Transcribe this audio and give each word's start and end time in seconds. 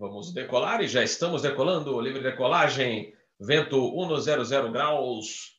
Vamos 0.00 0.32
decolar 0.32 0.80
e 0.80 0.88
já 0.88 1.04
estamos 1.04 1.42
decolando. 1.42 2.00
Livre 2.00 2.22
decolagem, 2.22 3.12
vento 3.38 3.92
100 4.18 4.72
graus, 4.72 5.58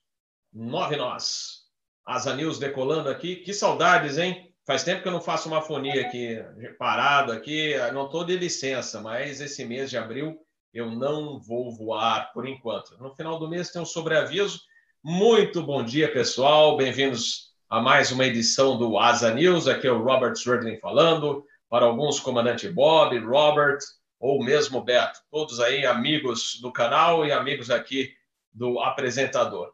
9 0.51 0.95
nós. 0.95 1.67
Asa 2.03 2.35
News 2.35 2.57
decolando 2.57 3.07
aqui. 3.07 3.35
Que 3.35 3.53
saudades, 3.53 4.17
hein? 4.17 4.51
Faz 4.65 4.83
tempo 4.83 5.03
que 5.03 5.07
eu 5.07 5.11
não 5.11 5.21
faço 5.21 5.47
uma 5.47 5.61
fonia 5.61 6.01
aqui, 6.01 6.43
parado 6.79 7.31
aqui. 7.31 7.75
Não 7.93 8.05
estou 8.05 8.23
de 8.23 8.35
licença, 8.35 8.99
mas 8.99 9.41
esse 9.41 9.63
mês 9.63 9.91
de 9.91 9.97
abril 9.99 10.39
eu 10.73 10.89
não 10.89 11.39
vou 11.39 11.71
voar 11.71 12.33
por 12.33 12.47
enquanto. 12.47 12.97
No 12.97 13.13
final 13.13 13.37
do 13.37 13.47
mês 13.47 13.69
tem 13.69 13.79
um 13.79 13.85
sobreaviso. 13.85 14.59
Muito 15.03 15.61
bom 15.61 15.85
dia, 15.85 16.11
pessoal. 16.11 16.75
Bem-vindos 16.75 17.51
a 17.69 17.79
mais 17.79 18.11
uma 18.11 18.25
edição 18.25 18.75
do 18.75 18.97
Asa 18.97 19.31
News. 19.35 19.67
Aqui 19.67 19.85
é 19.85 19.91
o 19.91 20.01
Robert 20.01 20.35
Swerdling 20.35 20.79
falando. 20.79 21.45
Para 21.69 21.85
alguns, 21.85 22.19
comandante 22.19 22.67
Bob, 22.67 23.15
Robert, 23.19 23.77
ou 24.21 24.43
mesmo 24.43 24.79
Beto, 24.83 25.19
todos 25.31 25.59
aí 25.59 25.83
amigos 25.83 26.59
do 26.61 26.71
canal 26.71 27.25
e 27.25 27.31
amigos 27.31 27.71
aqui 27.71 28.15
do 28.53 28.79
apresentador. 28.79 29.73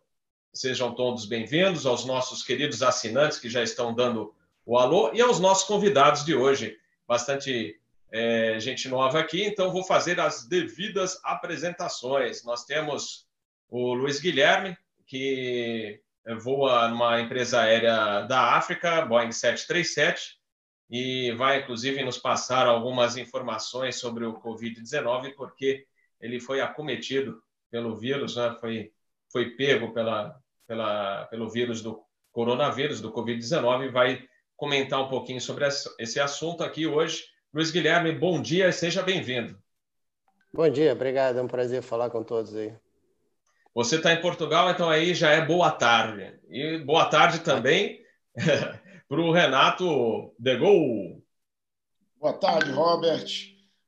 Sejam 0.53 0.95
todos 0.95 1.25
bem-vindos 1.25 1.85
aos 1.85 2.05
nossos 2.05 2.43
queridos 2.43 2.81
assinantes 2.81 3.39
que 3.39 3.49
já 3.49 3.61
estão 3.61 3.93
dando 3.93 4.33
o 4.65 4.77
alô 4.77 5.11
e 5.13 5.19
aos 5.19 5.37
nossos 5.37 5.67
convidados 5.67 6.23
de 6.23 6.33
hoje. 6.33 6.77
Bastante 7.05 7.77
é, 8.09 8.57
gente 8.57 8.87
nova 8.87 9.19
aqui, 9.19 9.43
então 9.43 9.69
vou 9.69 9.83
fazer 9.83 10.17
as 10.17 10.47
devidas 10.47 11.19
apresentações. 11.25 12.45
Nós 12.45 12.63
temos 12.63 13.27
o 13.67 13.93
Luiz 13.93 14.17
Guilherme, 14.17 14.77
que 15.05 15.99
voa 16.39 16.87
numa 16.87 17.19
empresa 17.19 17.63
aérea 17.63 18.21
da 18.21 18.55
África, 18.55 19.01
Boeing 19.01 19.33
737, 19.33 20.39
e 20.89 21.31
vai, 21.33 21.61
inclusive, 21.61 22.03
nos 22.03 22.17
passar 22.17 22.65
algumas 22.65 23.17
informações 23.17 23.97
sobre 23.97 24.25
o 24.25 24.39
Covid-19, 24.39 25.33
porque 25.35 25.85
ele 26.19 26.39
foi 26.39 26.61
acometido 26.61 27.41
pelo 27.69 27.95
vírus, 27.95 28.37
né? 28.37 28.55
foi, 28.59 28.91
foi 29.31 29.51
pego 29.51 29.93
pela, 29.93 30.39
pela, 30.65 31.25
pelo 31.25 31.49
vírus 31.49 31.81
do 31.81 32.01
coronavírus, 32.31 33.01
do 33.01 33.11
Covid-19, 33.11 33.85
e 33.85 33.91
vai 33.91 34.23
comentar 34.55 35.01
um 35.01 35.09
pouquinho 35.09 35.41
sobre 35.41 35.67
esse 35.99 36.19
assunto 36.19 36.63
aqui 36.63 36.87
hoje. 36.87 37.25
Luiz 37.53 37.69
Guilherme, 37.69 38.11
bom 38.13 38.41
dia 38.41 38.69
e 38.69 38.73
seja 38.73 39.03
bem-vindo. 39.03 39.57
Bom 40.53 40.69
dia, 40.69 40.93
obrigado, 40.93 41.37
é 41.37 41.41
um 41.41 41.47
prazer 41.47 41.81
falar 41.81 42.09
com 42.09 42.23
todos 42.23 42.55
aí. 42.55 42.73
Você 43.75 43.97
está 43.97 44.11
em 44.11 44.21
Portugal, 44.21 44.71
então 44.71 44.89
aí 44.89 45.13
já 45.13 45.29
é 45.31 45.45
boa 45.45 45.69
tarde. 45.69 46.39
E 46.49 46.79
boa 46.79 47.05
tarde 47.05 47.41
também 47.41 48.01
para 49.07 49.21
o 49.21 49.31
Renato 49.31 50.33
Degol. 50.37 51.23
Boa 52.19 52.33
tarde, 52.33 52.71
Robert. 52.71 53.25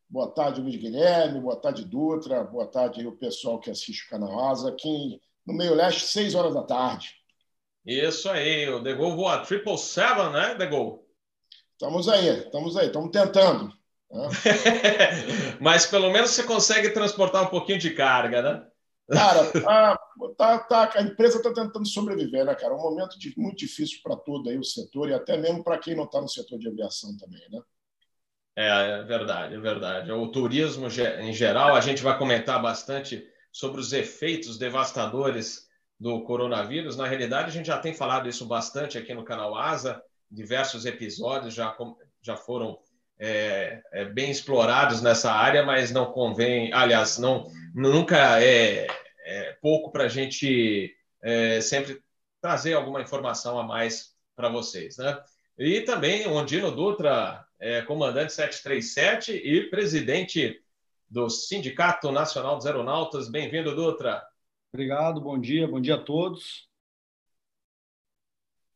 Boa 0.10 0.32
tarde, 0.32 0.62
Luiz 0.62 0.76
Guilherme. 0.78 1.42
Boa 1.42 1.56
tarde, 1.56 1.86
Dutra. 1.86 2.44
Boa 2.44 2.66
tarde 2.66 3.06
o 3.06 3.12
pessoal 3.12 3.60
que 3.60 3.70
assiste 3.70 4.06
o 4.06 4.10
canal 4.10 4.50
Asa. 4.50 4.70
Aqui 4.70 5.20
no 5.46 5.54
Meio 5.54 5.76
Leste, 5.76 6.02
6 6.02 6.36
horas 6.36 6.54
da 6.54 6.64
tarde. 6.64 7.14
Isso 7.86 8.30
aí, 8.30 8.70
o 8.70 8.80
Degol 8.80 9.16
voa 9.16 9.40
triple 9.40 9.78
seven, 9.78 10.32
né, 10.32 10.56
Degol? 10.56 11.08
Estamos 11.74 12.08
aí, 12.08 12.28
estamos 12.40 12.78
aí, 12.78 12.88
estamos 12.88 13.12
tentando. 13.12 13.74
Né? 14.12 14.28
Mas 15.60 15.86
pelo 15.86 16.12
menos 16.12 16.32
você 16.32 16.44
consegue 16.44 16.90
transportar 16.90 17.44
um 17.44 17.48
pouquinho 17.48 17.80
de 17.80 17.92
carga, 17.92 18.42
né? 18.42 18.68
Cara, 19.12 19.52
tá, 19.52 20.00
tá, 20.38 20.60
tá, 20.60 20.92
a 20.96 21.02
empresa 21.02 21.38
está 21.38 21.54
tentando 21.54 21.88
sobreviver, 21.88 22.46
né, 22.46 22.54
cara? 22.54 22.74
É 22.74 22.78
um 22.78 22.82
momento 22.82 23.18
de, 23.18 23.34
muito 23.38 23.58
difícil 23.58 24.00
para 24.04 24.16
todo 24.16 24.50
aí 24.50 24.58
o 24.58 24.64
setor 24.64 25.10
e 25.10 25.14
até 25.14 25.38
mesmo 25.38 25.64
para 25.64 25.78
quem 25.78 25.96
não 25.96 26.04
está 26.04 26.22
no 26.22 26.30
setor 26.30 26.60
de 26.60 26.68
aviação 26.68 27.18
também, 27.18 27.42
né? 27.50 27.62
É, 28.56 29.00
é 29.00 29.04
verdade, 29.04 29.56
é 29.56 29.60
verdade. 29.60 30.12
O 30.12 30.32
turismo 30.32 30.88
em 31.20 31.34
geral, 31.34 31.76
a 31.76 31.82
gente 31.82 32.04
vai 32.04 32.18
comentar 32.18 32.62
bastante 32.62 33.26
sobre 33.52 33.80
os 33.82 33.94
efeitos 33.94 34.58
devastadores 34.58 35.68
do 36.00 36.24
coronavírus. 36.24 36.96
Na 36.96 37.08
realidade, 37.08 37.50
a 37.50 37.54
gente 37.54 37.68
já 37.68 37.80
tem 37.80 37.94
falado 37.94 38.30
isso 38.30 38.46
bastante 38.46 38.98
aqui 38.98 39.14
no 39.14 39.24
canal 39.26 39.56
Asa, 39.56 40.02
diversos 40.30 40.86
episódios 40.86 41.54
já, 41.54 41.76
já 42.22 42.36
foram 42.36 42.78
é, 43.20 43.82
é, 43.92 44.06
bem 44.06 44.32
explorados 44.32 45.02
nessa 45.02 45.32
área, 45.32 45.64
mas 45.64 45.92
não 45.92 46.12
convém, 46.12 46.72
aliás, 46.74 47.18
não, 47.18 47.52
nunca 47.76 48.42
é, 48.42 48.88
é 49.26 49.58
pouco 49.62 49.92
para 49.92 50.06
a 50.06 50.08
gente 50.08 50.96
é, 51.22 51.60
sempre 51.60 52.02
trazer 52.42 52.74
alguma 52.74 53.02
informação 53.02 53.60
a 53.60 53.64
mais 53.64 54.16
para 54.36 54.48
vocês. 54.48 54.98
Né? 54.98 55.22
E 55.58 55.82
também 55.82 56.26
Ondino 56.28 56.72
Dutra, 56.72 57.46
é, 57.60 57.82
comandante 57.82 58.32
737 58.32 59.34
e 59.34 59.70
presidente 59.70 60.62
do 61.10 61.30
Sindicato 61.30 62.12
Nacional 62.12 62.56
dos 62.56 62.66
Aeronautas. 62.66 63.30
Bem-vindo, 63.30 63.76
Dutra. 63.76 64.24
Obrigado, 64.72 65.20
bom 65.20 65.38
dia, 65.38 65.68
bom 65.68 65.82
dia 65.82 65.96
a 65.96 66.02
todos. 66.02 66.69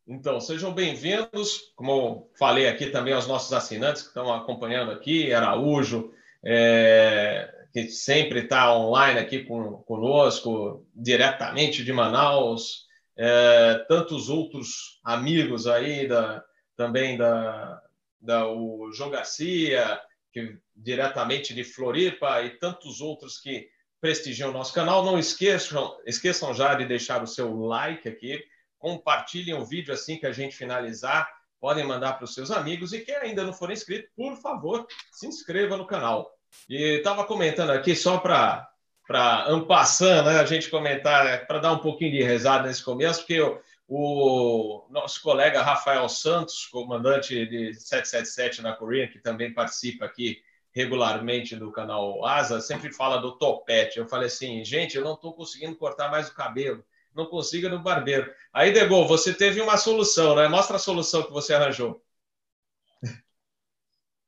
Então, 0.05 0.37
sejam 0.41 0.73
bem-vindos. 0.73 1.71
Como 1.77 2.29
falei 2.37 2.67
aqui 2.67 2.87
também 2.87 3.13
aos 3.13 3.25
nossos 3.25 3.53
assinantes 3.53 4.01
que 4.01 4.09
estão 4.09 4.33
acompanhando 4.33 4.91
aqui, 4.91 5.33
Araújo, 5.33 6.13
é, 6.43 7.49
que 7.71 7.87
sempre 7.87 8.41
está 8.41 8.75
online 8.75 9.17
aqui 9.17 9.45
com, 9.45 9.77
conosco, 9.83 10.85
diretamente 10.93 11.85
de 11.85 11.93
Manaus, 11.93 12.85
é, 13.15 13.75
tantos 13.87 14.29
outros 14.29 14.99
amigos 15.05 15.67
aí, 15.67 16.05
da, 16.05 16.43
também 16.75 17.15
da, 17.15 17.81
da 18.19 18.47
o 18.49 18.91
João 18.91 19.09
Garcia, 19.09 20.01
que 20.33 20.57
diretamente 20.75 21.53
de 21.53 21.63
Floripa, 21.63 22.41
e 22.41 22.49
tantos 22.57 22.99
outros 22.99 23.39
que 23.39 23.69
prestigiam 24.01 24.49
o 24.49 24.53
nosso 24.53 24.73
canal. 24.73 25.05
Não 25.05 25.17
esqueçam, 25.17 25.97
esqueçam 26.05 26.53
já 26.53 26.73
de 26.73 26.85
deixar 26.85 27.23
o 27.23 27.27
seu 27.27 27.55
like 27.57 28.09
aqui 28.09 28.43
compartilhem 28.83 29.55
o 29.55 29.63
vídeo 29.63 29.93
assim 29.93 30.17
que 30.17 30.25
a 30.25 30.33
gente 30.33 30.57
finalizar. 30.57 31.31
Podem 31.57 31.85
mandar 31.85 32.13
para 32.13 32.25
os 32.25 32.33
seus 32.33 32.51
amigos. 32.51 32.91
E 32.91 32.99
quem 32.99 33.15
ainda 33.15 33.41
não 33.45 33.53
for 33.53 33.71
inscrito, 33.71 34.09
por 34.13 34.35
favor, 34.35 34.85
se 35.09 35.25
inscreva 35.25 35.77
no 35.77 35.87
canal. 35.87 36.29
E 36.69 36.97
estava 36.97 37.23
comentando 37.23 37.69
aqui 37.69 37.95
só 37.95 38.17
para 38.17 38.69
para 39.05 39.49
ampassando, 39.49 40.29
né, 40.29 40.39
a 40.39 40.45
gente 40.45 40.69
comentar, 40.69 41.25
né, 41.25 41.37
para 41.37 41.59
dar 41.59 41.73
um 41.73 41.79
pouquinho 41.79 42.11
de 42.11 42.23
rezada 42.23 42.65
nesse 42.65 42.81
começo, 42.81 43.19
porque 43.19 43.41
o, 43.41 43.59
o, 43.85 44.87
nosso 44.89 45.21
colega 45.21 45.61
Rafael 45.61 46.07
Santos, 46.07 46.67
comandante 46.67 47.45
de 47.45 47.73
777 47.73 48.61
na 48.61 48.71
Coreia, 48.71 49.09
que 49.09 49.19
também 49.19 49.53
participa 49.53 50.05
aqui 50.05 50.41
regularmente 50.71 51.53
do 51.53 51.69
canal 51.69 52.25
Asa, 52.25 52.61
sempre 52.61 52.93
fala 52.93 53.17
do 53.17 53.37
topete. 53.37 53.99
Eu 53.99 54.07
falei 54.07 54.27
assim, 54.27 54.63
gente, 54.63 54.95
eu 54.95 55.03
não 55.03 55.15
estou 55.15 55.33
conseguindo 55.33 55.75
cortar 55.75 56.09
mais 56.09 56.29
o 56.29 56.33
cabelo 56.33 56.81
não 57.15 57.25
consiga 57.25 57.69
no 57.69 57.81
barbeiro. 57.81 58.31
Aí, 58.51 58.71
Degol, 58.71 59.07
você 59.07 59.33
teve 59.33 59.61
uma 59.61 59.77
solução, 59.77 60.35
né? 60.35 60.47
Mostra 60.47 60.75
a 60.75 60.79
solução 60.79 61.23
que 61.23 61.31
você 61.31 61.53
arranjou. 61.53 62.03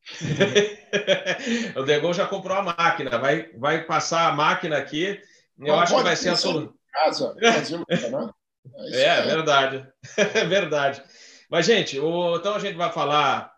o 1.76 1.84
Degol 1.84 2.14
já 2.14 2.28
comprou 2.28 2.58
a 2.58 2.64
máquina, 2.64 3.18
vai, 3.18 3.52
vai 3.54 3.86
passar 3.86 4.28
a 4.28 4.32
máquina 4.32 4.78
aqui. 4.78 5.22
Eu 5.58 5.68
não, 5.68 5.80
acho 5.80 5.96
que 5.96 6.04
vai 6.04 6.16
ser 6.16 6.30
a 6.30 6.38
solução. 6.38 6.74
Casa, 6.92 7.34
né? 7.36 7.50
É, 8.92 9.04
é 9.04 9.22
verdade. 9.22 9.88
É 10.18 10.46
verdade. 10.46 11.04
Mas, 11.50 11.66
gente, 11.66 12.00
o... 12.00 12.38
então 12.38 12.56
a 12.56 12.60
gente 12.60 12.76
vai 12.76 12.92
falar. 12.92 13.54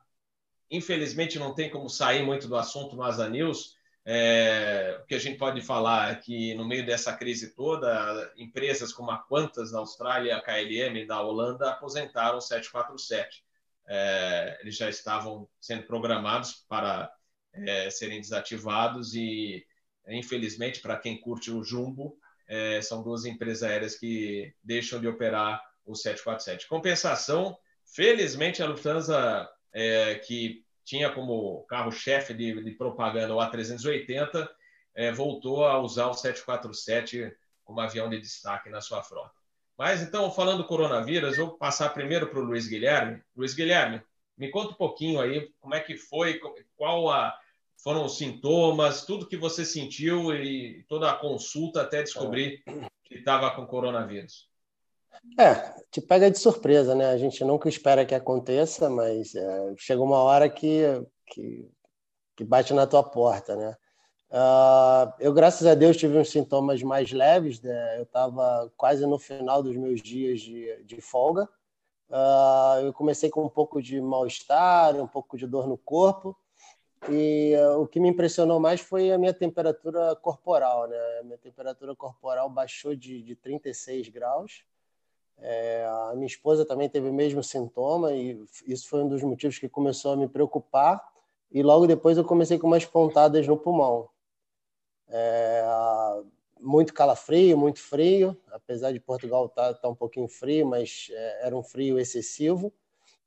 Infelizmente, 0.69 1.39
não 1.39 1.53
tem 1.53 1.69
como 1.69 1.89
sair 1.89 2.23
muito 2.23 2.47
do 2.47 2.55
assunto 2.55 2.95
no 2.95 3.03
Asa 3.03 3.29
News 3.29 3.76
é, 4.09 5.01
o 5.03 5.05
que 5.05 5.15
a 5.15 5.19
gente 5.19 5.37
pode 5.37 5.59
falar 5.61 6.13
é 6.13 6.15
que, 6.15 6.53
no 6.53 6.65
meio 6.65 6.85
dessa 6.85 7.11
crise 7.11 7.53
toda, 7.53 8.33
empresas 8.37 8.93
como 8.93 9.11
a 9.11 9.17
Qantas 9.17 9.71
da 9.71 9.79
Austrália, 9.79 10.37
a 10.37 10.41
KLM 10.41 11.05
da 11.05 11.21
Holanda 11.21 11.71
aposentaram 11.71 12.37
o 12.37 12.41
747. 12.41 13.43
É, 13.85 14.59
eles 14.61 14.77
já 14.77 14.89
estavam 14.89 15.49
sendo 15.59 15.83
programados 15.83 16.65
para 16.69 17.11
é, 17.51 17.89
serem 17.89 18.21
desativados 18.21 19.13
e, 19.13 19.65
infelizmente, 20.07 20.79
para 20.79 20.95
quem 20.95 21.19
curte 21.19 21.51
o 21.51 21.61
Jumbo, 21.61 22.17
é, 22.47 22.81
são 22.81 23.03
duas 23.03 23.25
empresas 23.25 23.61
aéreas 23.61 23.97
que 23.97 24.53
deixam 24.63 25.01
de 25.01 25.07
operar 25.09 25.61
o 25.85 25.93
747. 25.93 26.69
Compensação, 26.69 27.57
felizmente, 27.85 28.63
a 28.63 28.67
Lufthansa, 28.67 29.49
é, 29.73 30.15
que 30.15 30.65
tinha 30.87 31.11
como 31.11 31.65
carro-chefe 31.65 32.33
de, 32.33 32.63
de, 32.63 32.71
propaganda 32.71 33.35
o 33.35 33.39
A380, 33.39 34.47
é, 34.95 35.11
voltou 35.11 35.65
a 35.65 35.77
usar 35.81 36.07
o 36.07 36.13
747 36.13 37.35
como 37.65 37.81
avião 37.81 38.09
de 38.09 38.21
destaque 38.21 38.69
na 38.69 38.79
sua 38.79 39.03
frota. 39.03 39.35
Mas 39.77 40.01
então, 40.01 40.31
falando 40.31 40.59
do 40.59 40.67
coronavírus, 40.67 41.35
vou 41.35 41.57
passar 41.57 41.89
primeiro 41.89 42.27
para 42.29 42.39
o 42.39 42.43
Luiz 42.43 42.67
Guilherme. 42.67 43.21
Luiz 43.35 43.53
Guilherme, 43.53 44.01
me 44.37 44.49
conta 44.49 44.71
um 44.71 44.75
pouquinho 44.75 45.19
aí 45.19 45.51
como 45.59 45.75
é 45.75 45.81
que 45.81 45.97
foi, 45.97 46.39
qual 46.77 47.11
a, 47.11 47.37
foram 47.83 48.05
os 48.05 48.17
sintomas, 48.17 49.05
tudo 49.05 49.27
que 49.27 49.35
você 49.35 49.65
sentiu 49.65 50.33
e 50.33 50.85
toda 50.87 51.11
a 51.11 51.17
consulta 51.17 51.81
até 51.81 52.01
descobrir 52.01 52.63
que 53.03 53.15
estava 53.15 53.51
com 53.51 53.67
coronavírus. 53.67 54.49
É, 55.39 55.75
te 55.91 56.01
pega 56.01 56.29
de 56.31 56.39
surpresa, 56.39 56.95
né? 56.95 57.09
A 57.09 57.17
gente 57.17 57.43
nunca 57.43 57.69
espera 57.69 58.05
que 58.05 58.15
aconteça, 58.15 58.89
mas 58.89 59.35
é, 59.35 59.73
chega 59.77 60.01
uma 60.01 60.17
hora 60.17 60.49
que, 60.49 60.83
que, 61.27 61.69
que, 62.35 62.43
bate 62.43 62.73
na 62.73 62.87
tua 62.87 63.03
porta, 63.03 63.55
né? 63.55 63.75
Uh, 64.29 65.13
eu, 65.19 65.31
graças 65.31 65.65
a 65.65 65.73
Deus, 65.73 65.95
tive 65.95 66.17
uns 66.17 66.29
sintomas 66.29 66.83
mais 66.83 67.11
leves. 67.11 67.61
Né? 67.61 67.97
Eu 67.97 68.03
estava 68.03 68.71
quase 68.75 69.05
no 69.05 69.17
final 69.17 69.63
dos 69.63 69.75
meus 69.75 70.01
dias 70.01 70.41
de, 70.41 70.83
de 70.83 70.99
folga. 71.01 71.47
Uh, 72.09 72.85
eu 72.85 72.93
comecei 72.93 73.29
com 73.29 73.43
um 73.43 73.49
pouco 73.49 73.81
de 73.81 73.99
mal-estar, 74.01 74.95
um 74.95 75.07
pouco 75.07 75.37
de 75.37 75.47
dor 75.47 75.67
no 75.67 75.77
corpo. 75.77 76.35
E 77.09 77.53
uh, 77.55 77.81
o 77.81 77.87
que 77.87 77.99
me 77.99 78.09
impressionou 78.09 78.59
mais 78.59 78.81
foi 78.81 79.11
a 79.11 79.17
minha 79.17 79.33
temperatura 79.33 80.15
corporal. 80.15 80.87
Né? 80.87 80.97
A 81.21 81.23
minha 81.23 81.37
temperatura 81.37 81.95
corporal 81.95 82.49
baixou 82.49 82.95
de, 82.95 83.21
de 83.21 83.35
36 83.35 84.09
graus. 84.09 84.63
É, 85.39 85.85
a 86.09 86.13
minha 86.15 86.27
esposa 86.27 86.65
também 86.65 86.89
teve 86.89 87.09
o 87.09 87.13
mesmo 87.13 87.43
sintoma, 87.43 88.13
e 88.13 88.43
isso 88.65 88.89
foi 88.89 89.03
um 89.03 89.07
dos 89.07 89.21
motivos 89.23 89.59
que 89.59 89.69
começou 89.69 90.13
a 90.13 90.17
me 90.17 90.27
preocupar. 90.27 91.01
E 91.51 91.63
logo 91.63 91.87
depois 91.87 92.17
eu 92.17 92.25
comecei 92.25 92.57
com 92.57 92.67
umas 92.67 92.85
pontadas 92.85 93.47
no 93.47 93.57
pulmão. 93.57 94.09
É, 95.07 95.63
muito 96.59 96.93
calafrio, 96.93 97.57
muito 97.57 97.79
frio, 97.79 98.35
apesar 98.51 98.91
de 98.91 98.99
Portugal 98.99 99.45
estar 99.45 99.73
tá, 99.73 99.79
tá 99.81 99.89
um 99.89 99.95
pouquinho 99.95 100.27
frio, 100.27 100.65
mas 100.65 101.07
é, 101.11 101.47
era 101.47 101.55
um 101.55 101.63
frio 101.63 101.99
excessivo. 101.99 102.73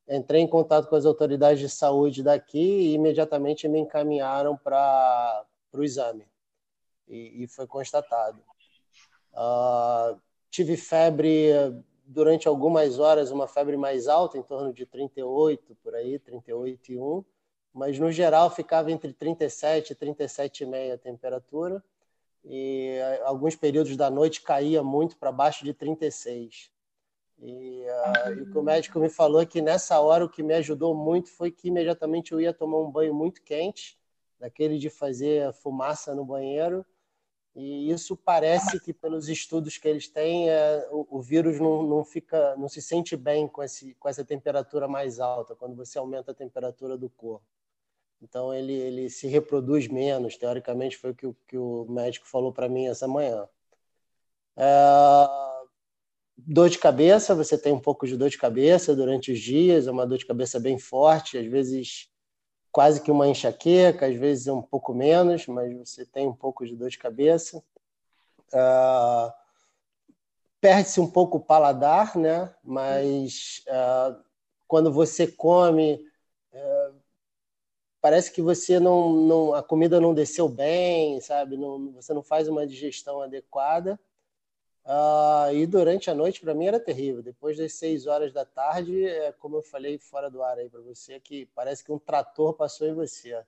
Entrei 0.08 0.42
em 0.42 0.48
contato 0.48 0.88
com 0.88 0.96
as 0.96 1.06
autoridades 1.06 1.60
de 1.60 1.68
saúde 1.68 2.22
daqui 2.22 2.58
e 2.58 2.94
imediatamente 2.94 3.68
me 3.68 3.78
encaminharam 3.78 4.56
para 4.56 5.44
o 5.72 5.84
exame 5.84 6.26
e, 7.10 7.44
e, 7.44 7.46
foi 7.46 7.66
constatado. 7.66 8.42
Uh, 9.32 10.20
tive 10.50 10.76
febre 10.76 11.52
durante 12.12 12.48
algumas 12.48 12.98
horas, 12.98 13.30
uma 13.30 13.46
febre 13.46 13.76
mais 13.76 14.08
alta, 14.08 14.36
em 14.36 14.42
torno 14.42 14.72
de 14.72 14.84
38 14.84 15.76
por 15.82 15.94
aí, 15.94 16.18
38,1 16.18 17.24
mas 17.72 17.98
no 17.98 18.10
geral 18.10 18.50
ficava 18.50 18.90
entre 18.90 19.12
37 19.12 19.92
e 19.92 19.96
37,5 19.96 20.94
a 20.94 20.98
temperatura, 20.98 21.82
e 22.44 22.96
eh, 22.98 23.22
alguns 23.24 23.54
períodos 23.54 23.96
da 23.96 24.10
noite 24.10 24.42
caía 24.42 24.82
muito 24.82 25.16
para 25.16 25.30
baixo 25.30 25.64
de 25.64 25.74
36. 25.74 26.70
E, 27.38 27.84
uh, 27.84 28.32
e 28.32 28.42
o 28.42 28.50
que 28.50 28.58
o 28.58 28.62
médico 28.62 28.98
me 28.98 29.08
falou 29.08 29.40
é 29.40 29.46
que 29.46 29.62
nessa 29.62 29.98
hora 30.00 30.24
o 30.24 30.28
que 30.28 30.42
me 30.42 30.54
ajudou 30.54 30.94
muito 30.94 31.30
foi 31.30 31.50
que 31.50 31.68
imediatamente 31.68 32.32
eu 32.32 32.40
ia 32.40 32.52
tomar 32.52 32.78
um 32.78 32.90
banho 32.90 33.14
muito 33.14 33.42
quente, 33.42 33.98
daquele 34.38 34.78
de 34.78 34.90
fazer 34.90 35.52
fumaça 35.52 36.14
no 36.14 36.24
banheiro, 36.24 36.84
e 37.54 37.90
isso 37.90 38.16
parece 38.16 38.78
que 38.80 38.92
pelos 38.92 39.28
estudos 39.28 39.76
que 39.76 39.88
eles 39.88 40.08
têm 40.08 40.48
é, 40.48 40.88
o, 40.90 41.18
o, 41.18 41.20
vírus 41.20 41.58
não, 41.58 41.82
não 41.82 42.04
fica 42.04 42.54
não 42.56 42.68
se 42.68 42.80
sente 42.80 43.16
bem 43.16 43.48
com 43.48 43.62
esse 43.62 43.94
com 43.94 44.08
essa 44.08 44.24
temperatura 44.24 44.86
mais 44.86 45.18
alta 45.18 45.56
quando 45.56 45.74
você 45.74 45.98
aumenta 45.98 46.30
a 46.30 46.34
temperatura 46.34 46.96
do 46.96 47.10
corpo 47.10 47.44
então 48.22 48.52
ele, 48.52 48.72
ele 48.72 49.08
se 49.08 49.26
reproduz 49.26 49.88
menos, 49.88 50.36
teoricamente 50.36 50.96
foi 50.96 51.10
o 51.10 51.14
que, 51.14 51.34
que 51.48 51.56
o 51.56 51.86
médico 51.88 52.26
falou 52.28 52.52
para 52.52 52.68
mim 52.68 52.86
essa 52.86 53.08
manhã. 53.08 53.48
É... 54.56 54.66
Dor 56.36 56.68
de 56.70 56.78
cabeça, 56.78 57.34
você 57.34 57.56
tem 57.56 57.72
um 57.72 57.80
pouco 57.80 58.06
de 58.06 58.16
dor 58.16 58.30
de 58.30 58.38
cabeça 58.38 58.94
durante 58.94 59.32
os 59.32 59.40
dias, 59.40 59.86
é 59.86 59.90
uma 59.90 60.06
dor 60.06 60.18
de 60.18 60.26
cabeça 60.26 60.58
bem 60.58 60.78
forte, 60.78 61.38
às 61.38 61.46
vezes 61.46 62.10
quase 62.72 63.00
que 63.02 63.10
uma 63.10 63.28
enxaqueca, 63.28 64.06
às 64.06 64.16
vezes 64.16 64.46
um 64.46 64.62
pouco 64.62 64.94
menos, 64.94 65.46
mas 65.46 65.72
você 65.76 66.04
tem 66.04 66.26
um 66.26 66.34
pouco 66.34 66.66
de 66.66 66.76
dor 66.76 66.90
de 66.90 66.98
cabeça. 66.98 67.62
É... 68.52 69.32
Perde-se 70.60 71.00
um 71.00 71.10
pouco 71.10 71.38
o 71.38 71.44
paladar, 71.44 72.16
né? 72.16 72.54
mas 72.62 73.62
é... 73.66 74.16
quando 74.68 74.92
você 74.92 75.26
come 75.26 76.04
parece 78.00 78.32
que 78.32 78.40
você 78.40 78.80
não, 78.80 79.12
não 79.12 79.54
a 79.54 79.62
comida 79.62 80.00
não 80.00 80.14
desceu 80.14 80.48
bem, 80.48 81.20
sabe? 81.20 81.56
Não, 81.56 81.92
você 81.92 82.14
não 82.14 82.22
faz 82.22 82.48
uma 82.48 82.66
digestão 82.66 83.20
adequada. 83.20 84.00
Uh, 84.90 85.54
e 85.54 85.66
durante 85.68 86.10
a 86.10 86.14
noite, 86.16 86.40
para 86.40 86.52
mim, 86.52 86.66
era 86.66 86.80
terrível. 86.80 87.22
Depois 87.22 87.56
das 87.56 87.74
seis 87.74 88.08
horas 88.08 88.32
da 88.32 88.44
tarde, 88.44 89.06
é 89.06 89.30
como 89.30 89.58
eu 89.58 89.62
falei 89.62 89.98
fora 89.98 90.28
do 90.28 90.42
ar 90.42 90.58
aí 90.58 90.68
para 90.68 90.80
você, 90.80 91.20
que 91.20 91.46
parece 91.54 91.84
que 91.84 91.92
um 91.92 91.98
trator 91.98 92.54
passou 92.54 92.88
em 92.88 92.92
você. 92.92 93.40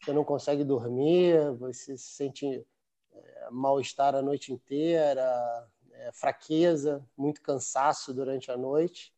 Você 0.00 0.12
não 0.12 0.24
consegue 0.24 0.64
dormir, 0.64 1.52
você 1.52 1.96
se 1.96 2.10
sente 2.10 2.66
é, 3.14 3.48
mal-estar 3.48 4.16
a 4.16 4.22
noite 4.22 4.52
inteira, 4.52 5.68
é, 5.92 6.10
fraqueza, 6.10 7.00
muito 7.16 7.42
cansaço 7.42 8.12
durante 8.12 8.50
a 8.50 8.56
noite. 8.56 9.14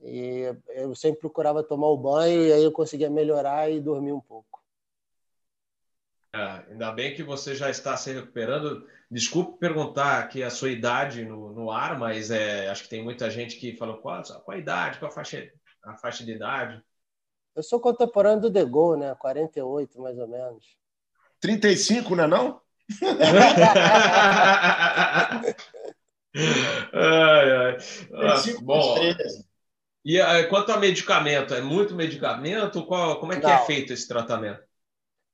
E 0.00 0.44
eu 0.68 0.94
sempre 0.94 1.20
procurava 1.20 1.62
tomar 1.62 1.88
o 1.88 1.96
banho 1.98 2.42
e 2.42 2.52
aí 2.54 2.64
eu 2.64 2.72
conseguia 2.72 3.10
melhorar 3.10 3.70
e 3.70 3.82
dormir 3.82 4.12
um 4.12 4.20
pouco. 4.20 4.51
É, 6.34 6.64
ainda 6.70 6.90
bem 6.92 7.14
que 7.14 7.22
você 7.22 7.54
já 7.54 7.68
está 7.68 7.94
se 7.96 8.10
recuperando. 8.10 8.86
Desculpe 9.10 9.58
perguntar 9.58 10.18
aqui 10.18 10.42
a 10.42 10.48
sua 10.48 10.70
idade 10.70 11.26
no, 11.26 11.52
no 11.52 11.70
ar, 11.70 11.98
mas 11.98 12.30
é, 12.30 12.70
acho 12.70 12.84
que 12.84 12.88
tem 12.88 13.04
muita 13.04 13.30
gente 13.30 13.56
que 13.56 13.76
falou 13.76 13.98
qual, 13.98 14.22
qual 14.22 14.56
a 14.56 14.58
idade, 14.58 14.98
qual 14.98 15.10
a 15.10 15.14
faixa, 15.14 15.46
a 15.84 15.94
faixa 15.96 16.24
de 16.24 16.32
idade. 16.32 16.82
Eu 17.54 17.62
sou 17.62 17.78
contemporâneo 17.78 18.40
do 18.40 18.50
De 18.50 18.64
Gaulle, 18.64 19.00
né? 19.00 19.14
48, 19.14 20.00
mais 20.00 20.18
ou 20.18 20.26
menos. 20.26 20.64
35, 21.38 22.16
não 22.16 22.24
é 22.24 22.26
não? 22.26 22.62
ai, 26.94 27.50
ai. 27.52 27.76
Ah, 28.14 28.42
bom, 28.62 28.96
e 30.04 30.20
uh, 30.20 30.48
quanto 30.48 30.72
a 30.72 30.78
medicamento, 30.78 31.54
é 31.54 31.60
muito 31.60 31.94
medicamento? 31.94 32.84
Qual, 32.86 33.20
como 33.20 33.32
é 33.32 33.40
que 33.40 33.46
é 33.46 33.50
Não. 33.50 33.54
é 33.62 33.66
feito 33.66 33.92
esse 33.92 34.08
tratamento? 34.08 34.62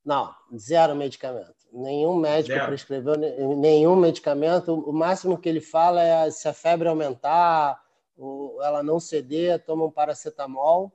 Não, 0.08 0.34
zero 0.56 0.96
medicamento. 0.96 1.54
Nenhum 1.70 2.16
médico 2.16 2.54
zero. 2.54 2.66
prescreveu 2.68 3.14
nenhum 3.58 3.94
medicamento. 3.94 4.72
O 4.72 4.90
máximo 4.90 5.36
que 5.36 5.46
ele 5.46 5.60
fala 5.60 6.02
é 6.02 6.30
se 6.30 6.48
a 6.48 6.54
febre 6.54 6.88
aumentar, 6.88 7.78
ou 8.16 8.62
ela 8.62 8.82
não 8.82 8.98
ceder, 8.98 9.62
toma 9.66 9.84
um 9.84 9.90
paracetamol, 9.90 10.90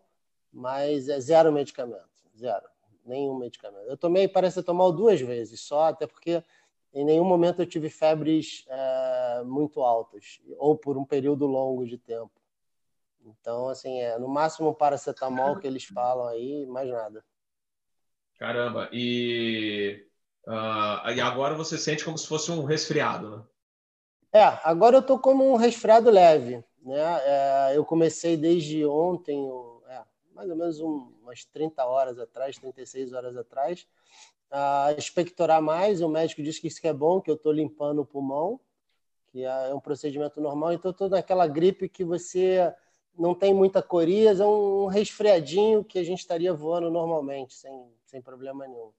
mas 0.51 1.09
é 1.09 1.19
zero 1.19 1.51
medicamento. 1.51 2.09
Zero. 2.35 2.65
Nenhum 3.05 3.37
medicamento. 3.37 3.85
Eu 3.85 3.95
tomei 3.95 4.27
paracetamol 4.27 4.91
duas 4.91 5.21
vezes 5.21 5.61
só, 5.61 5.89
até 5.89 6.07
porque 6.07 6.43
em 6.91 7.05
nenhum 7.05 7.23
momento 7.23 7.61
eu 7.61 7.67
tive 7.67 7.91
febres 7.91 8.65
é, 8.67 9.43
muito 9.45 9.83
altas, 9.83 10.41
ou 10.57 10.75
por 10.75 10.97
um 10.97 11.05
período 11.05 11.45
longo 11.45 11.85
de 11.85 11.99
tempo. 11.99 12.41
Então, 13.23 13.69
assim, 13.69 14.01
é 14.01 14.17
no 14.17 14.27
máximo 14.27 14.73
paracetamol 14.73 15.59
que 15.59 15.67
eles 15.67 15.83
falam 15.83 16.25
aí, 16.25 16.65
mais 16.65 16.89
nada. 16.89 17.23
Caramba, 18.43 18.89
e, 18.91 20.05
uh, 20.45 21.09
e 21.15 21.21
agora 21.21 21.55
você 21.55 21.77
sente 21.77 22.03
como 22.03 22.17
se 22.17 22.27
fosse 22.27 22.51
um 22.51 22.65
resfriado, 22.65 23.37
né? 23.37 23.43
É, 24.33 24.59
agora 24.65 24.97
eu 24.97 25.01
tô 25.01 25.17
como 25.17 25.49
um 25.49 25.55
resfriado 25.55 26.09
leve, 26.09 26.61
né? 26.81 27.21
É, 27.23 27.77
eu 27.77 27.85
comecei 27.85 28.35
desde 28.35 28.85
ontem, 28.85 29.49
é, 29.87 30.01
mais 30.35 30.49
ou 30.49 30.57
menos 30.57 30.81
um, 30.81 31.13
umas 31.21 31.45
30 31.45 31.85
horas 31.85 32.19
atrás, 32.19 32.57
36 32.57 33.13
horas 33.13 33.37
atrás, 33.37 33.87
a 34.51 34.93
expectorar 34.97 35.61
mais. 35.61 36.01
O 36.01 36.09
médico 36.09 36.43
disse 36.43 36.59
que 36.59 36.67
isso 36.67 36.85
é 36.85 36.91
bom, 36.91 37.21
que 37.21 37.31
eu 37.31 37.35
estou 37.35 37.53
limpando 37.53 37.99
o 37.99 38.05
pulmão, 38.05 38.59
que 39.31 39.45
é, 39.45 39.69
é 39.69 39.73
um 39.73 39.79
procedimento 39.79 40.41
normal. 40.41 40.73
Então, 40.73 40.91
estou 40.91 41.07
naquela 41.07 41.47
gripe 41.47 41.87
que 41.87 42.03
você 42.03 42.75
não 43.17 43.35
tem 43.35 43.53
muita 43.53 43.81
coriza, 43.81 44.43
é 44.43 44.47
um 44.47 44.87
resfriadinho 44.87 45.83
que 45.83 45.99
a 45.99 46.03
gente 46.03 46.19
estaria 46.19 46.53
voando 46.53 46.89
normalmente, 46.89 47.53
sem, 47.53 47.91
sem 48.05 48.21
problema 48.21 48.67
nenhum. 48.67 48.91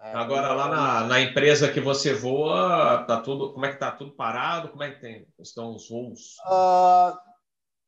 É, 0.00 0.12
Agora, 0.12 0.52
lá 0.52 0.68
na, 0.68 1.06
na, 1.06 1.20
empresa 1.20 1.72
que 1.72 1.80
você 1.80 2.14
voa, 2.14 3.04
tá 3.04 3.20
tudo, 3.20 3.52
como 3.52 3.66
é 3.66 3.72
que 3.72 3.78
tá 3.78 3.90
tudo 3.90 4.12
parado? 4.12 4.68
Como 4.68 4.82
é 4.82 4.92
que 4.92 5.00
tem, 5.00 5.26
estão 5.40 5.74
os 5.74 5.88
voos? 5.88 6.36
Uh, 6.46 7.18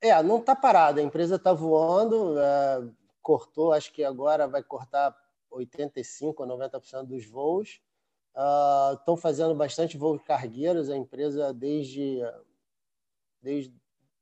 é, 0.00 0.20
não 0.22 0.38
está 0.38 0.56
parado. 0.56 0.98
A 0.98 1.02
empresa 1.02 1.36
está 1.36 1.52
voando, 1.52 2.34
uh, 2.34 2.92
cortou, 3.22 3.72
acho 3.72 3.92
que 3.92 4.02
agora 4.02 4.48
vai 4.48 4.62
cortar 4.62 5.14
85% 5.52 6.34
ou 6.38 6.46
90% 6.46 7.04
dos 7.04 7.26
voos. 7.26 7.80
Estão 8.98 9.14
uh, 9.14 9.16
fazendo 9.16 9.54
bastante 9.54 9.96
voos 9.96 10.20
cargueiros. 10.22 10.90
A 10.90 10.96
empresa, 10.96 11.54
desde, 11.54 12.18
desde 13.40 13.79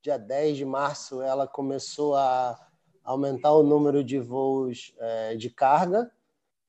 dia 0.09 0.19
10 0.19 0.57
de 0.57 0.65
março, 0.65 1.21
ela 1.21 1.47
começou 1.47 2.17
a 2.17 2.59
aumentar 3.05 3.53
o 3.53 3.62
número 3.62 4.03
de 4.03 4.19
voos 4.19 4.95
é, 4.99 5.37
de 5.37 5.50
carga, 5.50 6.11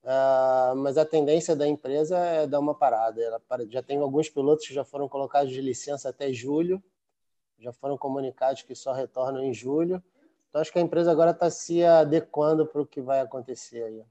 uh, 0.04 0.76
mas 0.76 0.98
a 0.98 1.06
tendência 1.06 1.56
da 1.56 1.66
empresa 1.66 2.18
é 2.18 2.46
dar 2.46 2.60
uma 2.60 2.76
parada. 2.76 3.22
Ela 3.22 3.42
já 3.70 3.82
tem 3.82 3.98
alguns 3.98 4.30
pilotos 4.30 4.68
que 4.68 4.74
já 4.74 4.84
foram 4.84 5.08
colocados 5.08 5.54
de 5.54 5.62
licença 5.62 6.10
até 6.10 6.34
julho, 6.34 6.84
já 7.58 7.72
foram 7.72 7.98
comunicados 7.98 8.62
que 8.62 8.76
só 8.76 8.92
retornam 8.92 9.42
em 9.42 9.54
julho. 9.54 10.04
Então, 10.50 10.60
acho 10.60 10.74
que 10.74 10.80
a 10.80 10.82
empresa 10.82 11.10
agora 11.12 11.32
está 11.32 11.50
se 11.50 11.84
adequando 11.86 12.66
para 12.66 12.82
o 12.82 12.86
que 12.86 13.00
vai 13.00 13.22
acontecer 13.22 13.84
aí. 13.84 14.04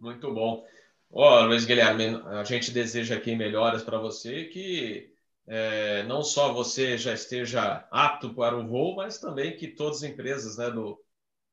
Muito 0.00 0.32
bom. 0.34 0.64
Ó, 1.12 1.42
oh, 1.42 1.46
Luiz 1.46 1.64
Guilherme, 1.64 2.20
a 2.26 2.42
gente 2.42 2.72
deseja 2.72 3.14
aqui 3.14 3.36
melhoras 3.36 3.84
para 3.84 3.98
você 3.98 4.44
que 4.44 5.13
é, 5.46 6.02
não 6.04 6.22
só 6.22 6.52
você 6.52 6.96
já 6.96 7.12
esteja 7.12 7.86
apto 7.90 8.34
para 8.34 8.56
o 8.56 8.66
voo, 8.66 8.96
mas 8.96 9.18
também 9.18 9.56
que 9.56 9.68
todas 9.68 9.98
as 9.98 10.02
empresas 10.02 10.56
né, 10.56 10.70
do, 10.70 10.98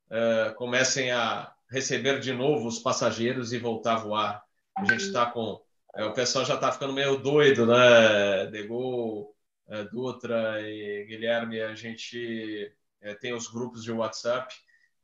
é, 0.09 0.53
comecem 0.57 1.11
a 1.11 1.53
receber 1.69 2.19
de 2.19 2.33
novo 2.33 2.67
os 2.67 2.79
passageiros 2.79 3.53
e 3.53 3.57
voltar 3.57 3.93
a 3.93 3.99
voar 3.99 4.51
a 4.77 4.85
gente 4.85 5.03
está 5.05 5.25
com. 5.25 5.61
É, 5.95 6.05
o 6.05 6.13
pessoal 6.13 6.45
já 6.45 6.55
está 6.55 6.71
ficando 6.71 6.93
meio 6.93 7.17
doido, 7.17 7.65
né? 7.65 8.47
Degol, 8.47 9.35
é, 9.67 9.83
Dutra 9.85 10.61
e 10.61 11.05
Guilherme, 11.05 11.61
a 11.61 11.75
gente 11.75 12.71
é, 13.01 13.13
tem 13.15 13.33
os 13.33 13.47
grupos 13.47 13.83
de 13.83 13.91
WhatsApp 13.91 14.53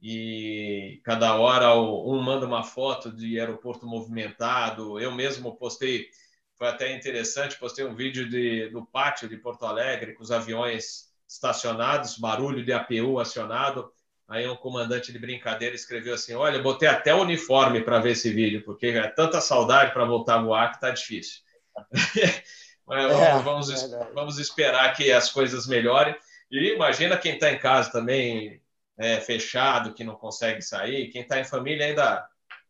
e 0.01 1.01
cada 1.03 1.35
hora 1.35 1.75
um 1.75 2.21
manda 2.21 2.45
uma 2.45 2.63
foto 2.63 3.11
de 3.11 3.39
aeroporto 3.39 3.85
movimentado. 3.85 4.99
Eu 4.99 5.11
mesmo 5.11 5.55
postei, 5.57 6.07
foi 6.57 6.67
até 6.67 6.91
interessante, 6.91 7.57
postei 7.57 7.85
um 7.85 7.93
vídeo 7.93 8.27
de, 8.27 8.69
do 8.69 8.85
pátio 8.85 9.29
de 9.29 9.37
Porto 9.37 9.65
Alegre 9.65 10.13
com 10.13 10.23
os 10.23 10.31
aviões 10.31 11.07
estacionados, 11.27 12.17
barulho 12.17 12.63
de 12.63 12.73
APU 12.73 13.19
acionado. 13.19 13.91
Aí 14.27 14.47
um 14.47 14.55
comandante 14.55 15.11
de 15.11 15.19
brincadeira 15.19 15.75
escreveu 15.75 16.15
assim: 16.15 16.33
Olha, 16.33 16.61
botei 16.61 16.87
até 16.87 17.13
o 17.13 17.21
uniforme 17.21 17.81
para 17.81 17.99
ver 17.99 18.11
esse 18.11 18.31
vídeo, 18.31 18.63
porque 18.65 18.87
é 18.87 19.07
tanta 19.07 19.39
saudade 19.39 19.93
para 19.93 20.03
voltar 20.03 20.35
a 20.35 20.41
voar 20.41 20.73
que 20.73 20.81
tá 20.81 20.89
difícil. 20.89 21.41
Mas 22.85 23.11
é, 23.11 23.39
vamos, 23.39 23.69
é 23.69 24.11
vamos 24.13 24.39
esperar 24.39 24.95
que 24.95 25.11
as 25.11 25.29
coisas 25.29 25.67
melhorem. 25.67 26.15
E 26.49 26.73
imagina 26.73 27.17
quem 27.17 27.33
está 27.33 27.51
em 27.51 27.59
casa 27.59 27.91
também, 27.91 28.61
é, 28.97 29.19
fechado, 29.19 29.93
que 29.93 30.03
não 30.03 30.15
consegue 30.15 30.61
sair, 30.61 31.09
quem 31.09 31.21
está 31.21 31.39
em 31.39 31.43
família 31.43 31.85
ainda 31.85 32.25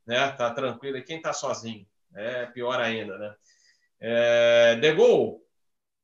né, 0.05 0.29
tá 0.31 0.49
tranquilo, 0.51 0.97
e 0.97 1.03
quem 1.03 1.17
está 1.17 1.33
sozinho, 1.33 1.85
é 2.15 2.47
pior 2.47 2.79
ainda, 2.79 3.17
né? 3.17 3.35
É, 3.99 4.75
De 4.75 4.93
Gaulle, 4.93 5.37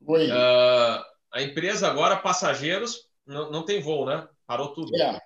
Oi. 0.06 0.30
Uh, 0.30 1.04
a 1.32 1.42
empresa 1.42 1.88
agora, 1.88 2.18
passageiros, 2.18 3.08
não, 3.26 3.50
não 3.50 3.66
tem 3.66 3.82
voo, 3.82 4.06
né? 4.06 4.28
Parou 4.46 4.74
tudo. 4.74 4.92
É, 4.96 5.20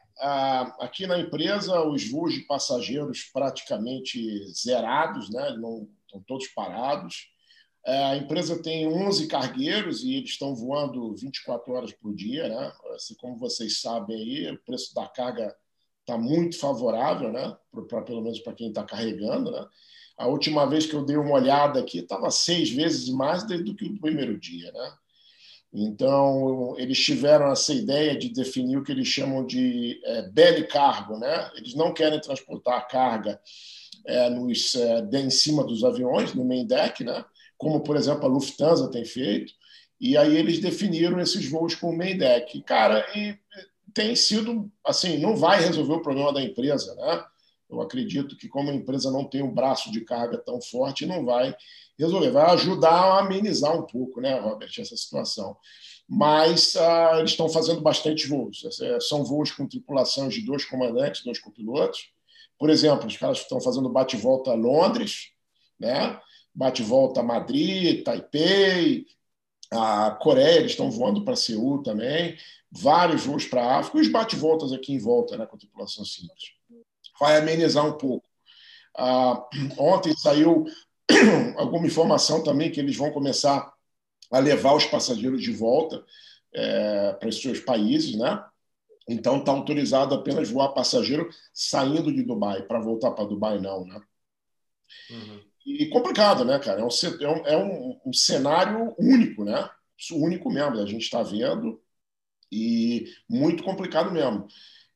aqui 0.80 1.08
na 1.08 1.20
empresa, 1.20 1.82
os 1.82 2.10
voos 2.10 2.34
de 2.34 2.42
passageiros 2.42 3.24
praticamente 3.34 4.20
zerados, 4.54 5.30
né? 5.30 5.56
Não, 5.58 5.88
estão 6.06 6.22
todos 6.28 6.48
parados. 6.50 7.28
É, 7.86 8.04
a 8.06 8.18
empresa 8.18 8.62
tem 8.62 8.88
11 8.88 9.28
cargueiros 9.28 10.04
e 10.04 10.16
eles 10.16 10.32
estão 10.32 10.56
voando 10.56 11.16
24 11.16 11.74
horas 11.74 11.94
por 11.94 12.14
dia, 12.14 12.48
né? 12.48 12.72
Assim, 12.94 13.16
como 13.16 13.38
vocês 13.38 13.82
sabem 13.82 14.16
aí, 14.16 14.52
o 14.52 14.64
preço 14.64 14.94
da 14.94 15.08
carga 15.08 15.56
está 16.02 16.18
muito 16.18 16.60
favorável, 16.60 17.32
né? 17.32 17.56
Pra, 17.88 18.02
pelo 18.02 18.22
menos 18.22 18.40
para 18.40 18.54
quem 18.54 18.70
está 18.70 18.84
carregando, 18.84 19.52
né? 19.52 19.66
A 20.18 20.28
última 20.28 20.66
vez 20.66 20.86
que 20.86 20.96
eu 20.96 21.06
dei 21.06 21.18
uma 21.18 21.34
olhada 21.34 21.80
aqui 21.80 22.00
estava 22.00 22.32
seis 22.32 22.70
vezes 22.70 23.10
mais 23.10 23.46
do 23.46 23.76
que 23.76 23.86
o 23.86 24.00
primeiro 24.00 24.40
dia, 24.40 24.72
né? 24.72 24.94
Então 25.74 26.76
eles 26.78 26.98
tiveram 26.98 27.52
essa 27.52 27.74
ideia 27.74 28.18
de 28.18 28.30
definir 28.30 28.78
o 28.78 28.84
que 28.84 28.92
eles 28.92 29.08
chamam 29.08 29.46
de 29.46 30.02
é, 30.04 30.24
belly 30.30 30.68
cargo, 30.68 31.18
né? 31.18 31.52
Eles 31.56 31.76
não 31.76 31.94
querem 31.94 32.20
transportar 32.20 32.88
carga 32.88 33.40
é, 34.06 34.30
nos 34.30 34.74
é, 34.76 35.02
em 35.14 35.30
cima 35.30 35.64
dos 35.64 35.84
aviões 35.84 36.34
no 36.34 36.46
main 36.46 36.66
deck, 36.66 37.04
né? 37.04 37.24
como, 37.58 37.82
por 37.82 37.96
exemplo, 37.96 38.26
a 38.26 38.28
Lufthansa 38.30 38.90
tem 38.90 39.04
feito, 39.04 39.52
e 40.00 40.16
aí 40.16 40.38
eles 40.38 40.60
definiram 40.60 41.20
esses 41.20 41.50
voos 41.50 41.74
com 41.74 41.90
o 41.90 41.98
main 41.98 42.16
deck. 42.18 42.62
Cara, 42.62 43.06
e 43.16 43.36
tem 43.94 44.16
sido, 44.16 44.72
assim, 44.86 45.18
não 45.18 45.36
vai 45.36 45.60
resolver 45.60 45.94
o 45.94 46.02
problema 46.02 46.32
da 46.32 46.42
empresa, 46.42 46.94
né? 46.96 47.26
Eu 47.70 47.82
acredito 47.82 48.38
que, 48.38 48.48
como 48.48 48.70
a 48.70 48.74
empresa 48.74 49.12
não 49.12 49.26
tem 49.26 49.44
um 49.44 49.54
braço 49.54 49.92
de 49.92 50.02
carga 50.02 50.38
tão 50.38 50.62
forte, 50.62 51.06
não 51.06 51.26
vai 51.26 51.56
resolver. 51.98 52.32
Vai 52.32 52.52
ajudar 52.52 52.92
a 52.92 53.20
amenizar 53.20 53.78
um 53.78 53.86
pouco, 53.86 54.22
né, 54.22 54.40
Robert, 54.40 54.72
essa 54.78 54.96
situação. 54.96 55.58
Mas 56.08 56.76
uh, 56.76 57.20
eles 57.20 57.32
estão 57.32 57.50
fazendo 57.50 57.82
bastante 57.82 58.28
voos. 58.28 58.64
É, 58.82 59.00
são 59.02 59.26
voos 59.26 59.52
com 59.52 59.68
tripulações 59.68 60.34
de 60.34 60.46
dois 60.46 60.64
comandantes, 60.64 61.24
dois 61.24 61.40
copilotos. 61.40 62.12
Por 62.58 62.70
exemplo, 62.70 63.08
os 63.08 63.18
caras 63.18 63.40
estão 63.40 63.60
fazendo 63.60 63.90
bate-volta 63.90 64.52
a 64.52 64.56
Londres, 64.56 65.32
né? 65.80 66.20
bate-volta 66.58 67.20
a 67.20 67.24
Madrid, 67.24 68.04
Taipei, 68.04 69.06
a 69.72 70.12
Coreia, 70.12 70.60
eles 70.60 70.72
estão 70.72 70.90
voando 70.90 71.24
para 71.24 71.36
Seul 71.36 71.84
também, 71.84 72.36
vários 72.72 73.26
voos 73.26 73.46
para 73.46 73.64
a 73.64 73.78
África, 73.78 74.00
os 74.00 74.08
bate-voltas 74.08 74.74
aqui 74.74 74.92
em 74.92 74.98
volta, 74.98 75.38
né, 75.38 75.46
com 75.46 75.56
a 75.56 75.60
tripulação 75.60 76.04
simples. 76.04 76.57
Vai 77.20 77.38
amenizar 77.38 77.86
um 77.86 77.94
pouco. 77.94 78.28
Ah, 78.96 79.44
ontem 79.78 80.16
saiu 80.16 80.66
alguma 81.58 81.88
informação 81.88 82.44
também 82.44 82.72
que 82.72 82.80
eles 82.80 82.96
vão 82.96 83.12
começar 83.12 83.74
a 84.32 84.40
levar 84.40 84.74
os 84.76 84.86
passageiros 84.86 85.42
de 85.42 85.52
volta 85.52 86.04
é, 86.54 87.14
para 87.14 87.30
os 87.30 87.42
seus 87.42 87.60
países, 87.60 88.18
né? 88.18 88.44
Então 89.08 89.38
está 89.38 89.52
autorizado 89.52 90.14
apenas 90.14 90.50
voar 90.50 90.70
passageiro 90.70 91.30
saindo 91.54 92.12
de 92.12 92.24
Dubai, 92.24 92.64
para 92.64 92.80
voltar 92.80 93.12
para 93.12 93.26
Dubai 93.26 93.60
não, 93.60 93.86
né? 93.86 94.02
Uhum 95.10 95.48
e 95.68 95.90
complicado, 95.90 96.46
né, 96.46 96.58
cara? 96.60 96.80
É 96.80 96.84
um, 96.84 96.90
é 97.22 97.28
um, 97.28 97.46
é 97.46 97.58
um, 97.58 98.00
um 98.06 98.14
cenário 98.14 98.96
único, 98.98 99.44
né? 99.44 99.70
Único 100.14 100.50
mesmo, 100.50 100.80
a 100.80 100.86
gente 100.86 101.02
está 101.02 101.22
vendo, 101.22 101.82
e 102.50 103.14
muito 103.30 103.64
complicado 103.64 104.10
mesmo. 104.10 104.48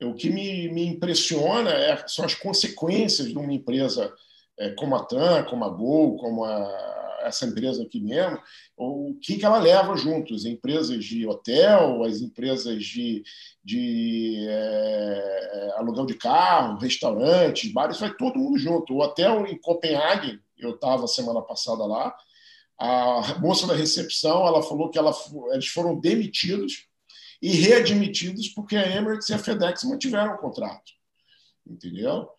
O 0.03 0.13
que 0.13 0.29
me, 0.29 0.67
me 0.69 0.85
impressiona 0.85 1.69
é, 1.71 2.07
são 2.07 2.25
as 2.25 2.33
consequências 2.33 3.27
de 3.27 3.37
uma 3.37 3.53
empresa 3.53 4.11
é, 4.57 4.71
como 4.71 4.95
a 4.95 5.03
TAM, 5.03 5.43
como 5.45 5.63
a 5.63 5.69
Gol, 5.69 6.17
como 6.17 6.43
a, 6.43 7.01
essa 7.23 7.45
empresa 7.45 7.83
aqui 7.83 7.99
mesmo, 7.99 8.39
o 8.75 9.15
que, 9.21 9.37
que 9.37 9.45
ela 9.45 9.59
leva 9.59 9.95
junto? 9.95 10.33
As 10.33 10.45
empresas 10.45 11.03
de 11.03 11.27
hotel, 11.27 12.03
as 12.03 12.21
empresas 12.21 12.83
de, 12.83 13.23
de 13.63 14.45
é, 14.49 15.73
aluguel 15.77 16.05
de 16.05 16.15
carro, 16.15 16.79
restaurantes, 16.79 17.71
bares, 17.71 17.99
vai 17.99 18.13
todo 18.13 18.39
mundo 18.39 18.57
junto. 18.57 18.93
O 18.93 19.01
hotel 19.01 19.45
em 19.45 19.57
Copenhague, 19.57 20.39
eu 20.57 20.71
estava 20.71 21.07
semana 21.07 21.41
passada 21.41 21.85
lá. 21.85 22.15
A 22.77 23.37
moça 23.39 23.67
da 23.67 23.75
recepção 23.75 24.47
ela 24.47 24.63
falou 24.63 24.89
que 24.89 24.97
ela, 24.97 25.13
eles 25.53 25.67
foram 25.67 25.99
demitidos 25.99 26.87
e 27.41 27.51
readmitidos 27.51 28.49
porque 28.49 28.75
a 28.75 28.95
Emirates 28.95 29.29
e 29.29 29.33
a 29.33 29.39
FedEx 29.39 29.83
mantiveram 29.83 30.35
o 30.35 30.37
contrato. 30.37 30.91
Entendeu? 31.65 32.29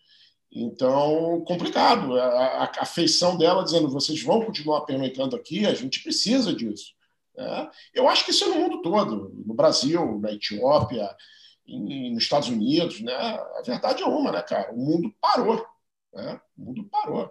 Então, 0.50 1.42
complicado. 1.46 2.18
A, 2.18 2.70
a, 2.78 2.84
feição 2.84 3.36
dela 3.36 3.64
dizendo 3.64 3.88
vocês 3.88 4.22
vão 4.22 4.44
continuar 4.44 4.82
pernoitando 4.82 5.34
aqui, 5.34 5.66
a 5.66 5.74
gente 5.74 6.02
precisa 6.02 6.54
disso. 6.54 6.92
É, 7.36 7.68
eu 7.94 8.08
acho 8.08 8.24
que 8.24 8.30
isso 8.30 8.44
é 8.44 8.48
no 8.48 8.56
mundo 8.56 8.82
todo, 8.82 9.32
no 9.46 9.54
Brasil, 9.54 10.20
na 10.20 10.32
Etiópia, 10.32 11.08
em, 11.66 12.12
nos 12.12 12.24
Estados 12.24 12.48
Unidos. 12.48 13.00
Né? 13.00 13.14
A 13.14 13.62
verdade 13.64 14.02
é 14.02 14.06
uma, 14.06 14.30
né, 14.30 14.42
cara? 14.42 14.72
O 14.72 14.76
mundo 14.76 15.12
parou. 15.20 15.64
Né? 16.12 16.40
O 16.58 16.62
mundo 16.62 16.84
parou. 16.84 17.30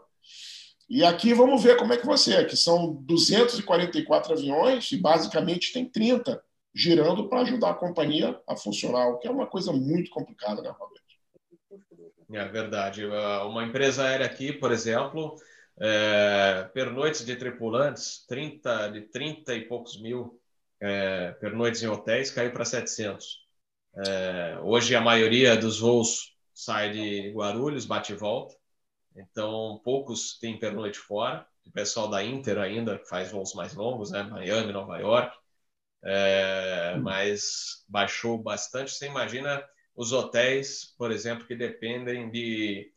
E 0.90 1.06
aqui 1.06 1.34
vamos 1.34 1.64
ver 1.64 1.78
como 1.78 1.94
é 1.94 1.98
que 1.98 2.06
vai 2.06 2.18
ser, 2.18 2.48
que 2.48 2.58
são 2.58 2.96
244 3.04 4.34
aviões 4.34 4.92
e 4.92 4.98
basicamente 4.98 5.72
tem 5.72 5.86
30 5.86 6.42
girando 6.74 7.28
para 7.28 7.42
ajudar 7.42 7.72
a 7.72 7.76
companhia 7.76 8.40
a 8.48 8.56
funcionar, 8.56 9.10
o 9.10 9.20
que 9.20 9.28
é 9.28 9.32
uma 9.32 9.48
coisa 9.48 9.72
muito 9.74 10.10
complicada, 10.10 10.62
né, 10.62 10.70
Roberto? 10.70 11.02
É 12.34 12.46
verdade. 12.48 13.06
Uma 13.06 13.64
empresa 13.64 14.06
aérea 14.06 14.26
aqui, 14.26 14.54
por 14.54 14.72
exemplo, 14.72 15.36
é, 15.80 16.70
pernoites 16.74 17.26
de 17.26 17.36
tripulantes, 17.36 18.26
30, 18.28 18.90
de 18.90 19.02
30 19.02 19.54
e 19.56 19.68
poucos 19.68 20.02
mil 20.02 20.40
é, 20.80 21.32
pernoites 21.34 21.84
em 21.84 21.88
hotéis, 21.88 22.32
caiu 22.32 22.52
para 22.52 22.64
700. 22.66 23.42
É, 24.08 24.60
hoje 24.64 24.96
a 24.96 25.02
maioria 25.02 25.58
dos 25.58 25.80
voos 25.80 26.36
sai 26.54 26.92
de 26.92 27.32
Guarulhos, 27.32 27.86
bate 27.86 28.14
e 28.14 28.16
volta. 28.16 28.56
Então, 29.16 29.82
poucos 29.84 30.38
têm 30.40 30.58
pernoite 30.58 30.98
fora. 30.98 31.46
O 31.66 31.72
pessoal 31.72 32.08
da 32.10 32.24
Inter 32.24 32.58
ainda 32.58 33.00
faz 33.10 33.32
voos 33.32 33.54
mais 33.54 33.74
longos, 33.74 34.12
né? 34.12 34.24
Miami, 34.24 34.72
Nova 34.72 34.98
York. 35.00 35.36
É, 36.04 36.96
mas 37.02 37.84
baixou 37.88 38.38
bastante. 38.38 38.92
Você 38.92 39.06
imagina 39.06 39.64
os 39.96 40.12
hotéis, 40.12 40.94
por 40.98 41.12
exemplo, 41.12 41.46
que 41.46 41.56
dependem 41.56 42.30
de 42.32 42.92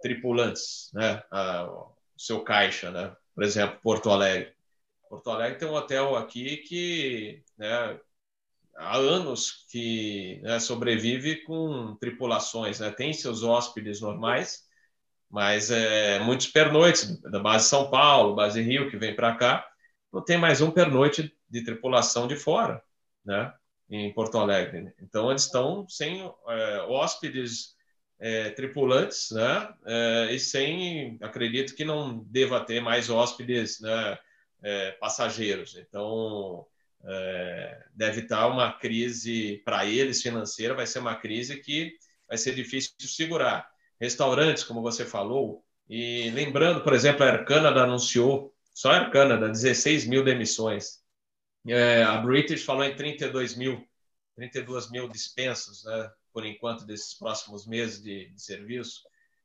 tripulantes, 0.00 0.90
né? 0.92 1.22
Ah, 1.30 1.66
o 1.66 1.94
seu 2.16 2.42
caixa, 2.42 2.90
né? 2.90 3.16
Por 3.34 3.42
exemplo, 3.42 3.78
Porto 3.82 4.10
Alegre. 4.10 4.52
Porto 5.08 5.30
Alegre 5.30 5.58
tem 5.58 5.68
um 5.68 5.74
hotel 5.74 6.16
aqui 6.16 6.58
que 6.58 7.42
né, 7.58 7.98
há 8.76 8.96
anos 8.96 9.66
que 9.70 10.40
né, 10.42 10.58
sobrevive 10.60 11.42
com 11.44 11.96
tripulações, 11.96 12.80
né? 12.80 12.90
Tem 12.90 13.12
seus 13.12 13.42
hóspedes 13.42 14.00
normais, 14.00 14.64
mas 15.30 15.70
é, 15.70 16.18
muitos 16.20 16.46
pernoites 16.48 17.20
da 17.22 17.40
base 17.40 17.68
São 17.68 17.90
Paulo, 17.90 18.34
base 18.34 18.60
Rio, 18.62 18.90
que 18.90 18.96
vem 18.96 19.14
para 19.14 19.34
cá, 19.36 19.66
não 20.12 20.24
tem 20.24 20.38
mais 20.38 20.60
um 20.60 20.70
pernoite 20.70 21.34
de 21.54 21.62
tripulação 21.62 22.26
de 22.26 22.34
fora, 22.34 22.82
né? 23.24 23.54
Em 23.88 24.12
Porto 24.12 24.38
Alegre. 24.38 24.92
Então, 25.00 25.30
eles 25.30 25.44
estão 25.44 25.88
sem 25.88 26.22
é, 26.48 26.80
hóspedes 26.88 27.76
é, 28.18 28.50
tripulantes, 28.50 29.30
né? 29.30 29.72
É, 29.86 30.34
e 30.34 30.40
sem, 30.40 31.16
acredito 31.22 31.76
que 31.76 31.84
não 31.84 32.24
deva 32.24 32.60
ter 32.60 32.80
mais 32.80 33.08
hóspedes 33.08 33.80
né, 33.80 34.18
é, 34.62 34.90
passageiros. 34.92 35.76
Então, 35.76 36.66
é, 37.04 37.84
deve 37.94 38.22
estar 38.22 38.48
uma 38.48 38.72
crise 38.72 39.62
para 39.64 39.86
eles 39.86 40.22
financeira, 40.22 40.74
vai 40.74 40.86
ser 40.86 40.98
uma 40.98 41.14
crise 41.14 41.60
que 41.60 41.92
vai 42.26 42.36
ser 42.36 42.54
difícil 42.54 42.92
de 42.98 43.06
segurar. 43.06 43.68
Restaurantes, 44.00 44.64
como 44.64 44.82
você 44.82 45.04
falou, 45.04 45.62
E 45.88 46.30
lembrando, 46.30 46.82
por 46.82 46.94
exemplo, 46.94 47.22
a 47.24 47.28
Air 47.28 47.44
Canada 47.44 47.82
anunciou, 47.82 48.52
só 48.72 48.90
a 48.90 48.96
Air 48.96 49.10
Canada, 49.10 49.48
16 49.48 50.06
mil 50.06 50.24
demissões. 50.24 51.03
É, 51.66 52.02
a 52.02 52.16
British 52.18 52.64
falou 52.64 52.84
em 52.84 52.94
32 52.94 53.56
mil, 53.56 53.86
32 54.36 54.90
mil 54.90 55.08
dispensos, 55.08 55.84
né, 55.84 56.10
por 56.32 56.44
enquanto, 56.44 56.84
desses 56.84 57.14
próximos 57.14 57.66
meses 57.66 58.02
de, 58.02 58.30
de 58.30 58.42
serviço. 58.42 59.02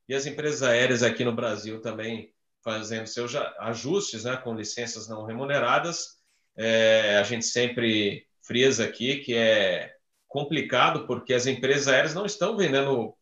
E 0.08 0.14
as 0.14 0.26
empresas 0.26 0.64
aéreas 0.64 1.04
aqui 1.04 1.24
no 1.24 1.36
Brasil 1.36 1.82
também 1.82 2.34
fazendo 2.62 3.08
seus 3.08 3.36
ajustes, 3.60 4.26
né, 4.26 4.36
com 4.38 4.56
licenças 4.56 5.08
não 5.08 5.26
remuneradas. 5.26 6.20
É, 6.58 7.18
a 7.18 7.24
gente 7.24 7.46
sempre 7.46 8.28
frisa 8.42 8.86
aqui 8.86 9.20
que 9.20 9.36
é 9.36 9.96
complicado 10.28 11.06
porque 11.08 11.34
as 11.34 11.46
empresas 11.46 11.88
aéreas 11.88 12.14
não 12.14 12.26
estão 12.26 12.58
vendendo 12.58 13.16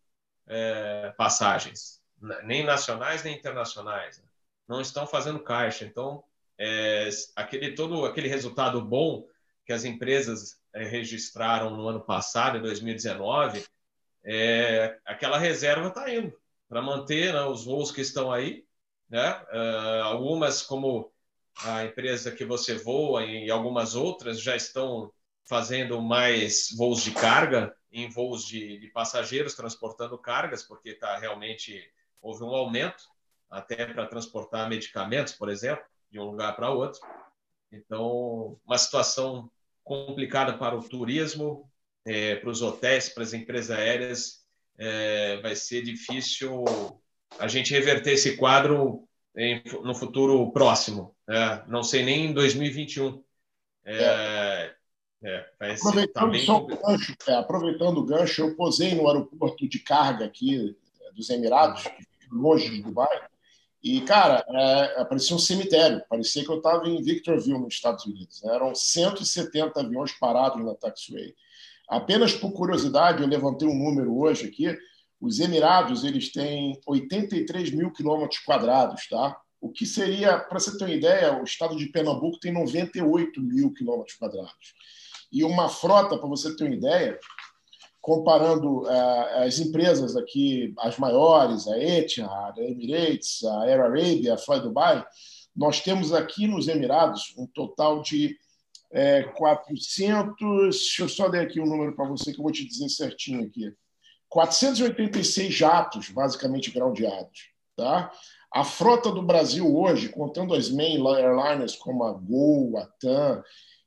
é, 0.48 1.14
passagens, 1.18 2.02
nem 2.44 2.64
nacionais 2.64 3.24
nem 3.24 3.38
internacionais, 3.38 4.18
né? 4.18 4.24
não 4.68 4.82
estão 4.82 5.06
fazendo 5.06 5.40
caixa. 5.40 5.86
Então, 5.86 6.24
é, 6.60 7.10
aquele 7.36 7.74
todo 7.74 8.06
aquele 8.06 8.28
resultado 8.28 8.82
bom 8.82 9.26
que 9.66 9.74
as 9.74 9.84
empresas 9.84 10.60
é, 10.74 10.86
registraram 10.86 11.76
no 11.76 11.88
ano 11.88 12.02
passado, 12.02 12.58
em 12.58 12.62
2019, 12.62 13.64
é, 14.24 14.98
aquela 15.06 15.38
reserva 15.38 15.90
está 15.90 16.14
indo 16.14 16.34
para 16.68 16.82
manter 16.82 17.34
né, 17.34 17.42
os 17.44 17.66
voos 17.66 17.92
que 17.92 18.02
estão 18.02 18.32
aí, 18.32 18.66
né? 19.10 19.42
Uh, 19.54 20.04
algumas 20.04 20.62
como 20.62 21.12
a 21.64 21.86
empresa 21.86 22.32
que 22.32 22.46
você 22.46 22.76
voa 22.76 23.26
e 23.26 23.50
algumas 23.50 23.96
outras 23.96 24.42
já 24.42 24.56
estão 24.56 25.12
fazendo 25.48 26.02
mais 26.02 26.70
voos 26.76 27.02
de 27.02 27.12
carga 27.12 27.74
em 27.92 28.10
voos 28.10 28.46
de, 28.46 28.78
de 28.80 28.88
passageiros 28.88 29.56
transportando 29.56 30.18
cargas, 30.18 30.62
porque 30.62 30.94
tá 30.94 31.18
realmente 31.18 31.82
houve 32.22 32.44
um 32.44 32.54
aumento 32.54 33.04
até 33.50 33.86
para 33.86 34.06
transportar 34.06 34.70
medicamentos, 34.70 35.34
por 35.34 35.50
exemplo, 35.50 35.86
de 36.12 36.20
um 36.20 36.26
lugar 36.26 36.56
para 36.56 36.72
outro. 36.72 37.00
Então, 37.72 38.58
uma 38.66 38.78
situação 38.78 39.50
complicada 39.84 40.58
para 40.58 40.78
o 40.78 40.88
turismo, 40.88 41.70
é, 42.06 42.36
para 42.36 42.50
os 42.50 42.62
hotéis, 42.62 43.10
para 43.10 43.24
as 43.24 43.34
empresas 43.34 43.72
aéreas, 43.72 44.46
é, 44.78 45.38
vai 45.38 45.56
ser 45.56 45.82
difícil 45.82 46.64
a 47.40 47.48
gente 47.48 47.74
reverter 47.74 48.14
esse 48.14 48.38
quadro 48.38 49.08
em, 49.36 49.62
no 49.84 49.94
futuro 49.94 50.52
próximo. 50.52 51.16
É, 51.30 51.64
não 51.68 51.84
sei 51.84 52.04
nem 52.04 52.28
em 52.28 52.34
2021. 52.34 53.24
É, 53.86 53.94
é. 54.04 54.78
É, 55.24 55.50
aproveitando, 55.74 56.44
tá 56.44 56.54
o 56.54 56.68
gancho, 56.68 57.16
é, 57.28 57.34
aproveitando 57.34 57.98
o 57.98 58.06
gancho, 58.06 58.42
eu 58.42 58.56
posei 58.56 58.94
no 58.94 59.08
aeroporto 59.08 59.68
de 59.68 59.80
carga 59.80 60.26
aqui 60.26 60.76
é, 61.02 61.12
dos 61.12 61.30
Emirados, 61.32 61.86
longe 62.32 62.70
de 62.70 62.84
Dubai, 62.84 63.28
e, 63.84 64.02
cara, 64.02 64.44
é, 64.50 65.06
parecia 65.06 65.36
um 65.36 65.40
cemitério. 65.40 66.04
Parecia 66.10 66.44
que 66.44 66.50
eu 66.50 66.58
estava 66.58 66.88
em 66.88 67.02
Victorville, 67.02 67.60
nos 67.60 67.74
Estados 67.74 68.06
Unidos. 68.06 68.44
Eram 68.44 68.74
170 68.74 69.80
aviões 69.80 70.12
parados 70.14 70.64
na 70.64 70.74
taxiway. 70.76 71.36
Apenas 71.88 72.34
por 72.34 72.52
curiosidade, 72.52 73.22
eu 73.22 73.30
levantei 73.30 73.68
um 73.68 73.78
número 73.78 74.18
hoje 74.18 74.48
aqui. 74.48 74.78
Os 75.22 75.40
Emirados 75.40 76.04
eles 76.04 76.32
têm 76.32 76.80
83 76.86 77.72
mil 77.72 77.92
quilômetros 77.92 78.40
quadrados, 78.40 79.08
tá? 79.08 79.40
O 79.60 79.70
que 79.70 79.86
seria, 79.86 80.38
para 80.38 80.60
você 80.60 80.78
ter 80.78 80.86
uma 80.86 80.94
ideia, 80.94 81.40
o 81.40 81.44
estado 81.44 81.76
de 81.76 81.88
Pernambuco 81.88 82.40
tem 82.40 82.52
98 82.52 83.42
mil 83.42 83.74
quilômetros 83.74 84.16
quadrados 84.18 84.76
e 85.32 85.44
uma 85.44 85.70
frota, 85.70 86.18
para 86.18 86.28
você 86.28 86.56
ter 86.56 86.66
uma 86.66 86.76
ideia, 86.76 87.20
comparando 88.08 88.84
uh, 88.84 89.44
as 89.44 89.60
empresas 89.60 90.16
aqui, 90.16 90.74
as 90.80 90.98
maiores, 90.98 91.68
a 91.68 91.78
Etihad, 91.78 92.58
a 92.58 92.64
Emirates, 92.64 93.44
a 93.44 93.66
Air 93.66 93.82
Arabia, 93.82 94.36
a 94.36 94.38
Fly 94.38 94.62
Dubai, 94.62 95.06
nós 95.54 95.82
temos 95.82 96.14
aqui 96.14 96.48
nos 96.48 96.70
Emirados 96.70 97.34
um 97.38 97.46
total 97.46 98.02
de 98.02 98.38
é, 98.94 99.24
400. 99.24 100.38
Deixa 100.40 101.04
eu 101.04 101.10
só 101.10 101.28
ler 101.28 101.42
aqui 101.42 101.60
um 101.60 101.66
número 101.66 101.98
para 101.98 102.08
você 102.08 102.32
que 102.32 102.40
eu 102.40 102.44
vou 102.44 102.52
te 102.54 102.66
dizer 102.66 102.88
certinho 102.88 103.46
aqui. 103.46 103.74
486 104.30 105.54
jatos, 105.54 106.08
basicamente 106.08 106.72
groundeados. 106.72 107.50
Tá? 107.76 108.10
A 108.54 108.64
frota 108.64 109.12
do 109.12 109.22
Brasil 109.22 109.76
hoje, 109.76 110.08
contando 110.08 110.54
as 110.54 110.70
main 110.70 111.06
airliners 111.06 111.76
como 111.76 112.06
a 112.06 112.14
Gol, 112.14 112.78
a 112.78 112.86
TAM 112.86 113.44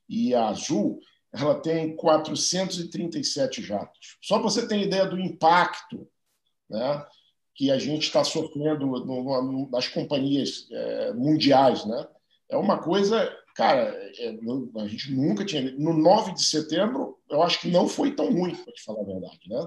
e 0.07 0.35
a 0.35 0.49
Azul, 0.49 1.01
ela 1.33 1.55
tem 1.61 1.95
437 1.97 3.62
jatos. 3.62 4.19
Só 4.21 4.38
para 4.38 4.51
você 4.51 4.66
ter 4.66 4.81
ideia 4.81 5.07
do 5.07 5.19
impacto 5.19 6.09
né, 6.69 7.07
que 7.55 7.71
a 7.71 7.79
gente 7.79 8.03
está 8.03 8.25
sofrendo 8.25 8.87
no, 8.87 9.05
no, 9.05 9.71
nas 9.71 9.87
companhias 9.88 10.66
é, 10.71 11.12
mundiais. 11.12 11.85
Né? 11.85 12.09
É 12.49 12.57
uma 12.57 12.79
coisa, 12.79 13.33
cara, 13.55 13.83
é, 14.19 14.37
a 14.77 14.88
gente 14.88 15.12
nunca 15.12 15.45
tinha. 15.45 15.71
No 15.73 15.93
9 15.93 16.35
de 16.35 16.43
setembro, 16.43 17.19
eu 17.29 17.43
acho 17.43 17.61
que 17.61 17.69
não 17.69 17.88
foi 17.88 18.12
tão 18.12 18.33
ruim, 18.33 18.55
para 18.55 18.73
te 18.73 18.83
falar 18.83 19.03
a 19.03 19.07
verdade. 19.07 19.40
Né? 19.49 19.66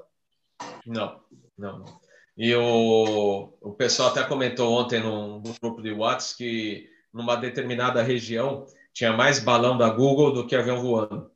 Não, 0.86 1.22
não. 1.58 1.86
E 2.36 2.54
o, 2.56 3.54
o 3.62 3.74
pessoal 3.74 4.10
até 4.10 4.24
comentou 4.24 4.74
ontem 4.74 5.00
num, 5.00 5.40
num 5.40 5.54
grupo 5.62 5.82
de 5.82 5.92
WhatsApp 5.92 6.38
que 6.38 6.90
numa 7.14 7.36
determinada 7.36 8.02
região 8.02 8.66
tinha 8.92 9.14
mais 9.14 9.40
balão 9.40 9.78
da 9.78 9.90
Google 9.90 10.34
do 10.34 10.48
que 10.48 10.56
avião 10.56 10.82
voando. 10.82 11.33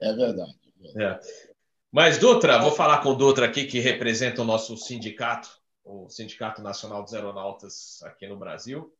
É 0.00 0.12
verdade. 0.12 0.58
É. 0.96 1.20
Mas, 1.92 2.18
Dutra, 2.18 2.58
vou 2.58 2.72
falar 2.72 3.02
com 3.02 3.10
o 3.10 3.14
Dutra 3.14 3.46
aqui, 3.46 3.64
que 3.64 3.80
representa 3.80 4.42
o 4.42 4.44
nosso 4.44 4.76
sindicato, 4.76 5.50
o 5.84 6.08
Sindicato 6.08 6.62
Nacional 6.62 7.02
dos 7.02 7.12
Aeronautas 7.14 8.00
aqui 8.04 8.28
no 8.28 8.38
Brasil. 8.38 8.94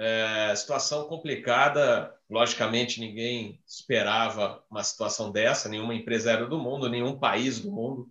É, 0.00 0.54
situação 0.54 1.08
complicada, 1.08 2.14
logicamente 2.30 3.00
ninguém 3.00 3.60
esperava 3.66 4.62
uma 4.70 4.84
situação 4.84 5.32
dessa, 5.32 5.68
nenhuma 5.68 5.92
empresa 5.92 6.30
aérea 6.30 6.46
do 6.46 6.56
mundo, 6.56 6.88
nenhum 6.88 7.18
país 7.18 7.58
do 7.58 7.72
mundo, 7.72 8.08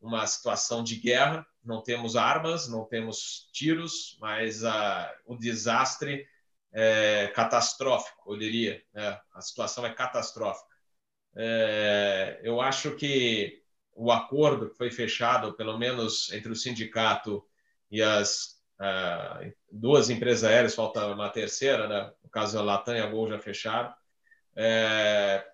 uma 0.00 0.26
situação 0.26 0.82
de 0.82 0.96
guerra. 0.96 1.46
Não 1.64 1.82
temos 1.82 2.16
armas, 2.16 2.68
não 2.68 2.84
temos 2.84 3.48
tiros, 3.52 4.16
mas 4.20 4.64
a, 4.64 5.12
o 5.26 5.36
desastre 5.36 6.26
é, 6.72 7.28
catastrófico, 7.34 8.32
eu 8.32 8.38
diria. 8.38 8.82
Né? 8.92 9.18
A 9.34 9.40
situação 9.40 9.84
é 9.84 9.92
catastrófica. 9.92 10.68
É, 11.36 12.40
eu 12.42 12.60
acho 12.60 12.94
que 12.96 13.62
o 13.94 14.10
acordo 14.10 14.70
que 14.70 14.76
foi 14.76 14.90
fechado, 14.90 15.54
pelo 15.54 15.78
menos 15.78 16.32
entre 16.32 16.50
o 16.50 16.56
sindicato 16.56 17.44
e 17.90 18.02
as 18.02 18.58
duas 19.70 20.08
empresas 20.08 20.42
aéreas, 20.42 20.74
falta 20.74 21.06
uma 21.08 21.28
terceira, 21.28 21.86
né? 21.86 22.10
no 22.24 22.30
caso 22.30 22.58
a 22.58 22.62
Latam 22.62 22.96
e 22.96 23.00
a 23.00 23.06
Gol 23.06 23.28
já 23.28 23.38
fecharam, 23.38 23.92
é, 24.56 25.44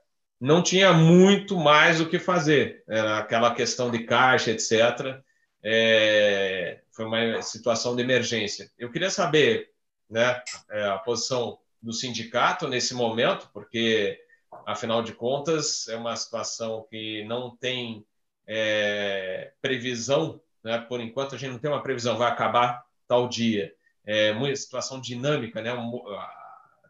não 0.40 0.62
tinha 0.62 0.92
muito 0.92 1.57
mais 1.57 2.00
o 2.00 2.09
que 2.09 2.18
fazer. 2.18 2.85
Era 2.88 3.18
aquela 3.18 3.55
questão 3.55 3.90
de 3.90 4.05
caixa, 4.05 4.50
etc. 4.50 5.20
É, 5.62 6.83
foi 6.92 7.05
uma 7.05 7.42
situação 7.42 7.96
de 7.96 8.02
emergência. 8.02 8.70
Eu 8.79 8.90
queria 8.90 9.11
saber 9.11 9.70
né, 10.09 10.42
é, 10.71 10.85
a 10.85 10.99
posição 10.99 11.59
do 11.83 11.92
sindicato 11.92 12.69
nesse 12.69 12.95
momento, 12.95 13.49
porque, 13.53 14.19
afinal 14.66 15.03
de 15.03 15.12
contas, 15.12 15.88
é 15.88 15.97
uma 15.97 16.16
situação 16.16 16.87
que 16.90 17.25
não 17.25 17.57
tem 17.57 18.05
é, 18.47 19.53
previsão, 19.61 20.40
né, 20.64 20.79
por 20.79 21.01
enquanto 21.01 21.35
a 21.35 21.38
gente 21.38 21.53
não 21.53 21.59
tem 21.59 21.71
uma 21.71 21.83
previsão, 21.83 22.16
vai 22.16 22.31
acabar 22.31 22.85
tal 23.07 23.29
dia. 23.29 23.75
É 24.05 24.33
uma 24.33 24.55
situação 24.55 25.01
dinâmica, 25.01 25.61
né, 25.61 25.73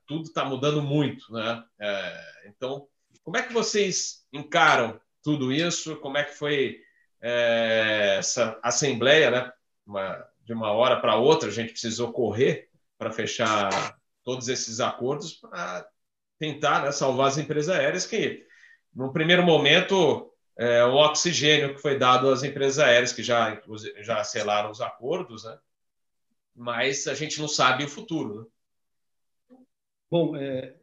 tudo 0.07 0.25
está 0.25 0.45
mudando 0.45 0.81
muito. 0.81 1.33
Né? 1.33 1.65
É, 1.81 2.43
então, 2.47 2.87
como 3.23 3.37
é 3.37 3.43
que 3.43 3.53
vocês 3.53 4.25
encaram 4.33 5.01
tudo 5.23 5.53
isso? 5.53 5.97
Como 5.97 6.17
é 6.17 6.25
que 6.25 6.35
foi 6.35 6.81
é, 7.21 8.17
essa 8.19 8.59
assembleia, 8.63 9.31
né? 9.31 9.53
Uma, 9.85 10.27
de 10.45 10.53
uma 10.53 10.71
hora 10.73 11.01
para 11.01 11.17
outra, 11.17 11.49
a 11.49 11.53
gente 11.53 11.73
precisou 11.73 12.13
correr 12.13 12.66
para 12.99 13.13
fechar 13.13 13.97
todos 14.25 14.49
esses 14.49 14.81
acordos 14.81 15.35
para 15.35 15.87
tentar 16.39 16.83
né, 16.83 16.93
salvar 16.93 17.29
as 17.29 17.39
empresas 17.39 17.75
aéreas 17.75 18.07
que, 18.07 18.45
no 18.95 19.13
primeiro 19.13 19.43
momento, 19.43 20.33
é, 20.59 20.85
o 20.85 20.95
oxigênio 20.95 21.75
que 21.75 21.81
foi 21.81 21.99
dado 21.99 22.31
às 22.31 22.43
empresas 22.43 22.79
aéreas 22.79 23.13
que 23.13 23.23
já, 23.23 23.61
já 23.99 24.25
selaram 24.25 24.71
os 24.71 24.81
acordos, 24.81 25.45
né? 25.45 25.59
mas 26.55 27.07
a 27.07 27.15
gente 27.15 27.39
não 27.41 27.49
sabe 27.49 27.85
o 27.85 27.89
futuro. 27.89 28.51
Né? 29.51 29.57
Bom, 30.11 30.37
é, 30.37 30.75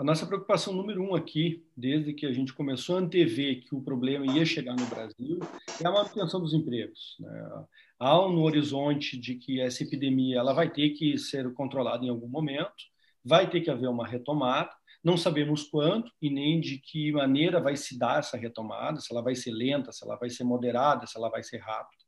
a 0.00 0.02
nossa 0.02 0.26
preocupação 0.26 0.72
número 0.72 1.02
um 1.02 1.14
aqui, 1.14 1.62
desde 1.76 2.14
que 2.14 2.24
a 2.24 2.32
gente 2.32 2.54
começou 2.54 2.96
a 2.96 3.00
antever 3.00 3.60
que 3.60 3.74
o 3.74 3.82
problema 3.82 4.24
ia 4.34 4.46
chegar 4.46 4.74
no 4.74 4.86
Brasil, 4.86 5.38
é 5.78 5.86
a 5.86 5.92
manutenção 5.92 6.40
dos 6.40 6.54
empregos. 6.54 7.18
Né? 7.20 7.64
há 7.98 8.14
no 8.14 8.40
horizonte 8.40 9.18
de 9.18 9.34
que 9.34 9.60
essa 9.60 9.82
epidemia 9.82 10.38
ela 10.38 10.54
vai 10.54 10.70
ter 10.70 10.90
que 10.90 11.18
ser 11.18 11.52
controlada 11.52 12.02
em 12.02 12.08
algum 12.08 12.28
momento, 12.28 12.82
vai 13.22 13.50
ter 13.50 13.60
que 13.60 13.70
haver 13.70 13.90
uma 13.90 14.08
retomada, 14.08 14.70
não 15.04 15.18
sabemos 15.18 15.64
quanto 15.64 16.10
e 16.18 16.30
nem 16.30 16.58
de 16.62 16.78
que 16.78 17.12
maneira 17.12 17.60
vai 17.60 17.76
se 17.76 17.98
dar 17.98 18.20
essa 18.20 18.38
retomada, 18.38 19.00
se 19.00 19.12
ela 19.12 19.20
vai 19.20 19.34
ser 19.34 19.50
lenta, 19.50 19.92
se 19.92 20.02
ela 20.02 20.16
vai 20.16 20.30
ser 20.30 20.44
moderada, 20.44 21.06
se 21.06 21.18
ela 21.18 21.28
vai 21.28 21.42
ser 21.42 21.58
rápida. 21.58 22.02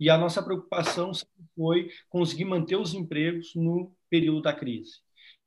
e 0.00 0.08
a 0.08 0.16
nossa 0.16 0.42
preocupação 0.42 1.12
foi 1.54 1.90
conseguir 2.08 2.46
manter 2.46 2.76
os 2.76 2.94
empregos 2.94 3.54
no 3.54 3.94
período 4.08 4.40
da 4.40 4.54
crise. 4.54 5.02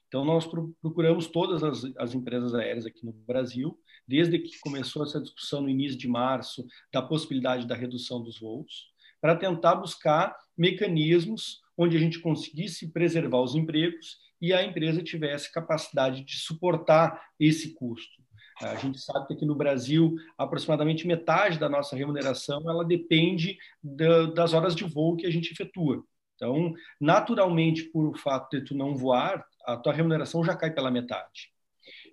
Então, 0.08 0.24
nós 0.24 0.48
procuramos 0.82 1.28
todas 1.28 1.64
as, 1.64 1.84
as, 1.98 2.14
empresas 2.14 2.54
aéreas 2.54 2.86
aqui 2.86 3.06
no 3.06 3.12
Brasil, 3.12 3.78
desde 4.08 4.40
que 4.40 4.60
começou 4.60 5.04
essa 5.04 5.20
discussão 5.20 5.62
no 5.62 5.70
início 5.70 5.98
de 5.98 6.08
março 6.08 6.66
da 6.94 7.02
possibilidade 7.02 7.68
da 7.68 7.76
redução 7.76 8.22
dos 8.22 8.40
voos, 8.40 8.94
para 9.20 9.36
tentar 9.36 9.76
buscar 9.76 10.36
mecanismos 10.58 11.62
onde 11.78 11.98
a 11.98 12.00
gente 12.00 12.20
conseguisse 12.20 12.92
preservar 12.92 13.42
os 13.42 13.56
empregos 13.56 14.18
e 14.42 14.54
a 14.54 14.64
empresa 14.64 15.02
tivesse 15.02 15.52
capacidade 15.52 16.24
de 16.24 16.38
suportar 16.38 17.22
esse 17.40 17.74
custo. 17.74 18.24
A 18.62 18.76
gente 18.76 19.00
sabe 19.00 19.28
que 19.28 19.34
aqui 19.34 19.46
no 19.46 19.56
Brasil, 19.56 20.16
aproximadamente 20.38 21.06
metade 21.06 21.60
da 21.60 21.68
nossa 21.68 21.96
remuneração 21.96 22.62
ela 22.70 22.86
depende 22.86 23.58
das 24.34 24.54
horas 24.54 24.76
de 24.76 24.86
voo 24.86 25.18
que 25.18 25.26
a 25.26 25.32
gente 25.32 25.52
efetua. 25.52 26.06
Então, 26.36 26.74
naturalmente, 27.00 27.84
por 27.84 28.06
o 28.06 28.18
fato 28.18 28.58
de 28.58 28.66
tu 28.66 28.76
não 28.76 28.96
voar, 28.96 29.46
a 29.66 29.78
tua 29.78 29.94
remuneração 29.94 30.44
já 30.44 30.56
cai 30.56 30.72
pela 30.72 30.92
metade. 30.92 31.52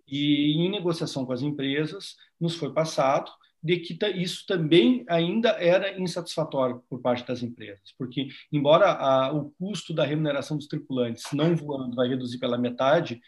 E 0.06 0.56
em 0.58 0.70
negociação 0.70 1.24
com 1.24 1.32
as 1.32 1.42
empresas, 1.42 2.16
nos 2.40 2.54
foi 2.56 2.72
passado 2.72 3.30
de 3.62 3.76
que 3.78 3.96
isso 4.16 4.44
também 4.46 5.04
ainda 5.08 5.50
era 5.50 5.98
insatisfatório 5.98 6.82
por 6.90 7.00
parte 7.00 7.24
das 7.24 7.42
empresas, 7.42 7.94
porque 7.96 8.26
embora 8.50 8.90
a, 8.90 9.32
o 9.32 9.50
custo 9.52 9.94
da 9.94 10.04
remuneração 10.04 10.56
dos 10.56 10.66
tripulantes 10.66 11.24
não 11.32 11.54
voando 11.54 11.94
vai 11.94 12.08
reduzir 12.08 12.38
pela 12.38 12.58
metade, 12.58 13.20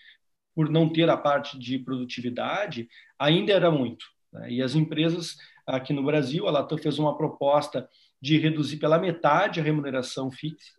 por 0.53 0.69
não 0.69 0.93
ter 0.93 1.09
a 1.09 1.17
parte 1.17 1.57
de 1.59 1.79
produtividade, 1.79 2.89
ainda 3.19 3.53
era 3.53 3.71
muito. 3.71 4.07
Né? 4.33 4.53
E 4.53 4.63
as 4.63 4.75
empresas 4.75 5.37
aqui 5.67 5.93
no 5.93 6.05
Brasil, 6.05 6.47
a 6.47 6.51
Latam 6.51 6.79
fez 6.79 6.99
uma 6.99 7.17
proposta 7.17 7.89
de 8.21 8.39
reduzir 8.39 8.79
pela 8.79 8.99
metade 8.99 9.61
a 9.61 9.63
remuneração 9.63 10.31
fixa, 10.31 10.73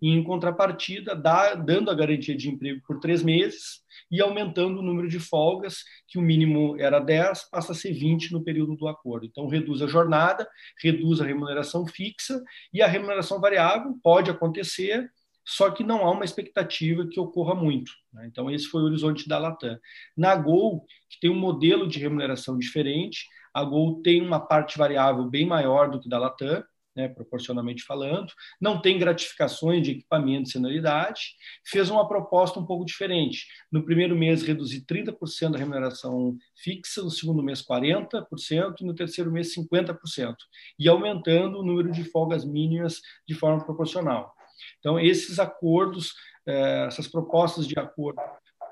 e 0.00 0.10
em 0.10 0.22
contrapartida, 0.22 1.14
dá, 1.14 1.54
dando 1.54 1.90
a 1.90 1.94
garantia 1.94 2.36
de 2.36 2.48
emprego 2.48 2.80
por 2.86 3.00
três 3.00 3.22
meses 3.22 3.84
e 4.10 4.20
aumentando 4.20 4.78
o 4.78 4.82
número 4.82 5.08
de 5.08 5.18
folgas, 5.18 5.78
que 6.06 6.18
o 6.18 6.22
mínimo 6.22 6.76
era 6.78 7.00
10, 7.00 7.50
passa 7.50 7.72
a 7.72 7.74
ser 7.74 7.92
20 7.92 8.32
no 8.32 8.44
período 8.44 8.76
do 8.76 8.88
acordo. 8.88 9.26
Então, 9.26 9.48
reduz 9.48 9.82
a 9.82 9.86
jornada, 9.86 10.48
reduz 10.82 11.20
a 11.20 11.24
remuneração 11.24 11.86
fixa 11.86 12.42
e 12.72 12.82
a 12.82 12.86
remuneração 12.86 13.40
variável 13.40 13.98
pode 14.02 14.30
acontecer, 14.30 15.10
só 15.44 15.70
que 15.70 15.84
não 15.84 16.04
há 16.04 16.10
uma 16.10 16.24
expectativa 16.24 17.06
que 17.06 17.20
ocorra 17.20 17.54
muito. 17.54 17.92
Né? 18.12 18.26
Então, 18.26 18.50
esse 18.50 18.66
foi 18.66 18.82
o 18.82 18.86
horizonte 18.86 19.28
da 19.28 19.38
Latam. 19.38 19.78
Na 20.16 20.34
Gol, 20.34 20.84
que 21.08 21.20
tem 21.20 21.30
um 21.30 21.38
modelo 21.38 21.86
de 21.88 21.98
remuneração 21.98 22.58
diferente, 22.58 23.26
a 23.54 23.64
Gol 23.64 24.02
tem 24.02 24.20
uma 24.20 24.40
parte 24.40 24.76
variável 24.76 25.24
bem 25.24 25.46
maior 25.46 25.90
do 25.90 26.00
que 26.00 26.08
da 26.08 26.18
Latam, 26.18 26.62
né, 26.96 27.08
proporcionalmente 27.08 27.82
falando, 27.84 28.32
não 28.60 28.80
tem 28.80 28.98
gratificações 28.98 29.82
de 29.82 29.92
equipamento 29.92 30.48
e 30.48 30.52
senioridade, 30.52 31.36
fez 31.64 31.90
uma 31.90 32.08
proposta 32.08 32.58
um 32.58 32.64
pouco 32.64 32.84
diferente. 32.84 33.46
No 33.70 33.84
primeiro 33.84 34.16
mês, 34.16 34.42
reduzir 34.42 34.84
30% 34.86 35.50
da 35.50 35.58
remuneração 35.58 36.36
fixa, 36.56 37.02
no 37.02 37.10
segundo 37.10 37.42
mês, 37.42 37.62
40%, 37.62 38.80
e 38.80 38.84
no 38.84 38.94
terceiro 38.94 39.30
mês, 39.30 39.54
50%, 39.54 40.34
e 40.78 40.88
aumentando 40.88 41.58
o 41.58 41.62
número 41.62 41.92
de 41.92 42.04
folgas 42.04 42.44
mínimas 42.44 43.02
de 43.28 43.34
forma 43.34 43.62
proporcional. 43.64 44.34
Então, 44.78 44.98
esses 44.98 45.38
acordos, 45.38 46.14
eh, 46.46 46.86
essas 46.86 47.06
propostas 47.06 47.66
de 47.66 47.78
acordo 47.78 48.20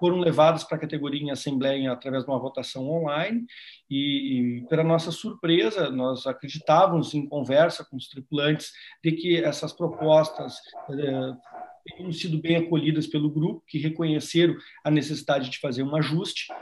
foram 0.05 0.21
levados 0.21 0.65
para 0.65 0.77
a 0.77 0.81
categoria 0.81 1.23
em 1.23 1.31
assembleia 1.31 1.91
através 1.91 2.25
de 2.25 2.31
uma 2.31 2.39
votação 2.39 2.87
online 2.91 3.47
e, 3.89 4.59
e, 4.59 4.69
para 4.69 4.85
nossa 4.85 5.11
surpresa, 5.11 5.89
nós 5.89 6.27
acreditávamos 6.27 7.15
em 7.15 7.27
conversa 7.27 7.83
com 7.87 7.97
os 7.97 8.07
tripulantes 8.07 8.71
de 9.03 9.13
que 9.13 9.43
essas 9.43 9.73
propostas 9.73 10.59
eh, 10.91 12.13
sido 12.13 12.39
bem 12.39 12.57
acolhidas 12.57 13.07
pelo 13.07 13.31
grupo, 13.31 13.65
que 13.67 13.79
reconheceram 13.79 14.55
a 14.85 14.91
necessidade 14.91 15.49
de 15.49 15.59
fazer 15.59 15.83
um 15.83 15.97
ajuste. 15.97 16.53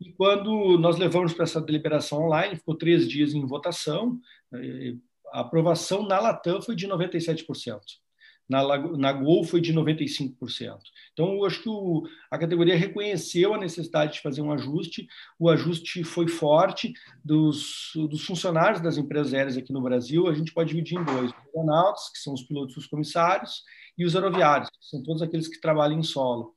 E 0.00 0.12
quando 0.12 0.78
nós 0.78 0.98
levamos 0.98 1.32
para 1.32 1.42
essa 1.42 1.60
deliberação 1.60 2.26
online, 2.26 2.54
ficou 2.54 2.76
três 2.76 3.08
dias 3.08 3.34
em 3.34 3.44
votação, 3.44 4.20
eh, 4.54 4.94
a 5.32 5.40
aprovação 5.40 6.06
na 6.06 6.20
Latam 6.20 6.62
foi 6.62 6.76
de 6.76 6.86
97% 6.86 7.80
na, 8.48 8.62
na 8.96 9.12
Gol 9.12 9.44
foi 9.44 9.60
de 9.60 9.74
95%. 9.74 10.78
Então, 11.12 11.34
eu 11.34 11.44
acho 11.44 11.62
que 11.62 11.68
o, 11.68 12.04
a 12.30 12.38
categoria 12.38 12.76
reconheceu 12.76 13.52
a 13.52 13.58
necessidade 13.58 14.14
de 14.14 14.20
fazer 14.20 14.40
um 14.40 14.50
ajuste, 14.50 15.06
o 15.38 15.50
ajuste 15.50 16.02
foi 16.02 16.26
forte 16.26 16.92
dos, 17.22 17.92
dos 17.94 18.24
funcionários 18.24 18.80
das 18.80 18.96
empresas 18.96 19.34
aéreas 19.34 19.56
aqui 19.56 19.72
no 19.72 19.82
Brasil, 19.82 20.26
a 20.26 20.34
gente 20.34 20.52
pode 20.52 20.70
dividir 20.70 20.98
em 20.98 21.04
dois, 21.04 21.30
os 21.30 21.36
aeronautas, 21.54 22.08
que 22.10 22.18
são 22.18 22.32
os 22.32 22.42
pilotos 22.42 22.74
e 22.76 22.78
os 22.78 22.86
comissários, 22.86 23.62
e 23.98 24.04
os 24.04 24.16
aeroviários, 24.16 24.70
que 24.70 24.86
são 24.86 25.02
todos 25.02 25.20
aqueles 25.20 25.48
que 25.48 25.60
trabalham 25.60 25.98
em 25.98 26.02
solo. 26.02 26.54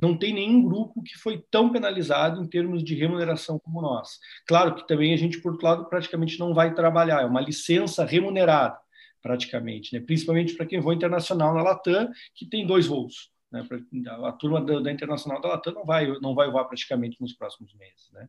Não 0.00 0.16
tem 0.16 0.32
nenhum 0.32 0.62
grupo 0.62 1.02
que 1.02 1.16
foi 1.18 1.44
tão 1.50 1.70
penalizado 1.70 2.42
em 2.42 2.48
termos 2.48 2.82
de 2.82 2.94
remuneração 2.94 3.58
como 3.58 3.82
nós. 3.82 4.18
Claro 4.46 4.74
que 4.74 4.86
também 4.86 5.12
a 5.12 5.16
gente, 5.16 5.40
por 5.40 5.52
outro 5.52 5.66
lado, 5.66 5.88
praticamente 5.88 6.38
não 6.38 6.54
vai 6.54 6.74
trabalhar, 6.74 7.22
é 7.22 7.26
uma 7.26 7.40
licença 7.40 8.04
remunerada 8.04 8.83
praticamente, 9.24 9.94
né? 9.94 10.04
principalmente 10.04 10.52
para 10.52 10.66
quem 10.66 10.80
voa 10.80 10.94
internacional 10.94 11.54
na 11.54 11.62
Latam, 11.62 12.10
que 12.34 12.44
tem 12.44 12.66
dois 12.66 12.86
voos. 12.86 13.30
Né? 13.50 13.66
A 14.22 14.32
turma 14.32 14.62
da, 14.62 14.80
da, 14.80 14.92
internacional 14.92 15.40
da 15.40 15.48
Latam 15.48 15.72
não 15.72 15.86
vai, 15.86 16.06
não 16.20 16.34
vai 16.34 16.50
voar 16.50 16.66
praticamente 16.66 17.18
nos 17.18 17.32
próximos 17.32 17.74
meses. 17.74 18.10
Né? 18.12 18.28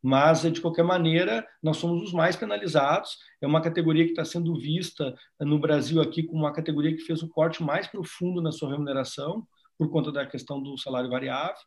Mas, 0.00 0.42
de 0.42 0.60
qualquer 0.60 0.84
maneira, 0.84 1.44
nós 1.60 1.78
somos 1.78 2.04
os 2.04 2.12
mais 2.12 2.36
penalizados. 2.36 3.18
É 3.42 3.46
uma 3.46 3.60
categoria 3.60 4.04
que 4.04 4.10
está 4.10 4.24
sendo 4.24 4.56
vista 4.56 5.16
no 5.40 5.58
Brasil 5.58 6.00
aqui 6.00 6.22
como 6.22 6.44
uma 6.44 6.52
categoria 6.52 6.94
que 6.94 7.02
fez 7.02 7.24
o 7.24 7.28
corte 7.28 7.60
mais 7.60 7.88
profundo 7.88 8.40
na 8.40 8.52
sua 8.52 8.70
remuneração, 8.70 9.44
por 9.76 9.90
conta 9.90 10.12
da 10.12 10.24
questão 10.24 10.62
do 10.62 10.78
salário 10.78 11.10
variável, 11.10 11.60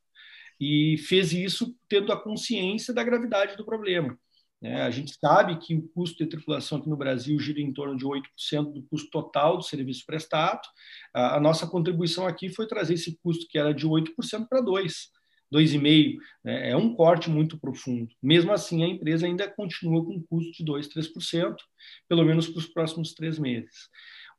e 0.57 0.97
fez 0.99 1.33
isso 1.33 1.75
tendo 1.89 2.13
a 2.13 2.23
consciência 2.23 2.93
da 2.93 3.03
gravidade 3.03 3.57
do 3.57 3.65
problema. 3.65 4.17
Né? 4.63 4.81
A 4.81 4.89
gente 4.89 5.13
sabe 5.19 5.57
que 5.57 5.75
o 5.75 5.89
custo 5.89 6.23
de 6.23 6.29
tripulação 6.29 6.77
aqui 6.77 6.89
no 6.89 6.95
Brasil 6.95 7.37
gira 7.37 7.59
em 7.59 7.73
torno 7.73 7.97
de 7.97 8.05
8% 8.05 8.71
do 8.71 8.81
custo 8.83 9.09
total 9.11 9.57
do 9.57 9.63
serviço 9.63 10.05
prestado. 10.05 10.61
A, 11.13 11.37
nossa 11.37 11.67
contribuição 11.67 12.25
aqui 12.25 12.47
foi 12.47 12.65
trazer 12.65 12.93
esse 12.93 13.19
custo 13.21 13.45
que 13.49 13.57
era 13.57 13.73
de 13.73 13.85
8% 13.85 14.47
para 14.49 14.63
2%. 14.63 14.89
2,5%, 15.53 16.15
né? 16.43 16.71
é 16.71 16.75
um 16.75 16.95
corte 16.95 17.29
muito 17.29 17.59
profundo. 17.59 18.07
Mesmo 18.23 18.51
assim, 18.51 18.83
a 18.83 18.87
empresa 18.87 19.27
ainda 19.27 19.47
continua 19.47 20.03
com 20.03 20.13
um 20.13 20.23
custo 20.23 20.51
de 20.51 20.63
2%, 20.63 20.87
3%, 20.91 21.55
pelo 22.09 22.25
menos 22.25 22.47
para 22.47 22.57
os 22.57 22.65
próximos 22.65 23.13
três 23.13 23.37
meses. 23.37 23.89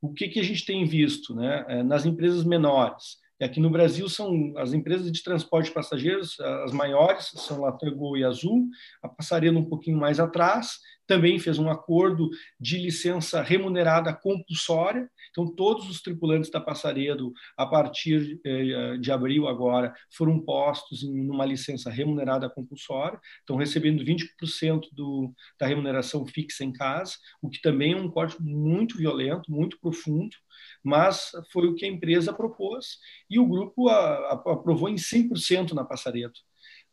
O 0.03 0.13
que, 0.13 0.27
que 0.27 0.41
a 0.41 0.43
gente 0.43 0.65
tem 0.65 0.85
visto 0.85 1.35
né? 1.37 1.65
É, 1.69 1.83
nas 1.85 2.05
empresas 2.05 2.45
menores? 2.45 3.19
Aqui 3.43 3.61
no 3.61 3.71
Brasil 3.71 4.09
são 4.09 4.53
as 4.57 4.73
empresas 4.73 5.11
de 5.11 5.23
transporte 5.23 5.67
de 5.67 5.75
passageiros, 5.75 6.39
as 6.65 6.73
maiores 6.73 7.31
são 7.35 7.61
Latam, 7.61 7.95
Gol 7.95 8.17
e 8.17 8.25
Azul, 8.25 8.69
a 9.03 9.09
Passarela 9.09 9.59
um 9.59 9.69
pouquinho 9.69 9.99
mais 9.99 10.21
atrás, 10.21 10.79
também 11.07 11.39
fez 11.39 11.59
um 11.59 11.71
acordo 11.71 12.31
de 12.59 12.79
licença 12.79 13.43
remunerada 13.43 14.13
compulsória. 14.13 15.09
Então, 15.31 15.47
todos 15.47 15.89
os 15.89 16.01
tripulantes 16.01 16.51
da 16.51 16.61
Passaredo, 16.61 17.33
a 17.57 17.67
partir 17.67 18.41
eh, 18.45 18.97
de 18.99 19.11
abril 19.11 19.49
agora, 19.49 19.95
foram 20.17 20.41
postos 20.41 21.03
em 21.03 21.29
uma 21.29 21.45
licença 21.45 21.91
remunerada 21.91 22.49
compulsória, 22.49 23.19
estão 23.41 23.57
recebendo 23.57 24.05
20% 24.05 24.89
do, 24.93 25.33
da 25.59 25.67
remuneração 25.67 26.27
fixa 26.27 26.65
em 26.65 26.73
casa, 26.73 27.15
o 27.43 27.49
que 27.49 27.61
também 27.61 27.93
é 27.93 27.97
um 27.97 28.11
corte 28.11 28.41
muito 28.41 28.97
violento, 28.97 29.51
muito 29.51 29.79
profundo, 29.81 30.37
mas 30.83 31.33
foi 31.53 31.67
o 31.67 31.75
que 31.75 31.85
a 31.85 31.89
empresa 31.89 32.33
propôs 32.33 32.99
e 33.29 33.39
o 33.39 33.47
grupo 33.47 33.89
aprovou 33.89 34.89
em 34.89 34.97
100% 34.97 35.73
na 35.73 35.85
Passaredo. 35.85 36.35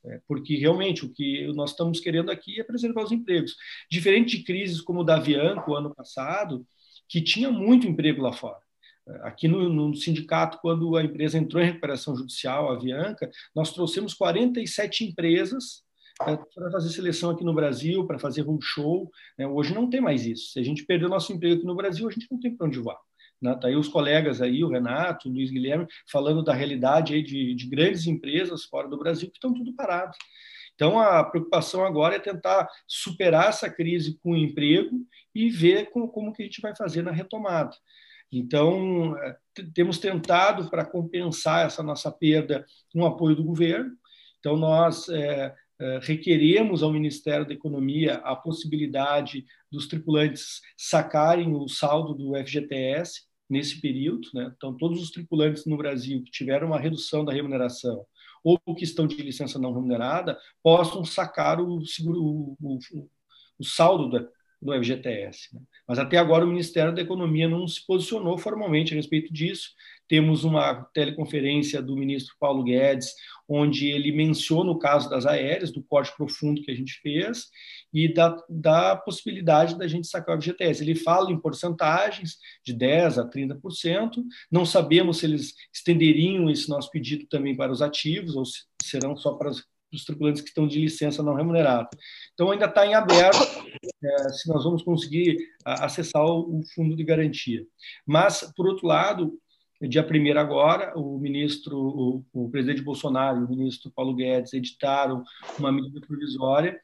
É, 0.04 0.20
porque 0.28 0.56
realmente 0.56 1.06
o 1.06 1.14
que 1.14 1.46
nós 1.54 1.72
estamos 1.72 2.00
querendo 2.00 2.32
aqui 2.32 2.60
é 2.60 2.64
preservar 2.64 3.04
os 3.04 3.12
empregos. 3.12 3.56
Diferente 3.90 4.38
de 4.38 4.44
crises 4.44 4.82
como 4.82 5.02
o 5.02 5.04
da 5.04 5.18
Avianco, 5.18 5.76
ano 5.76 5.94
passado, 5.94 6.66
que 7.08 7.22
tinha 7.22 7.52
muito 7.52 7.88
emprego 7.88 8.22
lá 8.22 8.34
fora. 8.34 8.60
É, 9.08 9.28
aqui 9.28 9.48
no, 9.48 9.70
no, 9.70 9.96
sindicato, 9.96 10.60
quando 10.60 10.96
a 10.96 11.04
empresa 11.04 11.38
entrou 11.38 11.62
em 11.62 11.68
recuperação 11.68 12.16
judicial, 12.16 12.70
a 12.70 12.76
Avianca, 12.76 13.30
nós 13.56 13.74
trouxemos 13.74 14.14
47 14.14 15.06
empresas 15.06 15.84
é, 16.28 16.36
para 16.36 16.72
fazer 16.72 16.90
seleção 16.90 17.30
aqui 17.30 17.44
no 17.44 17.54
Brasil, 17.54 18.06
para 18.08 18.18
fazer 18.18 18.42
roadshow. 18.42 19.10
Né? 19.38 19.48
Hoje 19.48 19.74
não 19.74 19.90
tem 19.90 20.02
mais 20.02 20.26
isso. 20.26 20.52
Se 20.52 20.60
a 20.60 20.64
gente 20.64 20.86
perdeu 20.86 21.10
nosso 21.10 21.32
emprego 21.32 21.58
aqui 21.58 21.66
no 21.66 21.76
Brasil, 21.76 22.08
a 22.08 22.12
gente 22.12 22.28
não 22.32 22.40
tem 22.40 22.56
para 22.56 22.68
onde 22.68 22.80
voar. 22.80 22.98
Né? 23.42 23.56
Tá 23.56 23.68
aí 23.68 23.76
os 23.76 23.88
colegas 23.88 24.42
aí, 24.42 24.64
o 24.64 24.70
Renato, 24.70 25.28
o 25.28 25.32
Luiz 25.32 25.50
Guilherme, 25.50 25.88
falando 26.10 26.44
da 26.44 26.54
realidade 26.54 27.14
aí 27.14 27.24
de, 27.24 27.56
de 27.56 27.68
grandes 27.68 28.06
empresas 28.06 28.66
fora 28.66 28.88
do 28.88 28.98
Brasil 28.98 29.30
que 29.30 29.38
estão 29.38 29.54
tudo 29.54 29.74
parado. 29.74 30.16
Então, 30.76 31.00
a 31.00 31.24
preocupação 31.24 31.86
agora 31.86 32.16
é 32.16 32.20
tentar 32.20 32.68
superar 32.88 33.50
essa 33.50 33.70
crise 33.70 34.18
com 34.22 34.32
o 34.32 34.38
emprego 34.38 35.06
e 35.34 35.50
ver 35.50 35.90
como, 35.90 36.08
como 36.08 36.34
que 36.34 36.42
a 36.42 36.46
gente 36.46 36.62
vai 36.62 36.76
fazer 36.76 37.02
na 37.02 37.12
retomada. 37.12 37.76
Então, 38.32 39.18
é, 39.18 39.38
temos 39.74 39.98
tentado, 40.00 40.70
para 40.70 40.86
compensar 40.86 41.66
essa 41.66 41.84
nossa 41.84 42.12
perda, 42.12 42.66
um 42.96 43.06
apoio 43.06 43.36
do 43.36 43.44
governo. 43.44 43.92
Então, 44.40 44.56
nós 44.56 45.08
é, 45.10 45.54
requeremos 46.02 46.82
ao 46.82 46.92
Ministério 46.92 47.46
da 47.46 47.54
Economia 47.54 48.16
a 48.24 48.36
possibilidade 48.36 49.46
dos 49.72 49.88
tripulantes 49.88 50.62
sacarem 50.78 51.54
o 51.54 51.68
saldo 51.68 52.14
do 52.14 52.36
FGTS 52.36 53.31
nesse 53.52 53.82
período. 53.82 54.30
Né? 54.34 54.52
Então, 54.56 54.76
todos 54.76 55.02
os 55.02 55.12
tripulantes 55.12 55.66
no 55.66 55.78
Brasil 55.78 56.24
que 56.24 56.32
tiveram 56.32 56.68
uma 56.68 56.80
redução 56.80 57.26
da 57.26 57.34
remuneração 57.34 58.06
ou 58.44 58.58
que 58.76 58.86
estão 58.86 59.06
de 59.06 59.22
licença 59.22 59.60
não 59.60 59.74
remunerada 59.74 60.40
possam 60.64 61.04
sacar 61.04 61.60
o, 61.60 61.86
seguro, 61.86 62.24
o, 62.24 62.58
o, 62.60 62.80
o 63.60 63.64
saldo 63.64 64.10
do, 64.10 64.30
do 64.62 64.74
FGTS. 64.82 65.54
Né? 65.54 65.62
Mas 65.88 66.00
até 66.00 66.18
agora 66.18 66.46
o 66.46 66.48
Ministério 66.48 66.94
da 66.94 67.02
Economia 67.02 67.50
não 67.50 67.68
se 67.68 67.86
posicionou 67.86 68.38
formalmente 68.38 68.94
a 68.94 68.96
respeito 68.96 69.34
disso. 69.34 69.70
Temos 70.08 70.44
uma 70.44 70.84
teleconferência 70.94 71.82
do 71.82 71.96
ministro 71.96 72.36
Paulo 72.40 72.64
Guedes, 72.64 73.14
onde 73.48 73.88
ele 73.88 74.12
menciona 74.12 74.70
o 74.72 74.78
caso 74.78 75.10
das 75.10 75.26
aéreas, 75.26 75.72
do 75.72 75.82
corte 75.84 76.16
profundo 76.16 76.62
que 76.62 76.72
a 76.72 76.76
gente 76.76 77.00
fez, 77.02 77.48
e 77.94 78.14
da, 78.14 78.36
da 78.50 78.96
possibilidade 78.96 79.78
da 79.78 79.88
gente 79.88 80.08
sacar 80.08 80.38
o 80.38 80.42
FGTS. 80.42 80.84
Ele 80.84 80.96
fala 80.96 81.32
em 81.32 81.40
porcentagens 81.40 82.38
de 82.64 82.74
10% 82.74 83.18
a 83.20 83.30
30%, 83.30 84.24
não 84.52 84.66
sabemos 84.66 85.18
se 85.18 85.26
eles 85.26 85.54
estenderiam 85.74 86.50
esse 86.50 86.70
nosso 86.70 86.90
pedido 86.90 87.26
também 87.28 87.56
para 87.56 87.72
os 87.72 87.82
ativos, 87.82 88.36
ou 88.36 88.46
se 88.46 88.64
serão 88.84 89.16
só 89.16 89.34
para 89.34 89.50
os, 89.50 89.66
os 89.92 90.06
tripulantes 90.06 90.42
que 90.42 90.50
estão 90.50 90.68
de 90.68 90.80
licença 90.80 91.24
não 91.24 91.36
remunerada. 91.36 91.90
Então, 92.34 92.52
ainda 92.52 92.66
está 92.66 92.86
em 92.86 92.94
aberto 92.94 93.38
é, 94.04 94.30
se 94.30 94.50
nós 94.50 94.64
vamos 94.64 94.84
conseguir 94.84 95.38
acessar 95.66 96.24
o, 96.24 96.60
o 96.60 96.62
fundo 96.74 96.96
de 96.96 97.04
garantia. 97.04 97.66
Mas, 98.06 98.52
por 98.56 98.68
outro 98.68 98.88
lado, 98.88 99.38
dia 99.88 100.06
1 100.06 100.38
agora, 100.38 100.98
o 100.98 101.18
ministro, 101.18 101.78
o, 101.78 102.26
o, 102.34 102.50
presidente 102.50 102.82
Bolsonaro 102.82 103.40
e 103.40 103.44
o 103.44 103.50
ministro 103.50 103.92
Paulo 103.96 104.16
Guedes 104.16 104.54
editaram 104.54 105.24
uma 105.58 105.72
medida 105.72 106.00
provisória 106.02 106.80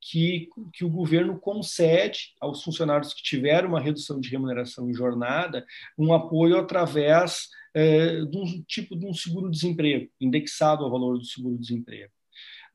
que, 0.00 0.48
que 0.74 0.84
o 0.84 0.90
governo 0.90 1.38
concede 1.38 2.34
aos 2.40 2.62
funcionários 2.62 3.14
que 3.14 3.22
tiveram 3.22 3.70
uma 3.70 3.80
redução 3.80 4.20
de 4.20 4.28
remuneração 4.28 4.90
em 4.90 4.94
jornada 4.94 5.64
um 5.96 6.12
apoio 6.12 6.58
através 6.58 7.48
é, 7.74 8.20
de 8.24 8.36
um 8.36 8.62
tipo 8.68 8.96
de 8.96 9.06
um 9.06 9.14
seguro-desemprego, 9.14 10.10
indexado 10.20 10.84
ao 10.84 10.90
valor 10.90 11.18
do 11.18 11.24
seguro-desemprego. 11.24 12.12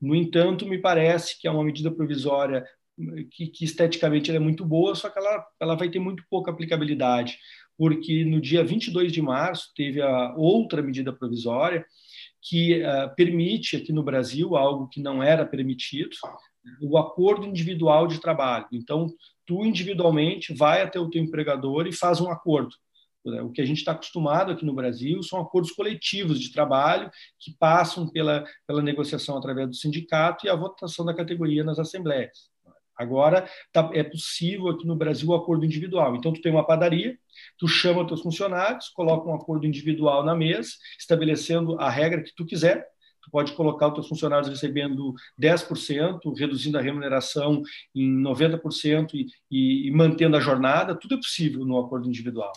No 0.00 0.14
entanto, 0.14 0.66
me 0.66 0.78
parece 0.78 1.38
que 1.38 1.46
é 1.46 1.50
uma 1.50 1.64
medida 1.64 1.90
provisória 1.90 2.64
que, 3.30 3.46
que 3.48 3.64
esteticamente 3.64 4.30
é 4.30 4.38
muito 4.38 4.64
boa, 4.64 4.94
só 4.94 5.08
que 5.08 5.18
ela, 5.18 5.46
ela 5.58 5.74
vai 5.74 5.88
ter 5.88 5.98
muito 5.98 6.22
pouca 6.28 6.50
aplicabilidade, 6.50 7.38
porque 7.76 8.24
no 8.24 8.40
dia 8.40 8.62
22 8.62 9.12
de 9.12 9.22
março 9.22 9.72
teve 9.74 10.02
a 10.02 10.34
outra 10.36 10.82
medida 10.82 11.12
provisória 11.12 11.84
que 12.42 12.82
uh, 12.82 13.14
permite 13.14 13.76
aqui 13.76 13.92
no 13.92 14.02
Brasil 14.02 14.56
algo 14.56 14.88
que 14.88 15.00
não 15.00 15.22
era 15.22 15.46
permitido, 15.46 16.10
o 16.80 16.98
acordo 16.98 17.46
individual 17.46 18.06
de 18.06 18.20
trabalho. 18.20 18.66
Então, 18.72 19.06
tu 19.46 19.64
individualmente 19.64 20.54
vai 20.54 20.82
até 20.82 20.98
o 20.98 21.08
teu 21.08 21.22
empregador 21.22 21.86
e 21.86 21.92
faz 21.92 22.20
um 22.20 22.30
acordo. 22.30 22.74
O 23.24 23.50
que 23.50 23.60
a 23.60 23.66
gente 23.66 23.78
está 23.78 23.92
acostumado 23.92 24.52
aqui 24.52 24.64
no 24.64 24.74
Brasil 24.74 25.22
são 25.22 25.40
acordos 25.40 25.72
coletivos 25.72 26.40
de 26.40 26.52
trabalho 26.52 27.10
que 27.38 27.54
passam 27.58 28.08
pela, 28.08 28.44
pela 28.66 28.82
negociação 28.82 29.36
através 29.36 29.68
do 29.68 29.74
sindicato 29.74 30.46
e 30.46 30.48
a 30.48 30.56
votação 30.56 31.04
da 31.04 31.14
categoria 31.14 31.62
nas 31.62 31.78
assembleias. 31.78 32.50
Agora 33.00 33.48
tá, 33.72 33.90
é 33.94 34.02
possível 34.02 34.68
aqui 34.68 34.86
no 34.86 34.94
Brasil 34.94 35.30
o 35.30 35.34
acordo 35.34 35.64
individual. 35.64 36.16
Então, 36.16 36.34
tu 36.34 36.42
tem 36.42 36.52
uma 36.52 36.66
padaria, 36.66 37.18
tu 37.58 37.66
chama 37.66 38.06
teus 38.06 38.20
funcionários, 38.20 38.90
coloca 38.90 39.26
um 39.26 39.34
acordo 39.34 39.66
individual 39.66 40.22
na 40.22 40.34
mesa, 40.34 40.68
estabelecendo 40.98 41.80
a 41.80 41.88
regra 41.88 42.22
que 42.22 42.34
tu 42.34 42.44
quiser. 42.44 42.86
Tu 43.22 43.30
pode 43.30 43.52
colocar 43.52 43.88
os 43.88 43.94
teus 43.94 44.08
funcionários 44.08 44.50
recebendo 44.50 45.14
10%, 45.40 46.20
reduzindo 46.36 46.76
a 46.76 46.82
remuneração 46.82 47.62
em 47.94 48.22
90% 48.22 49.14
e, 49.14 49.26
e, 49.50 49.88
e 49.88 49.90
mantendo 49.90 50.36
a 50.36 50.40
jornada. 50.40 50.94
Tudo 50.94 51.14
é 51.14 51.18
possível 51.18 51.64
no 51.64 51.78
acordo 51.78 52.06
individual 52.06 52.52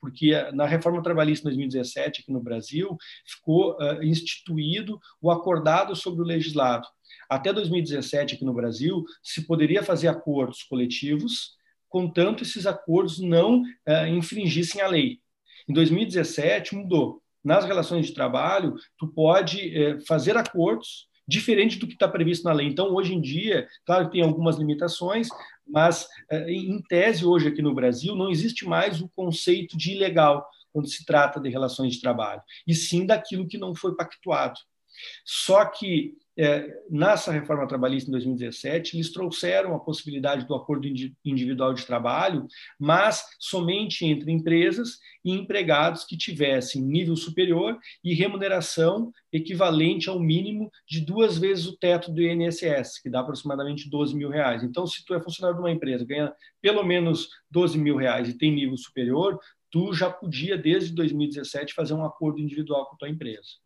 porque 0.00 0.32
na 0.52 0.66
reforma 0.66 1.02
trabalhista 1.02 1.48
de 1.48 1.56
2017 1.56 2.22
aqui 2.22 2.32
no 2.32 2.42
Brasil 2.42 2.96
ficou 3.26 3.76
uh, 3.76 4.02
instituído 4.02 4.98
o 5.20 5.30
acordado 5.30 5.94
sobre 5.94 6.22
o 6.22 6.24
legislado. 6.26 6.86
Até 7.28 7.52
2017, 7.52 8.34
aqui 8.34 8.44
no 8.44 8.54
Brasil, 8.54 9.04
se 9.22 9.46
poderia 9.46 9.82
fazer 9.82 10.08
acordos 10.08 10.62
coletivos, 10.62 11.52
contanto 11.88 12.42
esses 12.42 12.66
acordos 12.66 13.18
não 13.18 13.62
uh, 13.62 14.06
infringissem 14.08 14.80
a 14.80 14.88
lei. 14.88 15.20
Em 15.68 15.72
2017, 15.72 16.74
mudou. 16.74 17.22
Nas 17.42 17.64
relações 17.64 18.06
de 18.06 18.14
trabalho, 18.14 18.74
tu 18.98 19.06
pode 19.08 19.76
uh, 19.78 20.06
fazer 20.06 20.36
acordos 20.36 21.08
diferente 21.26 21.78
do 21.78 21.86
que 21.86 21.94
está 21.94 22.06
previsto 22.06 22.44
na 22.44 22.52
lei. 22.52 22.66
Então, 22.66 22.94
hoje 22.94 23.14
em 23.14 23.20
dia, 23.20 23.66
claro 23.86 24.06
que 24.06 24.12
tem 24.12 24.22
algumas 24.22 24.56
limitações, 24.56 25.28
mas, 25.66 26.04
uh, 26.30 26.48
em 26.48 26.82
tese, 26.82 27.24
hoje 27.24 27.48
aqui 27.48 27.62
no 27.62 27.74
Brasil, 27.74 28.14
não 28.14 28.30
existe 28.30 28.64
mais 28.66 29.00
o 29.00 29.08
conceito 29.08 29.76
de 29.76 29.92
ilegal 29.92 30.46
quando 30.72 30.88
se 30.88 31.04
trata 31.04 31.40
de 31.40 31.48
relações 31.48 31.94
de 31.94 32.00
trabalho, 32.00 32.42
e 32.66 32.74
sim 32.74 33.06
daquilo 33.06 33.46
que 33.46 33.56
não 33.56 33.74
foi 33.74 33.94
pactuado. 33.94 34.58
Só 35.24 35.64
que 35.64 36.14
é, 36.36 36.82
nessa 36.90 37.30
reforma 37.30 37.66
trabalhista 37.66 38.10
em 38.10 38.12
2017, 38.12 38.96
eles 38.96 39.12
trouxeram 39.12 39.74
a 39.74 39.78
possibilidade 39.78 40.46
do 40.46 40.54
acordo 40.54 40.88
individual 41.24 41.72
de 41.72 41.86
trabalho, 41.86 42.46
mas 42.78 43.24
somente 43.38 44.04
entre 44.04 44.32
empresas 44.32 44.98
e 45.24 45.30
empregados 45.32 46.04
que 46.04 46.16
tivessem 46.16 46.82
nível 46.82 47.16
superior 47.16 47.78
e 48.02 48.14
remuneração 48.14 49.12
equivalente 49.32 50.08
ao 50.08 50.18
mínimo 50.18 50.70
de 50.88 51.00
duas 51.00 51.38
vezes 51.38 51.66
o 51.66 51.76
teto 51.76 52.12
do 52.12 52.20
INSS, 52.20 53.00
que 53.00 53.10
dá 53.10 53.20
aproximadamente 53.20 53.88
12 53.88 54.14
mil 54.16 54.28
reais. 54.28 54.62
Então, 54.62 54.86
se 54.86 55.04
tu 55.04 55.14
é 55.14 55.22
funcionário 55.22 55.56
de 55.56 55.62
uma 55.62 55.72
empresa, 55.72 56.04
ganha 56.04 56.32
pelo 56.60 56.82
menos 56.82 57.28
12 57.50 57.78
mil 57.78 57.96
reais 57.96 58.28
e 58.28 58.36
tem 58.36 58.52
nível 58.52 58.76
superior, 58.76 59.38
tu 59.70 59.92
já 59.92 60.10
podia, 60.10 60.58
desde 60.58 60.92
2017, 60.94 61.74
fazer 61.74 61.94
um 61.94 62.04
acordo 62.04 62.40
individual 62.40 62.86
com 62.86 62.94
a 62.94 62.98
tua 62.98 63.08
empresa. 63.08 63.63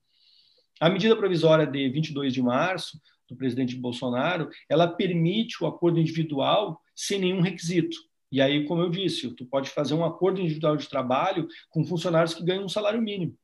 A 0.80 0.88
medida 0.88 1.16
provisória 1.16 1.66
de 1.66 1.88
22 1.88 2.32
de 2.32 2.42
março 2.42 3.00
do 3.28 3.36
presidente 3.36 3.76
Bolsonaro, 3.76 4.48
ela 4.68 4.88
permite 4.88 5.62
o 5.62 5.66
acordo 5.66 6.00
individual 6.00 6.80
sem 6.94 7.20
nenhum 7.20 7.40
requisito. 7.40 7.96
E 8.30 8.40
aí, 8.40 8.66
como 8.66 8.82
eu 8.82 8.90
disse, 8.90 9.30
tu 9.34 9.46
pode 9.46 9.70
fazer 9.70 9.94
um 9.94 10.04
acordo 10.04 10.40
individual 10.40 10.76
de 10.76 10.88
trabalho 10.88 11.48
com 11.70 11.84
funcionários 11.84 12.34
que 12.34 12.44
ganham 12.44 12.64
um 12.64 12.68
salário 12.68 13.00
mínimo. 13.00 13.36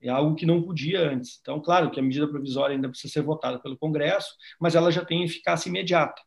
É 0.00 0.08
algo 0.08 0.34
que 0.34 0.46
não 0.46 0.62
podia 0.62 1.10
antes. 1.10 1.38
Então, 1.40 1.60
claro 1.60 1.90
que 1.90 2.00
a 2.00 2.02
medida 2.02 2.26
provisória 2.26 2.74
ainda 2.74 2.88
precisa 2.88 3.12
ser 3.12 3.22
votada 3.22 3.58
pelo 3.58 3.76
Congresso, 3.76 4.34
mas 4.58 4.74
ela 4.74 4.90
já 4.90 5.04
tem 5.04 5.22
eficácia 5.22 5.68
imediata. 5.68 6.22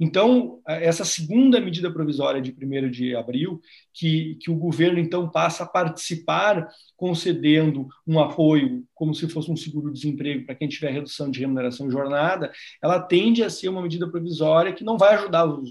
Então, 0.00 0.60
essa 0.66 1.04
segunda 1.04 1.60
medida 1.60 1.92
provisória 1.92 2.40
de 2.40 2.52
1 2.52 2.90
de 2.90 3.16
abril, 3.16 3.60
que, 3.92 4.36
que 4.40 4.50
o 4.50 4.56
governo 4.56 4.98
então 4.98 5.28
passa 5.28 5.64
a 5.64 5.66
participar, 5.66 6.68
concedendo 6.96 7.88
um 8.06 8.20
apoio, 8.20 8.84
como 8.94 9.14
se 9.14 9.28
fosse 9.28 9.50
um 9.50 9.56
seguro-desemprego 9.56 10.46
para 10.46 10.54
quem 10.54 10.68
tiver 10.68 10.92
redução 10.92 11.30
de 11.30 11.40
remuneração 11.40 11.88
e 11.88 11.92
jornada, 11.92 12.52
ela 12.82 13.00
tende 13.00 13.42
a 13.42 13.50
ser 13.50 13.68
uma 13.68 13.82
medida 13.82 14.08
provisória 14.08 14.72
que 14.72 14.84
não 14.84 14.96
vai 14.96 15.14
ajudar 15.14 15.46
os, 15.46 15.70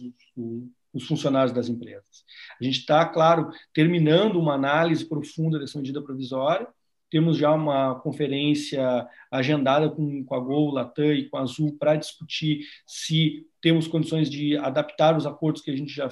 os 0.93 1.07
funcionários 1.07 1.53
das 1.53 1.69
empresas. 1.69 2.25
A 2.59 2.63
gente 2.63 2.79
está, 2.79 3.05
claro, 3.05 3.49
terminando 3.73 4.39
uma 4.39 4.55
análise 4.55 5.05
profunda 5.05 5.59
dessa 5.59 5.77
medida 5.77 6.01
provisória, 6.01 6.67
temos 7.09 7.37
já 7.37 7.53
uma 7.53 7.95
conferência 7.99 9.07
agendada 9.31 9.89
com, 9.89 10.23
com 10.23 10.35
a 10.35 10.39
Gol, 10.39 10.71
Latam 10.71 11.13
e 11.13 11.29
com 11.29 11.37
a 11.37 11.41
Azul 11.41 11.75
para 11.77 11.95
discutir 11.95 12.65
se 12.85 13.45
temos 13.61 13.87
condições 13.87 14.29
de 14.29 14.57
adaptar 14.57 15.17
os 15.17 15.25
acordos 15.25 15.61
que 15.61 15.71
a 15.71 15.75
gente 15.75 15.93
já 15.93 16.09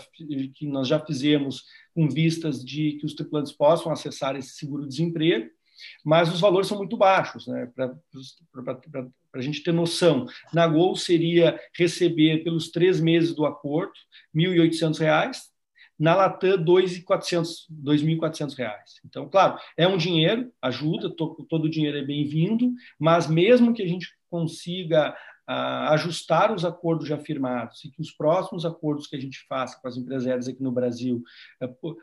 que 0.53 0.65
nós 0.67 0.87
já 0.87 0.99
fizemos 0.99 1.63
com 1.93 2.09
vistas 2.09 2.63
de 2.63 2.93
que 2.93 3.05
os 3.05 3.13
tripulantes 3.13 3.51
possam 3.51 3.91
acessar 3.91 4.35
esse 4.35 4.55
seguro-desemprego, 4.55 5.49
mas 6.03 6.33
os 6.33 6.39
valores 6.39 6.67
são 6.67 6.77
muito 6.77 6.97
baixos, 6.97 7.47
né? 7.47 7.69
Para 7.75 7.93
a 9.33 9.41
gente 9.41 9.63
ter 9.63 9.71
noção, 9.71 10.25
na 10.53 10.67
Gol 10.67 10.95
seria 10.95 11.59
receber 11.73 12.43
pelos 12.43 12.69
três 12.69 12.99
meses 12.99 13.33
do 13.33 13.45
acordo 13.45 13.93
R$ 14.33 14.43
1.800, 14.43 15.54
na 15.97 16.15
Latam, 16.15 16.57
2.400 16.63 18.55
reais. 18.57 18.99
Então, 19.05 19.27
claro, 19.29 19.57
é 19.77 19.87
um 19.87 19.97
dinheiro, 19.97 20.51
ajuda, 20.61 21.09
todo, 21.09 21.65
o 21.65 21.69
dinheiro 21.69 21.97
é 21.97 22.03
bem-vindo, 22.03 22.71
mas 22.99 23.27
mesmo 23.27 23.73
que 23.73 23.81
a 23.81 23.87
gente 23.87 24.07
consiga 24.29 25.15
uh, 25.49 25.91
ajustar 25.93 26.53
os 26.53 26.65
acordos 26.65 27.07
já 27.07 27.17
firmados 27.17 27.83
e 27.85 27.91
que 27.91 28.01
os 28.01 28.11
próximos 28.11 28.65
acordos 28.65 29.07
que 29.07 29.15
a 29.15 29.19
gente 29.19 29.45
faça 29.47 29.79
com 29.81 29.87
as 29.87 29.95
empresas 29.97 30.47
aqui 30.47 30.61
no 30.61 30.71
Brasil 30.71 31.23
uh, 31.63 31.95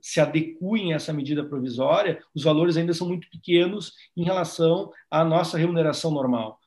se 0.00 0.20
adequem 0.20 0.92
a 0.92 0.96
essa 0.96 1.12
medida 1.12 1.44
provisória, 1.44 2.22
os 2.34 2.44
valores 2.44 2.76
ainda 2.76 2.94
são 2.94 3.08
muito 3.08 3.28
pequenos 3.28 3.94
em 4.16 4.22
relação 4.22 4.92
à 5.10 5.24
nossa 5.24 5.58
remuneração 5.58 6.10
normal. 6.10 6.60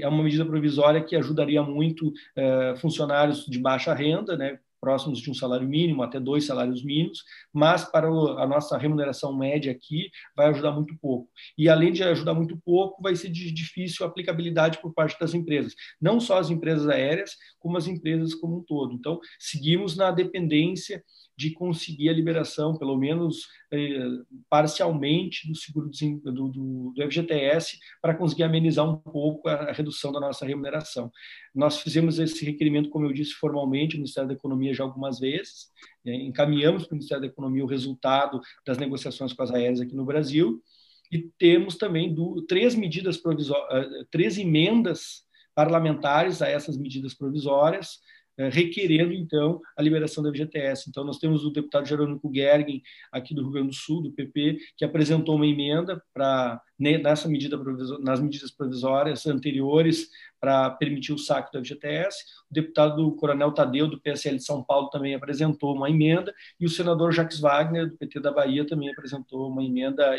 É 0.00 0.08
uma 0.08 0.22
medida 0.22 0.44
provisória 0.44 1.02
que 1.02 1.14
ajudaria 1.14 1.62
muito 1.62 2.08
uh, 2.08 2.76
funcionários 2.78 3.46
de 3.46 3.58
baixa 3.58 3.94
renda, 3.94 4.36
né, 4.36 4.58
próximos 4.84 5.18
de 5.18 5.30
um 5.30 5.34
salário 5.34 5.66
mínimo, 5.66 6.02
até 6.02 6.20
dois 6.20 6.44
salários 6.44 6.84
mínimos, 6.84 7.24
mas 7.50 7.86
para 7.90 8.06
a 8.06 8.46
nossa 8.46 8.76
remuneração 8.76 9.34
média 9.34 9.72
aqui 9.72 10.10
vai 10.36 10.48
ajudar 10.48 10.72
muito 10.72 10.94
pouco. 11.00 11.30
E 11.56 11.70
além 11.70 11.90
de 11.90 12.02
ajudar 12.02 12.34
muito 12.34 12.58
pouco, 12.62 13.02
vai 13.02 13.16
ser 13.16 13.30
de 13.30 13.50
difícil 13.50 14.04
aplicabilidade 14.04 14.78
por 14.82 14.92
parte 14.92 15.18
das 15.18 15.32
empresas, 15.32 15.74
não 15.98 16.20
só 16.20 16.38
as 16.38 16.50
empresas 16.50 16.86
aéreas, 16.86 17.32
como 17.58 17.78
as 17.78 17.86
empresas 17.86 18.34
como 18.34 18.58
um 18.58 18.62
todo. 18.62 18.92
Então, 18.92 19.18
seguimos 19.38 19.96
na 19.96 20.10
dependência 20.10 21.02
de 21.36 21.50
conseguir 21.50 22.08
a 22.08 22.12
liberação, 22.12 22.76
pelo 22.76 22.96
menos 22.96 23.48
eh, 23.72 24.06
parcialmente, 24.48 25.48
do 25.48 25.56
seguro 25.56 25.90
do, 25.90 26.30
do, 26.32 26.92
do, 26.94 27.02
FGTS 27.10 27.78
para 28.00 28.14
conseguir 28.14 28.44
amenizar 28.44 28.88
um 28.88 28.96
pouco 28.96 29.48
a, 29.48 29.54
a, 29.54 29.72
redução 29.72 30.12
da 30.12 30.20
nossa 30.20 30.46
remuneração. 30.46 31.10
Nós 31.54 31.80
fizemos 31.80 32.18
esse 32.18 32.44
requerimento, 32.44 32.88
como 32.88 33.06
eu 33.06 33.12
disse, 33.12 33.32
formalmente 33.32 33.96
no 33.96 34.02
Ministério 34.02 34.28
da 34.28 34.34
Economia 34.34 34.73
já 34.74 34.84
algumas 34.84 35.18
vezes, 35.18 35.68
eh, 36.06 36.14
encaminhamos 36.14 36.84
para 36.84 36.92
o 36.92 36.96
Ministério 36.96 37.22
da 37.22 37.28
Economia 37.28 37.64
o 37.64 37.68
resultado 37.68 38.40
das 38.66 38.78
negociações 38.78 39.32
com 39.32 39.42
as 39.42 39.50
aéreas 39.50 39.80
aqui 39.80 39.94
no 39.94 40.04
Brasil 40.04 40.62
e 41.10 41.30
temos 41.38 41.76
também 41.76 42.14
do, 42.14 42.42
três 42.42 42.74
medidas 42.74 43.16
provisórias, 43.16 43.92
eh, 43.92 44.04
três 44.10 44.38
emendas 44.38 45.24
parlamentares 45.54 46.42
a 46.42 46.48
essas 46.48 46.76
medidas 46.76 47.14
provisórias, 47.14 48.00
requerendo, 48.36 49.12
então, 49.12 49.60
a 49.76 49.82
liberação 49.82 50.22
da 50.22 50.30
FGTS. 50.30 50.88
Então, 50.88 51.04
nós 51.04 51.18
temos 51.18 51.44
o 51.44 51.50
deputado 51.50 51.86
Jerônimo 51.86 52.20
Gergen, 52.32 52.82
aqui 53.12 53.34
do 53.34 53.42
Rio 53.42 53.52
Grande 53.52 53.68
do 53.68 53.74
Sul, 53.74 54.02
do 54.02 54.12
PP, 54.12 54.58
que 54.76 54.84
apresentou 54.84 55.36
uma 55.36 55.46
emenda 55.46 56.02
para, 56.12 56.60
nessa 56.78 57.28
medida 57.28 57.56
nas 58.00 58.20
medidas 58.20 58.50
provisórias 58.50 59.26
anteriores, 59.26 60.08
para 60.40 60.70
permitir 60.70 61.12
o 61.12 61.18
saque 61.18 61.52
da 61.52 61.60
FGTS. 61.60 62.18
O 62.50 62.54
deputado 62.54 63.12
Coronel 63.12 63.52
Tadeu, 63.52 63.88
do 63.88 64.00
PSL 64.00 64.36
de 64.36 64.44
São 64.44 64.62
Paulo, 64.62 64.90
também 64.90 65.14
apresentou 65.14 65.74
uma 65.74 65.88
emenda, 65.88 66.34
e 66.60 66.66
o 66.66 66.70
senador 66.70 67.12
Jacques 67.12 67.38
Wagner, 67.38 67.88
do 67.88 67.96
PT 67.96 68.20
da 68.20 68.32
Bahia, 68.32 68.66
também 68.66 68.90
apresentou 68.90 69.48
uma 69.48 69.64
emenda 69.64 70.16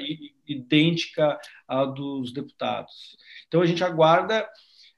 idêntica 0.48 1.38
à 1.68 1.86
dos 1.86 2.34
deputados. 2.34 3.18
Então, 3.48 3.62
a 3.62 3.66
gente 3.66 3.84
aguarda 3.84 4.48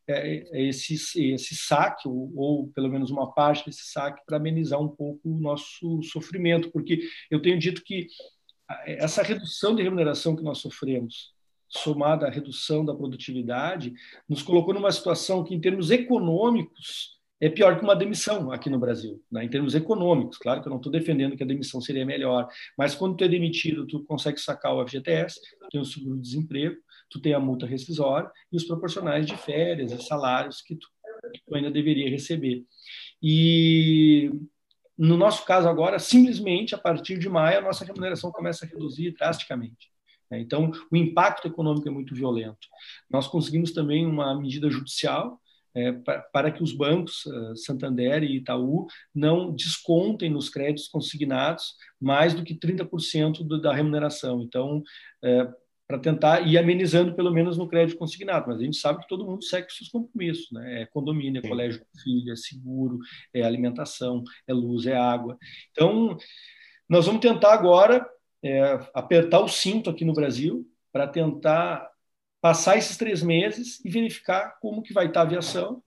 esse, 0.07 0.95
esse 1.33 1.55
saque, 1.55 2.07
ou, 2.07 2.31
ou, 2.35 2.67
pelo 2.69 2.89
menos 2.89 3.09
uma 3.11 3.33
parte 3.33 3.65
desse 3.65 3.91
saque, 3.91 4.23
para 4.25 4.37
amenizar 4.37 4.81
um 4.81 4.87
pouco 4.87 5.19
o 5.29 5.39
nosso 5.39 6.01
sofrimento, 6.03 6.71
porque 6.71 7.01
eu 7.29 7.41
tenho 7.41 7.59
dito 7.59 7.83
que 7.83 8.07
essa 8.85 9.23
redução 9.23 9.75
de 9.75 9.83
remuneração 9.83 10.35
que 10.35 10.43
nós 10.43 10.59
sofremos, 10.59 11.33
somada 11.69 12.27
à 12.27 12.29
redução 12.29 12.85
da 12.85 12.95
produtividade, 12.95 13.93
nos 14.27 14.41
colocou 14.41 14.73
numa 14.73 14.91
situação 14.91 15.43
que, 15.43 15.53
em 15.53 15.59
termos 15.59 15.91
econômicos, 15.91 17.17
é 17.39 17.49
pior 17.49 17.77
que 17.77 17.83
uma 17.83 17.95
demissão 17.95 18.51
aqui 18.51 18.69
no 18.69 18.79
Brasil, 18.79 19.23
né? 19.31 19.45
em 19.45 19.49
termos 19.49 19.75
econômicos. 19.75 20.37
Claro 20.37 20.61
que 20.61 20.67
eu 20.67 20.71
não 20.71 20.77
estou 20.77 20.91
defendendo 20.91 21.35
que 21.35 21.43
a 21.43 21.47
demissão 21.47 21.79
seria 21.79 22.05
melhor, 22.05 22.47
mas 22.77 22.95
quando 22.95 23.15
tu 23.15 23.23
é 23.23 23.27
demitido, 23.27 23.85
tu 23.85 24.03
consegue 24.03 24.39
sacar 24.39 24.73
o 24.73 24.87
FGTS, 24.87 25.39
tu 25.41 25.69
tem 25.69 25.81
o 25.81 25.85
seguro-desemprego, 25.85 26.75
tu 27.09 27.21
tem 27.21 27.33
a 27.33 27.39
multa 27.39 27.65
rescisória 27.65 28.29
e 28.51 28.57
os 28.57 28.63
proporcionais 28.63 29.25
de 29.25 29.37
férias 29.37 29.91
e 29.91 30.03
salários 30.03 30.61
que 30.61 30.75
tu, 30.75 30.87
que 31.33 31.41
tu 31.45 31.55
ainda 31.55 31.69
deveria 31.69 32.09
receber. 32.09 32.65
E 33.21 34.31
no 34.97 35.15
nosso 35.15 35.45
caso 35.45 35.69
agora, 35.69 35.99
simplesmente 35.99 36.73
a 36.73 36.77
partir 36.77 37.19
de 37.19 37.29
maio, 37.29 37.59
a 37.59 37.61
nossa 37.61 37.85
remuneração 37.85 38.31
começa 38.31 38.65
a 38.65 38.67
reduzir 38.67 39.11
drasticamente. 39.11 39.91
Né? 40.29 40.39
Então, 40.39 40.71
o 40.91 40.97
impacto 40.97 41.47
econômico 41.47 41.87
é 41.87 41.91
muito 41.91 42.15
violento. 42.15 42.67
Nós 43.09 43.27
conseguimos 43.27 43.71
também 43.71 44.07
uma 44.07 44.35
medida 44.39 44.69
judicial 44.71 45.39
é, 45.77 45.91
para 46.33 46.51
que 46.51 46.63
os 46.63 46.73
bancos, 46.73 47.23
uh, 47.27 47.55
Santander 47.55 48.23
e 48.23 48.37
Itaú, 48.37 48.87
não 49.13 49.53
descontem 49.53 50.27
nos 50.27 50.49
créditos 50.49 50.87
consignados 50.87 51.75
mais 52.01 52.33
do 52.33 52.43
que 52.43 52.55
30% 52.55 53.43
do, 53.43 53.61
da 53.61 53.71
remuneração. 53.73 54.41
Então, 54.41 54.81
é, 55.23 55.47
para 55.87 55.99
tentar 55.99 56.41
ir 56.41 56.57
amenizando 56.57 57.15
pelo 57.15 57.31
menos 57.31 57.57
no 57.57 57.67
crédito 57.67 57.97
consignado, 57.97 58.47
mas 58.47 58.59
a 58.59 58.63
gente 58.63 58.77
sabe 58.77 59.01
que 59.01 59.07
todo 59.07 59.25
mundo 59.25 59.43
segue 59.43 59.71
seus 59.71 59.89
compromissos, 59.89 60.51
né? 60.51 60.81
É 60.81 60.85
condomínio, 60.87 61.39
é 61.43 61.47
colégio 61.47 61.79
com 61.79 61.99
filho, 61.99 62.33
é 62.33 62.35
seguro, 62.35 62.97
é 63.33 63.43
alimentação, 63.43 64.23
é 64.47 64.53
luz, 64.53 64.87
é 64.87 64.97
água. 64.97 65.37
Então, 65.71 66.17
nós 66.89 67.05
vamos 67.05 67.21
tentar 67.21 67.53
agora 67.53 68.05
é, 68.43 68.79
apertar 68.93 69.39
o 69.41 69.47
cinto 69.47 69.89
aqui 69.89 70.03
no 70.03 70.13
Brasil 70.13 70.67
para 70.91 71.07
tentar 71.07 71.87
passar 72.47 72.77
esses 72.77 72.95
três 72.95 73.21
meses 73.21 73.83
e 73.83 73.89
verificar 73.89 74.57
como 74.61 74.81
que 74.81 74.93
vai 74.93 75.07
estar 75.07 75.19
a 75.19 75.23
aviação 75.23 75.83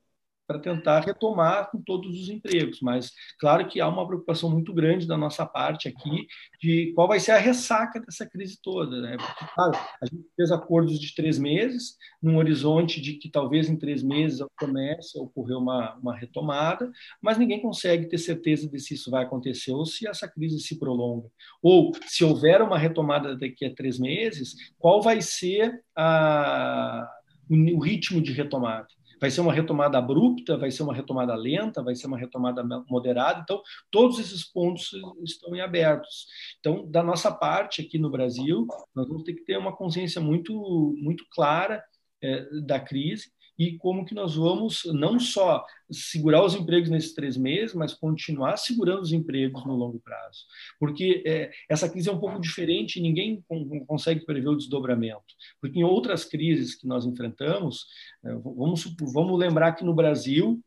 para 0.50 0.58
tentar 0.58 1.04
retomar 1.04 1.70
com 1.70 1.80
todos 1.80 2.20
os 2.20 2.28
empregos. 2.28 2.80
Mas, 2.82 3.12
claro 3.38 3.68
que 3.68 3.80
há 3.80 3.86
uma 3.86 4.04
preocupação 4.04 4.50
muito 4.50 4.74
grande 4.74 5.06
da 5.06 5.16
nossa 5.16 5.46
parte 5.46 5.86
aqui 5.86 6.26
de 6.60 6.92
qual 6.96 7.06
vai 7.06 7.20
ser 7.20 7.30
a 7.30 7.38
ressaca 7.38 8.00
dessa 8.00 8.28
crise 8.28 8.58
toda. 8.60 9.00
Né? 9.00 9.16
Porque, 9.16 9.54
claro, 9.54 9.72
a 10.02 10.06
gente 10.06 10.26
fez 10.34 10.50
acordos 10.50 10.98
de 10.98 11.14
três 11.14 11.38
meses, 11.38 11.96
num 12.20 12.36
horizonte 12.36 13.00
de 13.00 13.12
que 13.12 13.30
talvez 13.30 13.70
em 13.70 13.76
três 13.76 14.02
meses 14.02 14.44
comece 14.58 15.16
a 15.16 15.22
ocorrer 15.22 15.56
uma, 15.56 15.94
uma 16.02 16.16
retomada, 16.16 16.90
mas 17.22 17.38
ninguém 17.38 17.62
consegue 17.62 18.06
ter 18.06 18.18
certeza 18.18 18.68
de 18.68 18.80
se 18.80 18.94
isso 18.94 19.08
vai 19.08 19.22
acontecer 19.22 19.70
ou 19.70 19.86
se 19.86 20.08
essa 20.08 20.26
crise 20.26 20.58
se 20.58 20.80
prolonga. 20.80 21.28
Ou, 21.62 21.92
se 22.08 22.24
houver 22.24 22.60
uma 22.60 22.76
retomada 22.76 23.36
daqui 23.36 23.64
a 23.64 23.72
três 23.72 24.00
meses, 24.00 24.56
qual 24.80 25.00
vai 25.00 25.22
ser 25.22 25.80
a, 25.96 27.08
o 27.48 27.78
ritmo 27.78 28.20
de 28.20 28.32
retomada? 28.32 28.88
Vai 29.20 29.30
ser 29.30 29.40
uma 29.40 29.52
retomada 29.52 29.98
abrupta, 29.98 30.56
vai 30.56 30.70
ser 30.70 30.82
uma 30.82 30.94
retomada 30.94 31.34
lenta, 31.34 31.82
vai 31.82 31.94
ser 31.94 32.06
uma 32.06 32.18
retomada 32.18 32.64
moderada. 32.88 33.40
Então, 33.42 33.62
todos 33.90 34.18
esses 34.18 34.44
pontos 34.44 34.92
estão 35.22 35.54
em 35.54 35.60
abertos. 35.60 36.26
Então, 36.58 36.90
da 36.90 37.02
nossa 37.02 37.30
parte 37.30 37.82
aqui 37.82 37.98
no 37.98 38.10
Brasil, 38.10 38.66
nós 38.94 39.06
vamos 39.06 39.24
ter 39.24 39.34
que 39.34 39.44
ter 39.44 39.58
uma 39.58 39.76
consciência 39.76 40.20
muito, 40.20 40.94
muito 40.98 41.24
clara 41.30 41.82
é, 42.22 42.46
da 42.62 42.80
crise 42.80 43.30
e 43.60 43.76
como 43.76 44.06
que 44.06 44.14
nós 44.14 44.36
vamos 44.36 44.86
não 44.86 45.20
só 45.20 45.62
segurar 45.90 46.42
os 46.42 46.54
empregos 46.54 46.88
nesses 46.88 47.12
três 47.12 47.36
meses, 47.36 47.74
mas 47.74 47.92
continuar 47.92 48.56
segurando 48.56 49.02
os 49.02 49.12
empregos 49.12 49.66
no 49.66 49.76
longo 49.76 50.00
prazo. 50.00 50.46
Porque 50.78 51.22
é, 51.26 51.50
essa 51.68 51.86
crise 51.86 52.08
é 52.08 52.12
um 52.12 52.18
pouco 52.18 52.40
diferente, 52.40 53.02
ninguém 53.02 53.44
consegue 53.86 54.24
prever 54.24 54.48
o 54.48 54.56
desdobramento. 54.56 55.34
Porque 55.60 55.78
em 55.78 55.84
outras 55.84 56.24
crises 56.24 56.74
que 56.74 56.86
nós 56.86 57.04
enfrentamos, 57.04 57.84
é, 58.24 58.32
vamos, 58.32 58.96
vamos 59.12 59.38
lembrar 59.38 59.72
que 59.72 59.84
no 59.84 59.94
Brasil, 59.94 60.58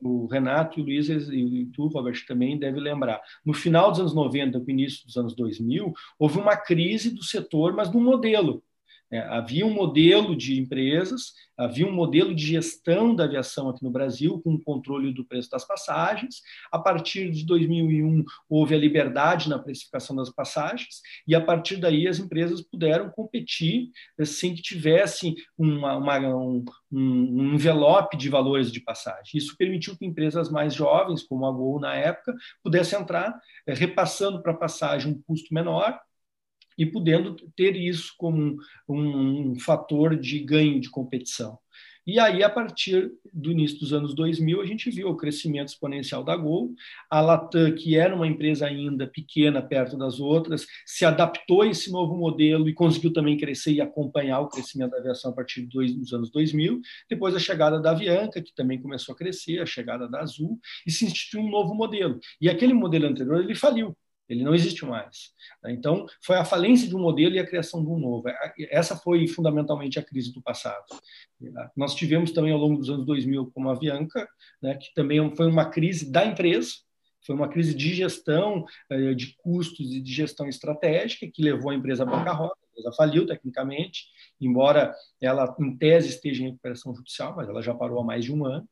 o 0.00 0.26
Renato 0.26 0.78
e 0.78 0.82
o 0.82 0.84
Luiz 0.84 1.08
e 1.08 1.66
tu, 1.74 1.88
Robert, 1.88 2.24
também 2.28 2.56
deve 2.56 2.78
lembrar. 2.78 3.20
No 3.44 3.54
final 3.54 3.90
dos 3.90 3.98
anos 3.98 4.14
90, 4.14 4.60
no 4.60 4.70
início 4.70 5.04
dos 5.04 5.16
anos 5.16 5.34
2000, 5.34 5.92
houve 6.16 6.38
uma 6.38 6.56
crise 6.56 7.10
do 7.10 7.24
setor, 7.24 7.72
mas 7.72 7.92
no 7.92 8.00
modelo. 8.00 8.62
É, 9.10 9.20
havia 9.20 9.64
um 9.64 9.72
modelo 9.72 10.34
de 10.34 10.58
empresas, 10.58 11.32
havia 11.56 11.86
um 11.86 11.92
modelo 11.92 12.34
de 12.34 12.44
gestão 12.44 13.14
da 13.14 13.24
aviação 13.24 13.68
aqui 13.68 13.82
no 13.82 13.90
Brasil, 13.90 14.40
com 14.42 14.54
o 14.54 14.62
controle 14.62 15.12
do 15.12 15.24
preço 15.24 15.48
das 15.50 15.64
passagens. 15.66 16.42
A 16.72 16.78
partir 16.78 17.30
de 17.30 17.46
2001, 17.46 18.24
houve 18.48 18.74
a 18.74 18.78
liberdade 18.78 19.48
na 19.48 19.58
precificação 19.58 20.16
das 20.16 20.30
passagens, 20.30 21.00
e 21.26 21.34
a 21.34 21.40
partir 21.40 21.76
daí 21.76 22.08
as 22.08 22.18
empresas 22.18 22.60
puderam 22.60 23.08
competir 23.10 23.90
é, 24.18 24.24
sem 24.24 24.54
que 24.54 24.62
tivesse 24.62 25.34
uma, 25.56 25.96
uma, 25.96 26.18
um, 26.18 26.64
um 26.90 27.54
envelope 27.54 28.16
de 28.16 28.28
valores 28.28 28.72
de 28.72 28.80
passagem. 28.80 29.32
Isso 29.34 29.56
permitiu 29.56 29.96
que 29.96 30.04
empresas 30.04 30.50
mais 30.50 30.74
jovens, 30.74 31.22
como 31.22 31.46
a 31.46 31.52
Gol 31.52 31.80
na 31.80 31.94
época, 31.94 32.34
pudessem 32.62 32.98
entrar 32.98 33.38
é, 33.66 33.72
repassando 33.72 34.42
para 34.42 34.52
a 34.52 34.56
passagem 34.56 35.12
um 35.12 35.22
custo 35.22 35.54
menor 35.54 35.96
e 36.76 36.84
podendo 36.84 37.34
ter 37.56 37.76
isso 37.76 38.14
como 38.16 38.56
um, 38.88 39.52
um, 39.52 39.58
fator 39.58 40.16
de 40.16 40.38
ganho 40.40 40.80
de 40.80 40.90
competição. 40.90 41.58
E 42.06 42.20
aí, 42.20 42.40
a 42.44 42.48
partir 42.48 43.10
do 43.32 43.50
início 43.50 43.80
dos 43.80 43.92
anos 43.92 44.14
2000, 44.14 44.60
a 44.60 44.64
gente 44.64 44.88
viu 44.90 45.08
o 45.08 45.16
crescimento 45.16 45.70
exponencial 45.70 46.22
da 46.22 46.36
Gol. 46.36 46.72
A 47.10 47.20
Latam, 47.20 47.74
que 47.74 47.96
era 47.96 48.14
uma 48.14 48.28
empresa 48.28 48.64
ainda 48.64 49.08
pequena 49.08 49.60
perto 49.60 49.96
das 49.98 50.20
outras, 50.20 50.68
se 50.86 51.04
adaptou 51.04 51.62
a 51.62 51.66
esse 51.66 51.90
novo 51.90 52.16
modelo 52.16 52.68
e 52.68 52.74
conseguiu 52.74 53.12
também 53.12 53.36
crescer 53.36 53.72
e 53.72 53.80
acompanhar 53.80 54.38
o 54.38 54.48
crescimento 54.48 54.92
da 54.92 54.98
aviação 54.98 55.32
a 55.32 55.34
partir 55.34 55.62
dos 55.62 56.12
anos 56.12 56.30
2000. 56.30 56.80
Depois, 57.10 57.34
a 57.34 57.40
chegada 57.40 57.80
da 57.80 57.90
Avianca, 57.90 58.40
que 58.40 58.54
também 58.54 58.80
começou 58.80 59.12
a 59.12 59.18
crescer, 59.18 59.60
a 59.60 59.66
chegada 59.66 60.08
da 60.08 60.20
Azul, 60.20 60.60
e 60.86 60.92
se 60.92 61.06
instituiu 61.06 61.40
um 61.40 61.50
novo 61.50 61.74
modelo. 61.74 62.20
E 62.40 62.48
aquele 62.48 62.72
modelo 62.72 63.06
anterior, 63.06 63.42
ele 63.42 63.56
faliu. 63.56 63.96
Ele 64.28 64.42
não 64.42 64.54
existe 64.54 64.84
mais. 64.84 65.32
Então, 65.66 66.06
foi 66.20 66.36
a 66.36 66.44
falência 66.44 66.88
de 66.88 66.96
um 66.96 67.00
modelo 67.00 67.34
e 67.34 67.38
a 67.38 67.46
criação 67.46 67.82
de 67.84 67.90
um 67.90 67.98
novo. 67.98 68.24
Essa 68.70 68.96
foi 68.96 69.26
fundamentalmente 69.28 69.98
a 69.98 70.02
crise 70.02 70.32
do 70.32 70.42
passado. 70.42 70.84
Nós 71.76 71.94
tivemos 71.94 72.32
também 72.32 72.52
ao 72.52 72.58
longo 72.58 72.78
dos 72.78 72.90
anos 72.90 73.06
2000 73.06 73.50
como 73.52 73.68
a 73.68 73.72
Avianca, 73.72 74.28
né, 74.60 74.74
que 74.74 74.92
também 74.94 75.34
foi 75.36 75.46
uma 75.46 75.70
crise 75.70 76.10
da 76.10 76.24
empresa, 76.24 76.70
foi 77.26 77.34
uma 77.34 77.48
crise 77.48 77.74
de 77.74 77.92
gestão 77.92 78.64
eh, 78.88 79.12
de 79.12 79.34
custos 79.38 79.92
e 79.92 80.00
de 80.00 80.12
gestão 80.12 80.48
estratégica 80.48 81.28
que 81.32 81.42
levou 81.42 81.70
a 81.70 81.74
empresa 81.74 82.04
à 82.04 82.06
bancarrota. 82.06 82.54
A 82.54 82.70
empresa 82.70 82.96
faliu 82.96 83.26
tecnicamente, 83.26 84.04
embora 84.40 84.94
ela, 85.20 85.54
em 85.58 85.76
tese, 85.76 86.10
esteja 86.10 86.42
em 86.42 86.46
recuperação 86.46 86.94
judicial, 86.94 87.34
mas 87.34 87.48
ela 87.48 87.60
já 87.60 87.74
parou 87.74 88.00
há 88.00 88.04
mais 88.04 88.24
de 88.24 88.32
um 88.32 88.46
ano. 88.46 88.68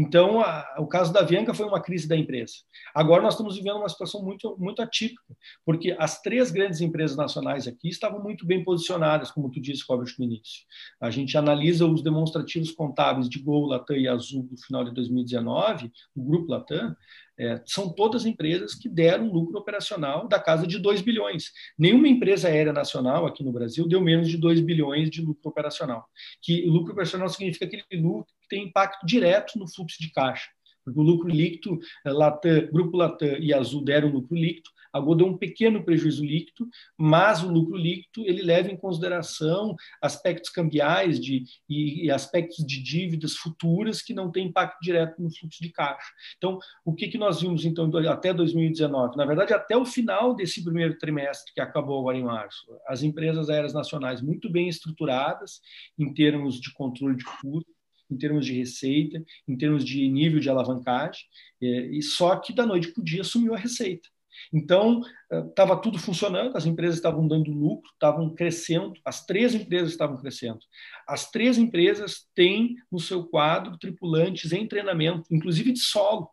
Então, 0.00 0.40
a, 0.40 0.76
o 0.78 0.86
caso 0.86 1.12
da 1.12 1.18
Avianca 1.18 1.52
foi 1.52 1.66
uma 1.66 1.82
crise 1.82 2.06
da 2.06 2.16
empresa. 2.16 2.52
Agora 2.94 3.20
nós 3.20 3.34
estamos 3.34 3.56
vivendo 3.56 3.78
uma 3.78 3.88
situação 3.88 4.22
muito, 4.22 4.56
muito 4.56 4.80
atípica, 4.80 5.36
porque 5.66 5.96
as 5.98 6.22
três 6.22 6.52
grandes 6.52 6.80
empresas 6.80 7.16
nacionais 7.16 7.66
aqui 7.66 7.88
estavam 7.88 8.22
muito 8.22 8.46
bem 8.46 8.62
posicionadas, 8.62 9.32
como 9.32 9.50
tu 9.50 9.60
disse, 9.60 9.82
Robert, 9.88 10.14
no 10.16 10.24
início. 10.24 10.62
A 11.00 11.10
gente 11.10 11.36
analisa 11.36 11.84
os 11.84 12.00
demonstrativos 12.00 12.70
contábeis 12.70 13.28
de 13.28 13.40
Gol, 13.40 13.66
Latam 13.66 13.96
e 13.96 14.06
Azul 14.06 14.44
do 14.44 14.56
final 14.58 14.84
de 14.84 14.94
2019, 14.94 15.90
do 16.14 16.22
grupo 16.22 16.52
Latam, 16.52 16.94
é, 17.38 17.62
são 17.64 17.88
todas 17.88 18.26
empresas 18.26 18.74
que 18.74 18.88
deram 18.88 19.30
lucro 19.30 19.56
operacional 19.58 20.26
da 20.26 20.40
casa 20.40 20.66
de 20.66 20.78
2 20.78 21.02
bilhões. 21.02 21.52
Nenhuma 21.78 22.08
empresa 22.08 22.48
aérea 22.48 22.72
nacional 22.72 23.26
aqui 23.26 23.44
no 23.44 23.52
Brasil 23.52 23.86
deu 23.86 24.00
menos 24.00 24.28
de 24.28 24.36
2 24.36 24.60
bilhões 24.60 25.08
de 25.08 25.22
lucro 25.22 25.48
operacional. 25.48 26.04
Que 26.42 26.66
lucro 26.66 26.92
operacional 26.92 27.28
significa 27.28 27.64
aquele 27.64 27.84
lucro 28.02 28.26
que 28.42 28.48
tem 28.48 28.64
impacto 28.64 29.06
direto 29.06 29.56
no 29.56 29.68
fluxo 29.68 29.87
de 29.96 30.10
caixa. 30.10 30.48
Porque 30.84 31.00
o 31.00 31.02
lucro 31.02 31.28
líquido, 31.28 31.78
é, 32.04 32.10
Latam, 32.10 32.68
Grupo 32.72 32.96
Latam 32.96 33.36
e 33.38 33.52
Azul 33.52 33.84
deram 33.84 34.08
lucro 34.08 34.36
líquido, 34.36 34.70
a 34.92 35.00
Gol 35.00 35.14
deu 35.14 35.26
um 35.26 35.36
pequeno 35.36 35.84
prejuízo 35.84 36.24
líquido, 36.24 36.68
mas 36.96 37.42
o 37.42 37.50
lucro 37.50 37.76
líquido 37.76 38.26
ele 38.26 38.42
leva 38.42 38.70
em 38.70 38.76
consideração 38.76 39.76
aspectos 40.00 40.50
cambiais 40.50 41.20
de, 41.20 41.44
e 41.68 42.10
aspectos 42.10 42.64
de 42.64 42.82
dívidas 42.82 43.34
futuras 43.34 44.00
que 44.02 44.14
não 44.14 44.30
têm 44.30 44.46
impacto 44.46 44.78
direto 44.80 45.20
no 45.20 45.30
fluxo 45.30 45.60
de 45.62 45.70
caixa. 45.70 46.10
Então, 46.36 46.58
o 46.84 46.94
que, 46.94 47.08
que 47.08 47.18
nós 47.18 47.40
vimos 47.40 47.64
então 47.64 47.90
até 48.08 48.32
2019? 48.32 49.16
Na 49.16 49.24
verdade, 49.24 49.52
até 49.52 49.76
o 49.76 49.84
final 49.84 50.34
desse 50.34 50.64
primeiro 50.64 50.96
trimestre 50.98 51.52
que 51.52 51.60
acabou 51.60 52.00
agora 52.00 52.16
em 52.16 52.24
março, 52.24 52.66
as 52.86 53.02
empresas 53.02 53.50
aéreas 53.50 53.74
nacionais 53.74 54.20
muito 54.20 54.50
bem 54.50 54.68
estruturadas 54.68 55.60
em 55.98 56.12
termos 56.12 56.60
de 56.60 56.72
controle 56.72 57.16
de 57.16 57.24
custos, 57.24 57.77
em 58.10 58.16
termos 58.16 58.46
de 58.46 58.52
receita, 58.52 59.22
em 59.46 59.56
termos 59.56 59.84
de 59.84 60.08
nível 60.08 60.40
de 60.40 60.48
alavancagem, 60.48 61.22
é, 61.60 61.66
e 61.86 62.02
só 62.02 62.36
que 62.36 62.54
da 62.54 62.66
noite 62.66 62.92
para 62.92 63.00
o 63.00 63.04
dia 63.04 63.24
sumiu 63.24 63.54
a 63.54 63.58
receita. 63.58 64.08
Então, 64.52 65.02
estava 65.48 65.74
eh, 65.74 65.80
tudo 65.82 65.98
funcionando, 65.98 66.56
as 66.56 66.64
empresas 66.64 66.96
estavam 66.96 67.26
dando 67.26 67.50
lucro, 67.50 67.90
estavam 67.92 68.34
crescendo, 68.34 68.94
as 69.04 69.24
três 69.24 69.54
empresas 69.54 69.90
estavam 69.90 70.16
crescendo. 70.16 70.60
As 71.06 71.30
três 71.30 71.58
empresas 71.58 72.26
têm 72.34 72.76
no 72.90 73.00
seu 73.00 73.24
quadro 73.24 73.76
tripulantes 73.78 74.52
em 74.52 74.66
treinamento, 74.66 75.24
inclusive 75.30 75.72
de 75.72 75.80
solo, 75.80 76.30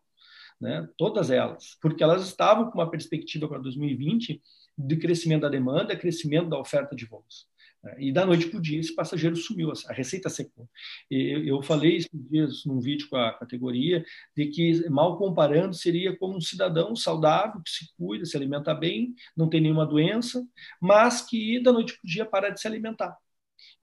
né? 0.60 0.88
todas 0.98 1.30
elas, 1.30 1.78
porque 1.82 2.04
elas 2.04 2.26
estavam 2.26 2.70
com 2.70 2.78
uma 2.78 2.90
perspectiva 2.90 3.48
para 3.48 3.60
2020 3.60 4.42
de 4.78 4.98
crescimento 4.98 5.42
da 5.42 5.50
demanda, 5.50 5.96
crescimento 5.96 6.50
da 6.50 6.60
oferta 6.60 6.96
de 6.96 7.06
voos. 7.06 7.48
Né? 7.86 7.96
E 8.00 8.12
da 8.12 8.26
noite 8.26 8.48
para 8.48 8.58
o 8.58 8.62
dia, 8.62 8.80
esse 8.80 8.96
passageiro 8.96 9.36
sumiu, 9.36 9.72
a 9.88 9.94
receita 9.94 10.28
secou. 10.30 10.68
Eu 11.10 11.62
falei 11.62 11.98
esses 11.98 12.10
dias 12.14 12.66
num 12.66 12.80
vídeo 12.80 13.08
com 13.08 13.16
a 13.16 13.32
categoria 13.34 14.04
de 14.36 14.48
que, 14.48 14.90
mal 14.90 15.18
comparando, 15.18 15.74
seria 15.76 16.18
como 16.18 16.36
um 16.36 16.42
cidadão 16.42 16.96
saudável, 16.96 17.62
que 17.62 17.70
se 17.70 17.96
cuida, 17.96 18.26
se 18.26 18.36
alimenta 18.36 18.74
bem, 18.74 19.14
não 19.38 19.48
tem 19.48 19.62
nenhuma 19.62 19.86
doença, 19.86 20.46
mas 20.82 21.22
que 21.22 21.62
da 21.62 21.72
noite 21.72 21.94
para 21.94 22.04
o 22.04 22.08
dia 22.08 22.26
para 22.26 22.50
de 22.50 22.60
se 22.60 22.68
alimentar. 22.68 23.16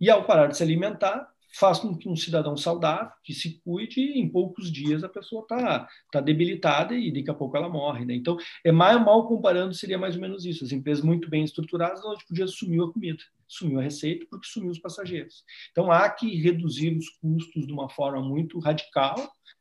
E 0.01 0.11
ao 0.11 0.25
parar 0.27 0.49
de 0.49 0.57
se 0.57 0.63
alimentar, 0.63 1.33
faz 1.55 1.79
com 1.79 1.97
que 1.97 2.09
um 2.09 2.17
cidadão 2.17 2.57
saudável, 2.57 3.13
que 3.23 3.35
se 3.35 3.61
cuide, 3.63 4.01
em 4.01 4.29
poucos 4.29 4.73
dias 4.73 5.05
a 5.05 5.09
pessoa 5.09 5.43
está 5.43 5.87
tá 6.11 6.21
debilitada 6.21 6.95
e 6.95 7.13
daqui 7.13 7.31
a 7.31 7.35
pouco 7.35 7.57
ela 7.57 7.69
morre. 7.69 8.05
Né? 8.05 8.15
Então, 8.15 8.37
é 8.65 8.73
mais 8.73 9.01
mal 9.05 9.29
comparando, 9.29 9.75
seria 9.75 9.99
mais 9.99 10.15
ou 10.15 10.21
menos 10.21 10.47
isso. 10.47 10.65
As 10.65 10.73
empresas 10.73 11.05
muito 11.05 11.29
bem 11.29 11.45
estruturadas, 11.45 12.05
onde 12.05 12.27
podia 12.27 12.47
sumiu 12.47 12.85
a 12.85 12.93
comida, 12.93 13.23
sumiu 13.53 13.79
a 13.79 13.83
receita, 13.83 14.27
porque 14.31 14.47
sumiu 14.47 14.71
os 14.71 14.79
passageiros. 14.79 15.45
Então, 15.71 15.91
há 15.91 16.09
que 16.09 16.35
reduzir 16.37 16.97
os 16.97 17.09
custos 17.21 17.67
de 17.67 17.73
uma 17.73 17.89
forma 17.89 18.23
muito 18.23 18.59
radical, 18.59 19.17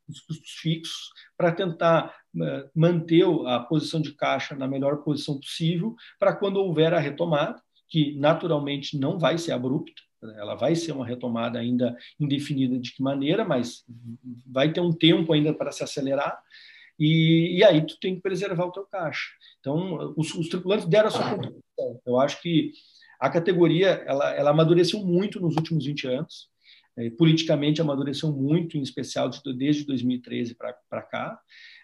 os 0.08 0.20
custos 0.22 0.52
fixos, 0.52 1.10
para 1.38 1.52
tentar 1.52 2.16
uh, 2.36 2.70
manter 2.76 3.26
a 3.48 3.60
posição 3.60 4.02
de 4.02 4.14
caixa 4.14 4.56
na 4.56 4.68
melhor 4.68 5.04
posição 5.04 5.40
possível, 5.40 5.96
para 6.20 6.36
quando 6.36 6.58
houver 6.58 6.94
a 6.94 7.00
retomada, 7.00 7.62
que 7.90 8.16
naturalmente 8.16 8.98
não 8.98 9.20
vai 9.20 9.38
ser 9.38 9.52
abrupta, 9.52 10.02
ela 10.38 10.56
vai 10.56 10.76
ser 10.76 10.92
uma 10.92 11.06
retomada 11.06 11.60
ainda 11.60 11.98
indefinida 12.20 12.78
de 12.78 12.94
que 12.94 13.02
maneira, 13.02 13.44
mas 13.44 13.84
vai 14.46 14.72
ter 14.72 14.80
um 14.80 14.94
tempo 14.94 15.34
ainda 15.34 15.54
para 15.54 15.72
se 15.72 15.84
acelerar. 15.84 16.40
E, 17.00 17.58
e 17.58 17.64
aí 17.64 17.84
tu 17.86 18.00
tem 18.00 18.16
que 18.16 18.22
preservar 18.22 18.66
o 18.66 18.72
teu 18.72 18.86
caixa. 18.86 19.32
Então, 19.60 20.14
os, 20.16 20.34
os 20.36 20.48
tripulantes 20.48 20.86
deram 20.86 21.08
a 21.08 21.12
sua 21.12 21.30
contribuição. 21.30 22.02
Eu 22.06 22.20
acho 22.20 22.40
que 22.42 22.72
a 23.22 23.30
categoria 23.30 24.04
ela, 24.08 24.34
ela 24.34 24.50
amadureceu 24.50 25.00
muito 25.06 25.40
nos 25.40 25.56
últimos 25.56 25.86
20 25.86 26.08
anos. 26.08 26.50
É, 26.98 27.10
politicamente 27.12 27.80
amadureceu 27.80 28.34
muito, 28.34 28.78
em 28.78 28.82
especial 28.82 29.30
desde 29.58 29.86
2013 29.86 30.56
para 30.56 31.02
cá. 31.04 31.40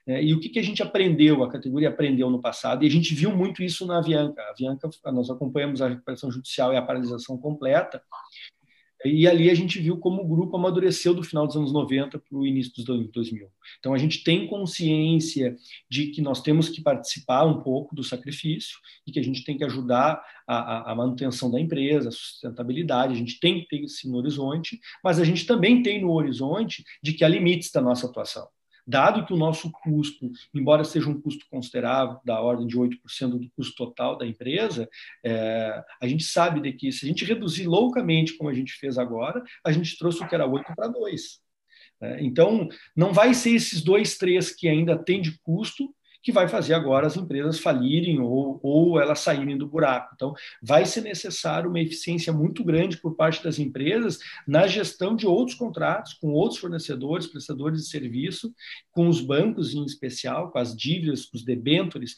É, 0.05 0.21
e 0.21 0.33
o 0.33 0.39
que, 0.39 0.49
que 0.49 0.59
a 0.59 0.63
gente 0.63 0.81
aprendeu, 0.81 1.43
a 1.43 1.49
categoria 1.49 1.89
aprendeu 1.89 2.29
no 2.29 2.41
passado, 2.41 2.83
e 2.83 2.87
a 2.87 2.89
gente 2.89 3.13
viu 3.13 3.33
muito 3.35 3.63
isso 3.63 3.85
na 3.85 3.99
Avianca. 3.99 4.41
A 4.41 4.49
Avianca, 4.49 4.89
nós 5.05 5.29
acompanhamos 5.29 5.81
a 5.81 5.87
recuperação 5.87 6.31
judicial 6.31 6.73
e 6.73 6.77
a 6.77 6.81
paralisação 6.81 7.37
completa, 7.37 8.01
e 9.07 9.27
ali 9.27 9.49
a 9.49 9.53
gente 9.53 9.79
viu 9.79 9.97
como 9.97 10.21
o 10.21 10.27
grupo 10.27 10.55
amadureceu 10.55 11.13
do 11.13 11.23
final 11.23 11.45
dos 11.45 11.55
anos 11.55 11.71
90 11.71 12.19
para 12.19 12.37
o 12.37 12.45
início 12.45 12.73
dos 12.75 12.89
anos 12.89 13.09
2000. 13.11 13.47
Então 13.79 13.93
a 13.93 13.97
gente 13.97 14.23
tem 14.23 14.47
consciência 14.47 15.55
de 15.89 16.07
que 16.07 16.21
nós 16.21 16.41
temos 16.41 16.69
que 16.69 16.81
participar 16.81 17.45
um 17.45 17.61
pouco 17.61 17.95
do 17.95 18.03
sacrifício 18.03 18.77
e 19.05 19.11
que 19.11 19.19
a 19.19 19.23
gente 19.23 19.43
tem 19.43 19.57
que 19.57 19.63
ajudar 19.63 20.21
a, 20.47 20.91
a, 20.91 20.95
manutenção 20.95 21.51
da 21.51 21.59
empresa, 21.59 22.09
a 22.09 22.11
sustentabilidade, 22.11 23.13
a 23.13 23.17
gente 23.17 23.39
tem 23.39 23.59
que 23.59 23.67
ter 23.67 23.81
isso 23.81 24.09
no 24.09 24.17
horizonte, 24.17 24.79
mas 25.03 25.19
a 25.19 25.23
gente 25.23 25.45
também 25.45 25.83
tem 25.83 26.01
no 26.01 26.11
horizonte 26.11 26.83
de 27.03 27.13
que 27.13 27.23
há 27.23 27.27
limites 27.27 27.71
da 27.71 27.81
nossa 27.81 28.07
atuação 28.07 28.47
dado 28.87 29.25
que 29.25 29.33
o 29.33 29.37
nosso 29.37 29.69
custo, 29.69 30.31
embora 30.53 30.85
seja 30.85 31.09
um 31.09 31.19
custo 31.19 31.45
considerável, 31.51 32.19
da 32.23 32.39
ordem 32.39 32.65
de 32.65 32.77
8% 32.77 32.97
do 33.31 33.49
custo 33.55 33.75
total 33.75 34.17
da 34.17 34.25
empresa, 34.25 34.87
é, 35.23 35.83
a 36.01 36.07
gente 36.07 36.23
sabe 36.23 36.61
de 36.61 36.71
que 36.71 36.91
se 36.91 37.05
a 37.05 37.09
gente 37.09 37.25
reduzir 37.25 37.67
loucamente, 37.67 38.37
como 38.37 38.49
a 38.49 38.53
gente 38.53 38.73
fez 38.73 38.97
agora, 38.97 39.43
a 39.65 39.71
gente 39.71 39.97
trouxe 39.97 40.23
o 40.23 40.27
que 40.27 40.33
era 40.33 40.47
8 40.47 40.73
para 40.73 40.87
2. 40.87 41.41
É, 41.99 42.23
então, 42.23 42.69
não 42.95 43.11
vai 43.11 43.33
ser 43.33 43.51
esses 43.51 43.81
dois, 43.81 44.17
três 44.17 44.55
que 44.55 44.69
ainda 44.69 44.97
tem 44.97 45.19
de 45.19 45.37
custo 45.39 45.93
que 46.27 46.31
vai 46.33 46.45
fazer 46.45 46.73
agora 46.73 47.07
as 47.07 47.15
empresas 47.15 47.57
falirem 47.57 48.19
ou, 48.19 48.59
ou 48.61 48.99
elas 48.99 49.19
saírem 49.19 49.57
do 49.57 49.65
buraco. 49.65 50.11
Então, 50.13 50.33
vai 50.61 50.85
ser 50.85 50.99
necessário 50.99 51.69
uma 51.69 51.79
eficiência 51.79 52.33
muito 52.33 52.65
grande 52.65 52.97
por 52.97 53.15
parte 53.15 53.41
das 53.41 53.59
empresas 53.59 54.19
na 54.45 54.67
gestão 54.67 55.15
de 55.15 55.25
outros 55.25 55.55
contratos 55.55 56.15
com 56.15 56.33
outros 56.33 56.59
fornecedores, 56.59 57.27
prestadores 57.27 57.81
de 57.81 57.89
serviço, 57.89 58.53
com 58.91 59.07
os 59.07 59.21
bancos 59.21 59.73
em 59.73 59.85
especial, 59.85 60.51
com 60.51 60.59
as 60.59 60.75
dívidas, 60.75 61.27
com 61.27 61.37
os 61.37 61.45
debentures, 61.45 62.17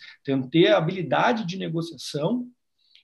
ter 0.49 0.69
a 0.69 0.79
habilidade 0.79 1.45
de 1.45 1.55
negociação 1.55 2.47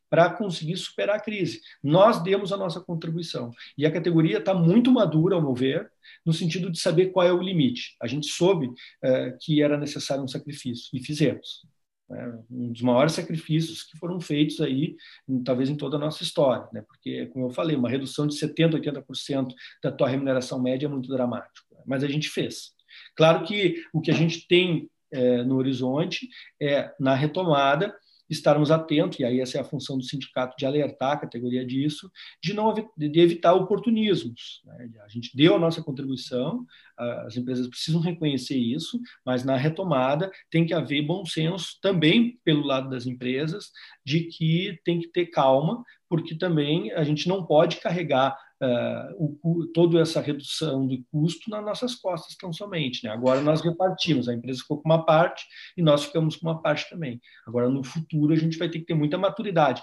para 0.10 0.30
conseguir 0.30 0.78
superar 0.78 1.18
a 1.18 1.20
crise. 1.20 1.62
Nós 1.84 2.22
demos 2.24 2.52
a 2.52 2.58
nossa 2.58 2.80
contribuição. 2.80 3.52
E 3.78 3.86
a 3.86 3.92
categoria 3.92 4.38
está 4.38 4.54
muito 4.54 4.92
madura, 4.92 5.36
ao 5.36 5.42
meu 5.42 5.54
ver, 5.54 5.90
no 6.26 6.34
sentido 6.34 6.72
de 6.72 6.80
saber 6.80 7.08
qual 7.08 7.26
é 7.26 7.34
o 7.34 7.42
limite. 7.42 7.96
A 8.02 8.08
gente 8.08 8.28
soube 8.28 8.70
é, 9.04 9.36
que 9.40 9.62
era 9.62 9.78
necessário 9.78 10.24
um 10.24 10.28
sacrifício 10.28 10.90
e 10.94 11.04
fizemos. 11.04 11.66
Né? 12.10 12.40
Um 12.50 12.72
dos 12.72 12.82
maiores 12.82 13.14
sacrifícios 13.14 13.84
que 13.84 13.98
foram 13.98 14.20
feitos 14.20 14.62
aí, 14.62 14.96
talvez 15.44 15.70
em 15.70 15.76
toda 15.76 15.98
a 15.98 16.00
nossa 16.00 16.24
história, 16.24 16.68
né? 16.72 16.84
porque, 16.88 17.28
como 17.28 17.48
eu 17.48 17.50
falei, 17.50 17.76
uma 17.76 17.90
redução 17.90 18.28
de 18.28 18.36
70%, 18.36 18.82
80% 18.82 19.54
da 19.84 19.92
tua 19.92 20.08
remuneração 20.08 20.62
média 20.62 20.86
é 20.86 20.90
muito 20.90 21.10
dramático, 21.10 21.68
né? 21.74 21.82
mas 21.86 22.04
a 22.04 22.08
gente 22.08 22.30
fez. 22.30 22.74
Claro 23.16 23.46
que 23.46 23.84
o 23.94 24.02
que 24.02 24.12
a 24.12 24.14
gente 24.14 24.48
tem 24.48 24.90
é, 25.12 25.44
no 25.44 25.56
horizonte 25.56 26.30
é, 26.62 26.94
na 27.00 27.14
retomada, 27.14 27.96
estarmos 28.30 28.72
atentos, 28.72 29.20
e 29.20 29.26
aí 29.26 29.40
essa 29.40 29.58
é 29.58 29.62
a 29.62 29.66
função 29.66 29.98
do 29.98 30.04
sindicato 30.04 30.56
de 30.58 30.66
alertar 30.66 31.14
a 31.14 31.18
categoria 31.18 31.66
disso, 31.66 32.12
de 32.42 32.54
não 32.54 32.74
de 32.74 33.20
evitar 33.20 33.54
oportunismos. 33.54 34.62
Né? 34.66 34.90
A 35.04 35.08
gente 35.08 35.36
deu 35.36 35.56
a 35.56 35.60
nossa 35.60 35.84
contribuição, 35.84 36.66
as 36.98 37.36
empresas 37.38 37.68
precisam 37.68 38.02
reconhecer 38.02 38.58
isso, 38.58 39.00
mas 39.26 39.44
na 39.44 39.56
retomada 39.56 40.32
tem 40.50 40.66
que 40.66 40.74
haver 40.74 41.02
bom 41.02 41.26
senso 41.26 41.78
também 41.82 42.40
pelo 42.44 42.66
lado 42.66 42.90
das 42.90 43.06
empresas 43.06 43.72
de 44.04 44.22
que 44.22 44.80
tem 44.84 45.00
que 45.00 45.08
ter 45.08 45.28
calma, 45.28 45.84
porque 46.10 46.36
também 46.36 46.92
a 46.94 47.04
gente 47.04 47.28
não 47.28 47.46
pode 47.46 47.78
carregar 47.78 48.38
uh, 48.66 49.40
o, 49.44 49.68
toda 49.68 50.00
essa 50.00 50.22
redução 50.22 50.88
de 50.88 51.04
custo 51.12 51.50
nas 51.50 51.64
nossas 51.64 51.96
costas 51.96 52.36
tão 52.36 52.52
somente. 52.52 53.04
Né? 53.04 53.12
Agora 53.12 53.42
nós 53.42 53.62
repartimos, 53.62 54.28
a 54.28 54.34
empresa 54.34 54.62
ficou 54.62 54.82
com 54.82 54.90
uma 54.90 55.06
parte 55.06 55.46
e 55.78 55.82
nós 55.82 56.06
ficamos 56.06 56.36
com 56.36 56.48
uma 56.48 56.62
parte 56.62 56.90
também. 56.90 57.22
Agora, 57.46 57.70
no 57.70 57.84
futuro, 57.84 58.34
a 58.34 58.38
gente 58.38 58.58
vai 58.58 58.70
ter 58.70 58.80
que 58.80 58.86
ter 58.86 58.94
muita 58.94 59.18
maturidade. 59.18 59.82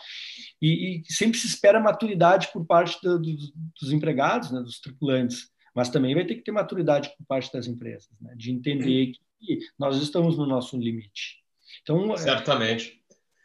E, 0.60 1.02
e 1.06 1.12
sempre 1.12 1.38
se 1.38 1.46
espera 1.46 1.80
maturidade 1.80 2.48
por 2.52 2.66
parte 2.66 2.98
do, 3.02 3.18
do, 3.18 3.36
dos 3.80 3.92
empregados, 3.92 4.50
né, 4.50 4.60
dos 4.60 4.80
tripulantes, 4.80 5.48
mas 5.74 5.88
também 5.88 6.14
vai 6.14 6.24
ter 6.24 6.34
que 6.34 6.42
ter 6.42 6.52
maturidade 6.52 7.10
por 7.16 7.26
parte 7.26 7.52
das 7.52 7.66
empresas, 7.66 8.10
né, 8.20 8.34
de 8.36 8.52
entender 8.52 9.12
que 9.40 9.58
nós 9.78 9.96
estamos 10.00 10.36
no 10.36 10.46
nosso 10.46 10.76
limite. 10.76 11.42
Então, 11.82 12.12
é 12.12 12.16
Certamente. 12.16 13.02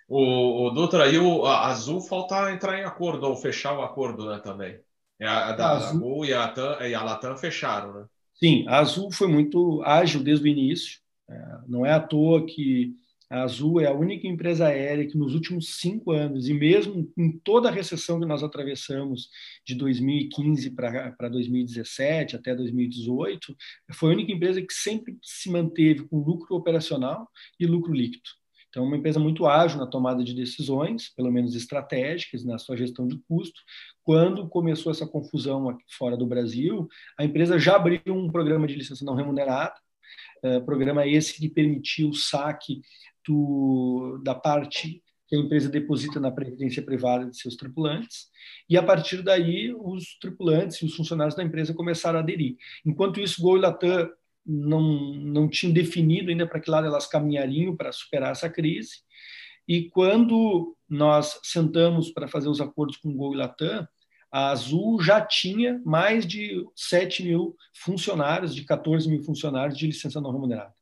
O, 0.08 0.68
o 0.68 0.70
Dutra, 0.72 1.04
aí 1.04 1.18
o 1.18 1.46
Azul 1.46 2.00
falta 2.00 2.52
entrar 2.52 2.80
em 2.80 2.84
acordo 2.84 3.28
ou 3.28 3.36
fechar 3.36 3.78
o 3.78 3.82
acordo 3.82 4.30
né, 4.30 4.40
também. 4.40 4.80
É 5.20 5.26
a, 5.26 5.50
a 5.50 5.52
da 5.54 5.72
Azul 5.72 6.26
e 6.26 6.34
a, 6.34 6.48
TAM, 6.48 6.78
e 6.88 6.94
a 6.94 7.04
Latam 7.04 7.38
fecharam, 7.38 7.94
né? 7.94 8.06
Sim, 8.36 8.66
a 8.68 8.80
Azul 8.80 9.12
foi 9.12 9.28
muito 9.28 9.82
ágil 9.84 10.24
desde 10.24 10.46
o 10.46 10.48
início. 10.48 11.00
É, 11.30 11.60
não 11.68 11.86
é 11.86 11.92
à 11.92 12.00
toa 12.00 12.46
que 12.46 12.96
a 13.30 13.44
Azul 13.44 13.82
é 13.82 13.88
a 13.88 13.94
única 13.94 14.28
empresa 14.28 14.68
aérea 14.68 15.06
que 15.06 15.18
nos 15.18 15.34
últimos 15.34 15.80
cinco 15.80 16.12
anos, 16.12 16.48
e 16.48 16.54
mesmo 16.54 17.12
em 17.18 17.32
toda 17.40 17.68
a 17.68 17.72
recessão 17.72 18.20
que 18.20 18.26
nós 18.26 18.42
atravessamos 18.42 19.30
de 19.66 19.76
2015 19.76 20.72
para 20.72 21.30
2017 21.30 22.38
até 22.38 22.56
2018, 22.56 23.56
foi 23.94 24.12
a 24.12 24.14
única 24.14 24.32
empresa 24.32 24.62
que 24.62 24.74
sempre 24.74 25.18
se 25.22 25.50
manteve 25.52 26.08
com 26.08 26.20
lucro 26.20 26.56
operacional 26.56 27.30
e 27.60 27.66
lucro 27.66 27.92
líquido. 27.92 28.30
Então, 28.78 28.86
é 28.86 28.90
uma 28.90 28.98
empresa 28.98 29.20
muito 29.20 29.48
ágil 29.48 29.80
na 29.80 29.88
tomada 29.88 30.24
de 30.24 30.36
decisões, 30.36 31.10
pelo 31.10 31.32
menos 31.32 31.56
estratégicas, 31.56 32.46
na 32.46 32.60
sua 32.60 32.78
gestão 32.78 33.08
de 33.08 33.18
custo. 33.28 33.60
Quando 34.04 34.48
começou 34.48 34.92
essa 34.92 35.08
confusão 35.08 35.68
aqui 35.68 35.84
fora 35.90 36.16
do 36.16 36.28
Brasil, 36.28 36.88
a 37.18 37.26
empresa 37.26 37.58
já 37.58 37.76
abriu 37.76 38.00
um 38.10 38.30
programa 38.30 38.68
de 38.68 38.76
licença 38.76 39.04
não 39.04 39.16
remunerada, 39.16 39.74
é, 40.44 40.60
programa 40.60 41.08
esse 41.08 41.34
que 41.34 41.50
permitiu 41.50 42.10
o 42.10 42.14
saque 42.14 42.82
do, 43.28 44.22
da 44.24 44.36
parte 44.36 45.02
que 45.28 45.36
a 45.36 45.40
empresa 45.40 45.70
deposita 45.70 46.20
na 46.20 46.30
previdência 46.30 46.84
privada 46.84 47.26
de 47.26 47.36
seus 47.36 47.56
tripulantes, 47.56 48.28
e 48.70 48.78
a 48.78 48.84
partir 48.84 49.24
daí 49.24 49.74
os 49.74 50.20
tripulantes 50.22 50.78
e 50.78 50.86
os 50.86 50.96
funcionários 50.96 51.36
da 51.36 51.44
empresa 51.44 51.74
começaram 51.74 52.20
a 52.20 52.22
aderir. 52.22 52.56
Enquanto 52.86 53.20
isso, 53.20 53.42
Gol 53.42 53.58
e 53.58 53.62
Latam 53.62 54.08
não, 54.48 55.14
não 55.16 55.50
tinham 55.50 55.74
definido 55.74 56.30
ainda 56.30 56.48
para 56.48 56.60
que 56.60 56.72
lado 56.72 56.88
elas 56.88 57.08
caminhariam 57.08 57.76
para 57.76 57.92
superar 57.92 58.32
essa 58.32 58.50
crise, 58.50 59.02
e 59.68 59.90
quando 59.90 60.76
nós 60.88 61.40
sentamos 61.44 62.10
para 62.10 62.28
fazer 62.28 62.48
os 62.48 62.62
acordos 62.62 62.96
com 62.98 63.16
Gol 63.16 63.34
e 63.34 63.38
Latam, 63.38 63.86
a 64.32 64.50
Azul 64.50 65.02
já 65.02 65.20
tinha 65.20 65.82
mais 65.86 66.26
de 66.26 66.66
7 66.76 67.24
mil 67.24 67.56
funcionários, 67.74 68.56
de 68.56 68.64
14 68.64 69.10
mil 69.10 69.24
funcionários 69.24 69.78
de 69.78 69.88
licença 69.88 70.22
não 70.22 70.32
remunerada. 70.32 70.77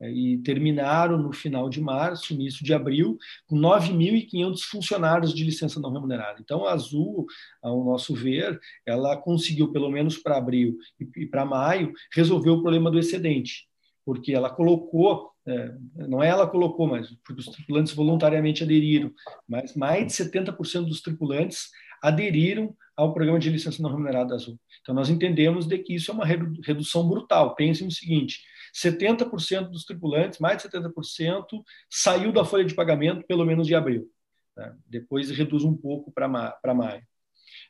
É, 0.00 0.10
e 0.10 0.38
terminaram 0.38 1.16
no 1.16 1.32
final 1.32 1.70
de 1.70 1.80
março, 1.80 2.34
início 2.34 2.64
de 2.64 2.74
abril, 2.74 3.16
com 3.46 3.56
9.500 3.56 4.60
funcionários 4.60 5.34
de 5.34 5.42
licença 5.42 5.80
não 5.80 5.92
remunerada. 5.92 6.38
Então, 6.40 6.66
a 6.66 6.72
Azul, 6.72 7.26
ao 7.62 7.84
nosso 7.84 8.14
ver, 8.14 8.60
ela 8.84 9.16
conseguiu, 9.16 9.72
pelo 9.72 9.90
menos 9.90 10.18
para 10.18 10.36
abril 10.36 10.76
e 11.16 11.26
para 11.26 11.46
maio, 11.46 11.92
resolver 12.12 12.50
o 12.50 12.60
problema 12.60 12.90
do 12.90 12.98
excedente, 12.98 13.66
porque 14.04 14.32
ela 14.32 14.50
colocou 14.50 15.30
é, 15.48 15.72
não 15.94 16.20
é 16.20 16.28
ela 16.28 16.46
colocou, 16.46 16.88
mas 16.88 17.08
porque 17.24 17.40
os 17.40 17.46
tripulantes 17.46 17.94
voluntariamente 17.94 18.64
aderiram, 18.64 19.12
mas 19.48 19.76
mais 19.76 20.06
de 20.06 20.12
70% 20.12 20.86
dos 20.86 21.00
tripulantes 21.00 21.70
aderiram 22.02 22.74
ao 22.96 23.12
programa 23.12 23.38
de 23.38 23.50
licença 23.50 23.82
não 23.82 23.90
remunerada 23.90 24.30
da 24.30 24.34
Azul. 24.34 24.58
Então, 24.80 24.94
nós 24.94 25.08
entendemos 25.08 25.66
de 25.66 25.78
que 25.78 25.94
isso 25.94 26.10
é 26.10 26.14
uma 26.14 26.24
redução 26.24 27.08
brutal. 27.08 27.54
Pensem 27.54 27.86
no 27.86 27.92
seguinte, 27.92 28.40
70% 28.76 29.70
dos 29.70 29.84
tripulantes, 29.84 30.38
mais 30.38 30.62
de 30.62 30.68
70%, 30.68 31.46
saiu 31.88 32.32
da 32.32 32.44
folha 32.44 32.64
de 32.64 32.74
pagamento 32.74 33.26
pelo 33.26 33.44
menos 33.44 33.66
de 33.66 33.74
abril. 33.74 34.10
Né? 34.56 34.76
Depois 34.86 35.30
reduz 35.30 35.64
um 35.64 35.76
pouco 35.76 36.12
para 36.12 36.28
maio. 36.28 37.02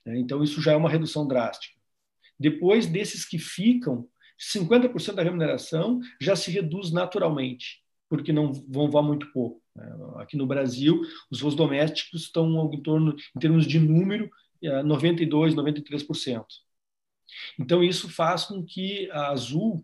Né? 0.04 0.18
Então, 0.18 0.42
isso 0.42 0.60
já 0.60 0.72
é 0.72 0.76
uma 0.76 0.90
redução 0.90 1.26
drástica. 1.26 1.78
Depois 2.38 2.86
desses 2.86 3.24
que 3.24 3.38
ficam, 3.38 4.08
50% 4.38 5.14
da 5.14 5.22
remuneração 5.22 6.00
já 6.20 6.34
se 6.34 6.50
reduz 6.50 6.90
naturalmente, 6.90 7.82
porque 8.08 8.32
não 8.32 8.52
vão 8.52 8.90
voar 8.90 9.02
muito 9.02 9.32
pouco. 9.32 9.62
Né? 9.74 9.86
Aqui 10.16 10.36
no 10.36 10.46
Brasil, 10.46 11.02
os 11.30 11.40
voos 11.40 11.54
domésticos 11.54 12.22
estão 12.22 12.70
em 12.72 12.82
torno, 12.82 13.16
em 13.34 13.40
termos 13.40 13.66
de 13.66 13.78
número, 13.78 14.28
92%, 14.62 15.52
é, 15.52 15.54
93%. 15.54 16.44
Então, 17.58 17.82
isso 17.82 18.08
faz 18.08 18.44
com 18.44 18.64
que 18.64 19.10
a 19.10 19.28
Azul 19.28 19.82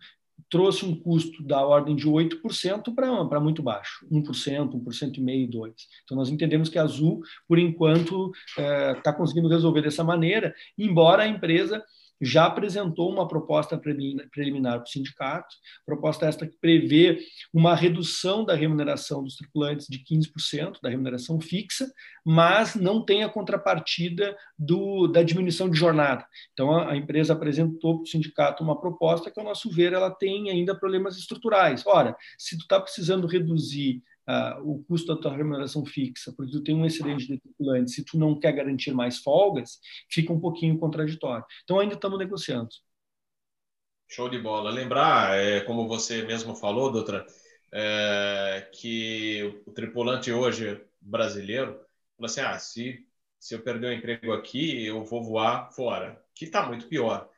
trouxe 0.50 0.84
um 0.84 0.94
custo 0.94 1.42
da 1.42 1.64
ordem 1.64 1.96
de 1.96 2.06
8% 2.08 2.94
para 2.94 3.40
muito 3.40 3.62
baixo, 3.62 4.06
1%, 4.10 4.72
1,5%, 4.72 5.50
2%. 5.50 5.74
Então, 6.04 6.16
nós 6.16 6.28
entendemos 6.28 6.68
que 6.68 6.78
a 6.78 6.82
Azul, 6.82 7.22
por 7.48 7.58
enquanto, 7.58 8.32
está 8.48 8.62
é, 8.62 8.94
tá 8.94 9.12
conseguindo 9.12 9.48
resolver 9.48 9.82
dessa 9.82 10.04
maneira, 10.04 10.54
embora 10.76 11.22
a 11.22 11.28
empresa 11.28 11.82
já 12.20 12.46
apresentou 12.46 13.10
uma 13.10 13.26
proposta 13.26 13.76
preliminar 13.78 14.78
para 14.78 14.84
o 14.84 14.86
sindicato, 14.86 15.54
proposta 15.84 16.26
esta 16.26 16.46
que 16.46 16.56
prevê 16.60 17.18
uma 17.52 17.74
redução 17.74 18.44
da 18.44 18.54
remuneração 18.54 19.22
dos 19.22 19.36
tripulantes 19.36 19.86
de 19.88 19.98
15%, 19.98 20.78
da 20.82 20.88
remuneração 20.88 21.40
fixa, 21.40 21.90
mas 22.24 22.74
não 22.74 23.04
tem 23.04 23.24
a 23.24 23.28
contrapartida 23.28 24.36
do, 24.58 25.08
da 25.08 25.22
diminuição 25.22 25.68
de 25.68 25.78
jornada. 25.78 26.26
Então, 26.52 26.72
a, 26.72 26.92
a 26.92 26.96
empresa 26.96 27.32
apresentou 27.32 27.96
para 27.96 28.02
o 28.04 28.06
sindicato 28.06 28.62
uma 28.62 28.80
proposta 28.80 29.30
que, 29.30 29.40
ao 29.40 29.46
nosso 29.46 29.70
ver, 29.70 29.92
ela 29.92 30.10
tem 30.10 30.50
ainda 30.50 30.78
problemas 30.78 31.16
estruturais. 31.16 31.82
Ora, 31.86 32.16
se 32.38 32.56
tu 32.56 32.62
está 32.62 32.80
precisando 32.80 33.26
reduzir 33.26 34.02
uh, 34.28 34.60
o 34.62 34.82
custo 34.84 35.14
da 35.14 35.20
tua 35.20 35.36
remuneração 35.36 35.84
fixa, 35.84 36.32
porque 36.36 36.52
tu 36.52 36.62
tem 36.62 36.74
um 36.74 36.86
excedente 36.86 37.26
de 37.26 37.38
tripulantes, 37.38 37.94
se 37.94 38.04
tu 38.04 38.18
não 38.18 38.38
quer 38.38 38.52
garantir 38.52 38.92
mais 38.92 39.18
folgas, 39.18 39.78
fica 40.10 40.32
um 40.32 40.40
pouquinho 40.40 40.78
contraditório. 40.78 41.44
Então 41.64 41.78
ainda 41.78 41.94
estamos 41.94 42.18
negociando. 42.18 42.70
Show 44.08 44.28
de 44.28 44.38
bola. 44.38 44.70
Lembrar, 44.70 45.38
é, 45.38 45.60
como 45.60 45.88
você 45.88 46.22
mesmo 46.22 46.54
falou, 46.54 46.92
doutora, 46.92 47.26
é, 47.72 48.68
que 48.72 49.62
o 49.66 49.72
tripulante 49.72 50.30
hoje 50.30 50.80
brasileiro 51.00 51.80
falou 52.16 52.26
assim: 52.26 52.40
ah, 52.42 52.58
se, 52.58 53.06
se 53.38 53.54
eu 53.54 53.62
perder 53.62 53.86
o 53.88 53.92
emprego 53.92 54.32
aqui, 54.32 54.84
eu 54.84 55.02
vou 55.04 55.22
voar 55.22 55.72
fora, 55.72 56.22
que 56.34 56.44
está 56.44 56.66
muito 56.66 56.86
pior. 56.88 57.28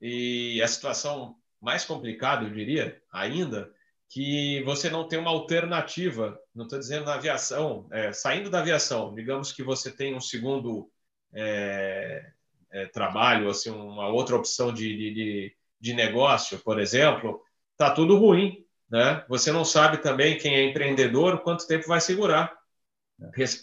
E 0.00 0.60
a 0.60 0.66
situação 0.66 1.36
mais 1.60 1.84
complicada, 1.84 2.44
eu 2.44 2.50
diria, 2.50 3.00
ainda, 3.10 3.72
que 4.08 4.62
você 4.64 4.88
não 4.90 5.08
tem 5.08 5.18
uma 5.18 5.30
alternativa, 5.30 6.38
não 6.54 6.64
estou 6.64 6.78
dizendo 6.78 7.06
na 7.06 7.14
aviação, 7.14 7.88
é, 7.90 8.12
saindo 8.12 8.50
da 8.50 8.60
aviação, 8.60 9.14
digamos 9.14 9.52
que 9.52 9.62
você 9.62 9.90
tem 9.90 10.14
um 10.14 10.20
segundo 10.20 10.90
é, 11.32 12.30
é, 12.70 12.86
trabalho, 12.86 13.48
assim, 13.48 13.70
uma 13.70 14.08
outra 14.08 14.36
opção 14.36 14.72
de, 14.72 14.96
de, 14.96 15.56
de 15.80 15.94
negócio, 15.94 16.58
por 16.60 16.80
exemplo, 16.80 17.40
está 17.72 17.90
tudo 17.90 18.16
ruim. 18.16 18.64
Né? 18.90 19.24
Você 19.28 19.50
não 19.50 19.64
sabe 19.64 19.98
também 19.98 20.38
quem 20.38 20.54
é 20.54 20.64
empreendedor 20.64 21.42
quanto 21.42 21.66
tempo 21.66 21.86
vai 21.86 22.00
segurar. 22.00 22.56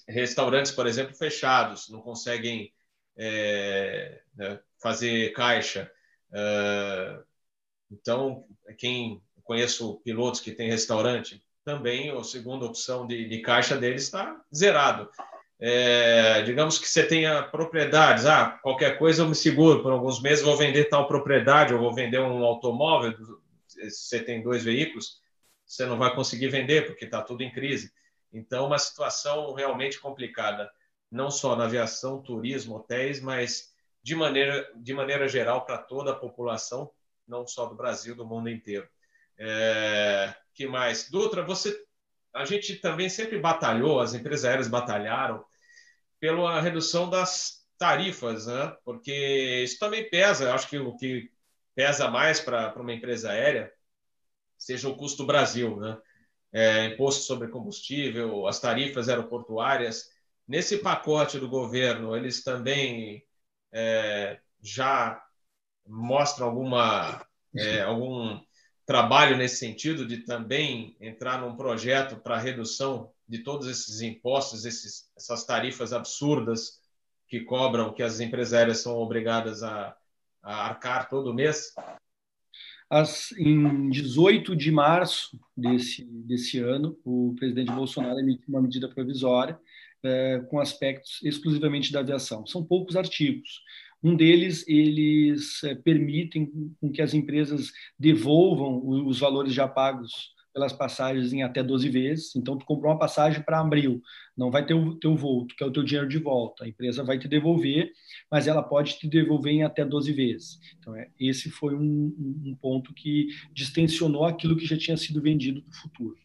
Restaurantes, 0.07 0.71
por 0.71 0.87
exemplo, 0.87 1.15
fechados, 1.15 1.89
não 1.89 2.01
conseguem 2.01 2.73
é, 3.17 4.21
né, 4.35 4.59
fazer 4.81 5.31
caixa. 5.33 5.91
Uh, 6.31 7.23
então, 7.91 8.45
quem 8.77 9.21
conheço 9.43 9.99
pilotos 10.03 10.39
que 10.39 10.51
têm 10.51 10.69
restaurante, 10.69 11.41
também 11.63 12.09
a 12.09 12.23
segunda 12.23 12.65
opção 12.65 13.05
de, 13.05 13.27
de 13.27 13.39
caixa 13.41 13.77
deles 13.77 14.03
está 14.03 14.39
zerado. 14.53 15.09
É, 15.59 16.41
digamos 16.41 16.79
que 16.79 16.87
você 16.87 17.05
tenha 17.05 17.43
propriedades, 17.43 18.25
ah, 18.25 18.59
qualquer 18.63 18.97
coisa 18.97 19.21
eu 19.21 19.27
me 19.27 19.35
seguro, 19.35 19.83
por 19.83 19.91
alguns 19.91 20.19
meses 20.19 20.43
vou 20.43 20.57
vender 20.57 20.85
tal 20.85 21.07
propriedade, 21.07 21.73
ou 21.73 21.79
vou 21.79 21.93
vender 21.93 22.19
um 22.19 22.43
automóvel, 22.43 23.13
se 23.67 23.91
você 23.91 24.19
tem 24.19 24.41
dois 24.41 24.63
veículos, 24.63 25.21
você 25.63 25.85
não 25.85 25.97
vai 25.97 26.13
conseguir 26.15 26.47
vender 26.47 26.87
porque 26.87 27.05
está 27.05 27.21
tudo 27.21 27.43
em 27.43 27.51
crise. 27.51 27.91
Então, 28.33 28.65
uma 28.65 28.79
situação 28.79 29.53
realmente 29.53 29.99
complicada, 29.99 30.69
não 31.11 31.29
só 31.29 31.55
na 31.55 31.65
aviação, 31.65 32.21
turismo, 32.21 32.77
hotéis, 32.77 33.21
mas 33.21 33.71
de 34.01 34.15
maneira, 34.15 34.67
de 34.75 34.93
maneira 34.93 35.27
geral 35.27 35.63
para 35.63 35.77
toda 35.77 36.11
a 36.11 36.15
população, 36.15 36.91
não 37.27 37.45
só 37.45 37.67
do 37.67 37.75
Brasil, 37.75 38.15
do 38.15 38.25
mundo 38.25 38.49
inteiro. 38.49 38.87
É, 39.43 40.35
que 40.53 40.67
mais? 40.67 41.09
Dutra, 41.09 41.43
você, 41.43 41.75
a 42.31 42.45
gente 42.45 42.75
também 42.75 43.09
sempre 43.09 43.39
batalhou, 43.39 43.99
as 43.99 44.13
empresas 44.13 44.45
aéreas 44.45 44.67
batalharam 44.67 45.43
pela 46.19 46.61
redução 46.61 47.09
das 47.09 47.65
tarifas, 47.75 48.45
né? 48.45 48.77
porque 48.85 49.63
isso 49.63 49.79
também 49.79 50.07
pesa. 50.07 50.53
Acho 50.53 50.69
que 50.69 50.77
o 50.77 50.95
que 50.95 51.31
pesa 51.73 52.07
mais 52.07 52.39
para 52.39 52.79
uma 52.79 52.93
empresa 52.93 53.31
aérea 53.31 53.73
seja 54.57 54.87
o 54.87 54.95
custo 54.95 55.25
Brasil, 55.25 55.77
né? 55.77 55.99
É, 56.53 56.85
imposto 56.85 57.23
sobre 57.23 57.47
combustível, 57.47 58.45
as 58.45 58.59
tarifas 58.59 59.09
aeroportuárias. 59.09 60.11
Nesse 60.47 60.77
pacote 60.77 61.39
do 61.39 61.49
governo, 61.49 62.15
eles 62.15 62.43
também 62.43 63.25
é, 63.71 64.39
já 64.61 65.23
mostram 65.87 66.47
alguma, 66.47 67.25
é, 67.55 67.81
algum 67.81 68.39
trabalho 68.91 69.37
nesse 69.37 69.55
sentido 69.55 70.05
de 70.05 70.17
também 70.17 70.97
entrar 70.99 71.39
num 71.39 71.55
projeto 71.55 72.17
para 72.17 72.37
redução 72.37 73.09
de 73.25 73.39
todos 73.39 73.65
esses 73.69 74.01
impostos, 74.01 74.65
esses, 74.65 75.09
essas 75.15 75.45
tarifas 75.45 75.93
absurdas 75.93 76.81
que 77.25 77.39
cobram, 77.39 77.93
que 77.93 78.03
as 78.03 78.19
empresárias 78.19 78.79
são 78.79 78.97
obrigadas 78.97 79.63
a, 79.63 79.95
a 80.43 80.67
arcar 80.67 81.07
todo 81.07 81.33
mês? 81.33 81.73
As, 82.89 83.31
em 83.37 83.89
18 83.89 84.57
de 84.57 84.69
março 84.69 85.39
desse, 85.55 86.03
desse 86.03 86.59
ano, 86.59 86.99
o 87.05 87.33
presidente 87.39 87.71
Bolsonaro 87.71 88.19
emitiu 88.19 88.49
uma 88.49 88.61
medida 88.61 88.89
provisória 88.89 89.57
é, 90.03 90.41
com 90.49 90.59
aspectos 90.59 91.21
exclusivamente 91.23 91.93
da 91.93 92.01
aviação. 92.01 92.45
São 92.45 92.61
poucos 92.61 92.97
artigos, 92.97 93.61
Um 94.03 94.15
deles, 94.15 94.65
eles 94.67 95.63
é, 95.63 95.75
permitem 95.75 96.51
que 96.93 97.01
as 97.01 97.13
empresas 97.13 97.71
devolvam 97.97 98.81
os 99.05 99.19
valores 99.19 99.53
já 99.53 99.67
pagos 99.67 100.33
pelas 100.53 100.73
passagens 100.73 101.31
em 101.33 101.43
até 101.43 101.63
12 101.63 101.89
vezes. 101.89 102.35
Então, 102.35 102.57
tu 102.57 102.65
comprou 102.65 102.91
uma 102.91 102.99
passagem 102.99 103.41
para 103.41 103.59
abril, 103.59 104.01
não 104.35 104.51
vai 104.51 104.65
ter 104.65 104.73
o 104.73 104.95
teu 104.95 105.15
voo, 105.15 105.45
tu 105.45 105.55
quer 105.55 105.65
o 105.65 105.71
teu 105.71 105.83
dinheiro 105.83 106.07
de 106.07 106.17
volta. 106.17 106.65
A 106.65 106.67
empresa 106.67 107.03
vai 107.03 107.17
te 107.17 107.27
devolver, 107.27 107.91
mas 108.29 108.47
ela 108.47 108.61
pode 108.61 108.97
te 108.97 109.07
devolver 109.07 109.53
em 109.53 109.63
até 109.63 109.85
12 109.85 110.11
vezes. 110.11 110.59
Então, 110.79 110.95
é, 110.95 111.09
esse 111.19 111.49
foi 111.49 111.75
um, 111.75 112.13
um 112.45 112.55
ponto 112.59 112.93
que 112.93 113.27
distensionou 113.53 114.25
aquilo 114.25 114.57
que 114.57 114.65
já 114.65 114.77
tinha 114.77 114.97
sido 114.97 115.21
vendido 115.21 115.61
para 115.61 115.71
o 115.71 115.81
futuro. 115.81 116.17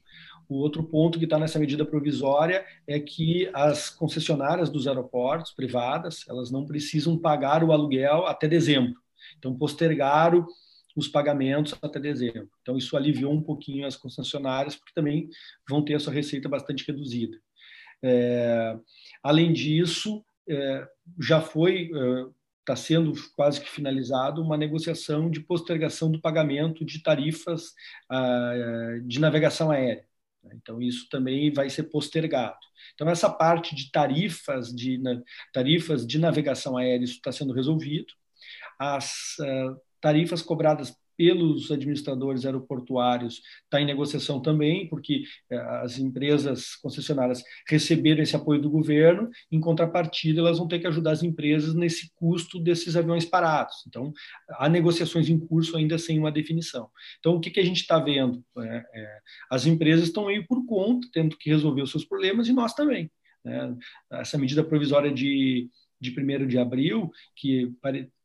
O 0.49 0.57
outro 0.57 0.85
ponto 0.85 1.19
que 1.19 1.25
está 1.25 1.39
nessa 1.39 1.59
medida 1.59 1.85
provisória 1.85 2.65
é 2.87 3.01
que 3.01 3.51
as 3.53 3.91
concessionárias 3.91 4.71
dos 4.71 4.87
aeroportos 4.87 5.53
privadas, 5.53 6.25
elas 6.29 6.51
não 6.51 6.65
precisam 6.65 7.19
pagar 7.19 7.65
o 7.65 7.73
aluguel 7.73 8.27
até 8.27 8.47
dezembro. 8.47 8.95
Então, 9.39 9.57
postergaram 9.57 10.47
os 10.97 11.09
pagamentos 11.09 11.75
até 11.83 12.01
dezembro. 12.01 12.49
Então, 12.63 12.77
isso 12.79 12.97
aliviou 12.97 13.33
um 13.33 13.43
pouquinho 13.43 13.87
as 13.87 13.97
concessionárias, 13.97 14.75
porque 14.77 14.95
também 14.95 15.29
vão 15.69 15.85
ter 15.85 15.95
a 15.95 16.01
sua 16.01 16.13
receita 16.13 16.49
bastante 16.49 16.87
reduzida. 16.87 17.37
É, 18.03 18.77
além 19.23 19.53
disso, 19.53 20.25
é, 20.49 20.89
já 21.21 21.41
foi, 21.41 21.91
está 22.61 22.73
é, 22.73 22.77
sendo 22.77 23.13
quase 23.35 23.61
que 23.61 23.69
finalizado 23.69 24.43
uma 24.43 24.57
negociação 24.57 25.31
de 25.31 25.41
postergação 25.41 26.11
do 26.11 26.21
pagamento 26.21 26.85
de 26.85 27.03
tarifas 27.03 27.75
ah, 28.09 28.99
de 29.05 29.21
navegação 29.21 29.71
aérea. 29.71 30.05
Então, 30.55 30.81
isso 30.81 31.09
também 31.09 31.53
vai 31.53 31.71
ser 31.71 31.85
postergado. 31.85 32.59
Então, 32.95 33.09
essa 33.09 33.31
parte 33.31 33.75
de 33.75 33.91
tarifas 33.91 34.75
de, 34.75 35.01
tarifas 35.53 36.07
de 36.07 36.19
navegação 36.19 36.77
aérea, 36.77 37.05
isso 37.05 37.15
está 37.15 37.33
sendo 37.33 37.53
resolvido. 37.53 38.13
As 38.79 39.37
uh, 39.41 39.81
tarifas 40.01 40.43
cobradas 40.43 40.95
pelos 41.17 41.71
administradores 41.71 42.45
aeroportuários 42.45 43.41
está 43.65 43.81
em 43.81 43.87
negociação 43.87 44.41
também, 44.41 44.89
porque 44.89 45.23
eh, 45.51 45.57
as 45.83 45.99
empresas 45.99 46.77
concessionárias 46.77 47.43
receberam 47.69 48.23
esse 48.23 48.37
apoio 48.37 48.61
do 48.61 48.71
governo, 48.71 49.31
em 49.51 49.61
contrapartida, 49.61 50.41
elas 50.41 50.59
vão 50.59 50.69
ter 50.69 50.79
que 50.79 50.87
ajudar 50.87 51.13
as 51.13 51.23
empresas 51.23 51.75
nesse 51.75 52.11
custo 52.15 52.61
desses 52.61 52.97
aviões 52.97 53.25
parados. 53.25 53.85
Então, 53.87 54.13
há 54.51 54.69
negociações 54.69 55.29
em 55.29 55.39
curso 55.39 55.77
ainda 55.77 55.99
sem 55.99 56.19
uma 56.19 56.31
definição. 56.31 56.91
Então, 57.19 57.37
o 57.37 57.41
que, 57.41 57.51
que 57.51 57.61
a 57.61 57.65
gente 57.65 57.81
está 57.81 57.99
vendo? 57.99 58.45
É, 58.59 58.85
é, 58.95 59.19
as 59.51 59.67
empresas 59.67 60.09
estão 60.09 60.29
aí 60.29 60.45
por 60.47 60.67
conta, 60.67 61.09
tendo 61.13 61.37
que 61.37 61.51
resolver 61.51 61.83
os 61.83 61.91
seus 61.91 62.05
problemas, 62.05 62.49
e 62.49 62.53
nós 62.53 62.75
também. 62.75 63.11
Né? 63.45 63.77
Essa 64.11 64.37
medida 64.37 64.63
provisória 64.63 65.13
de 65.13 65.71
de 66.01 66.11
1 66.11 66.47
de 66.47 66.59
abril, 66.59 67.11
que 67.35 67.73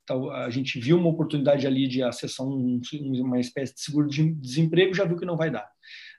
a 0.10 0.50
gente 0.50 0.80
viu 0.80 0.98
uma 0.98 1.10
oportunidade 1.10 1.66
ali 1.66 1.88
de 1.88 2.04
acessar 2.04 2.46
um, 2.46 2.82
uma 2.94 3.40
espécie 3.40 3.74
de 3.74 3.82
seguro 3.82 4.08
de 4.08 4.34
desemprego, 4.34 4.94
já 4.94 5.06
viu 5.06 5.18
que 5.18 5.26
não 5.26 5.38
vai 5.38 5.50
dar. 5.50 5.70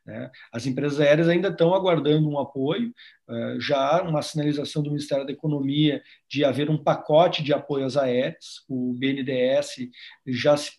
Né? 0.07 0.31
As 0.53 0.67
empresas 0.67 1.01
aéreas 1.01 1.29
ainda 1.29 1.49
estão 1.49 1.75
aguardando 1.75 2.29
um 2.29 2.39
apoio, 2.39 2.93
já 3.59 3.79
há 3.79 4.03
uma 4.03 4.23
sinalização 4.23 4.83
do 4.83 4.91
Ministério 4.91 5.25
da 5.25 5.33
Economia 5.33 6.03
de 6.29 6.45
haver 6.45 6.71
um 6.71 6.83
pacote 6.83 7.43
de 7.43 7.53
apoio 7.53 7.85
às 7.85 7.97
aéreas. 7.97 8.65
O 8.69 8.95
BNDES 8.95 9.89
já 10.27 10.57
se, 10.57 10.73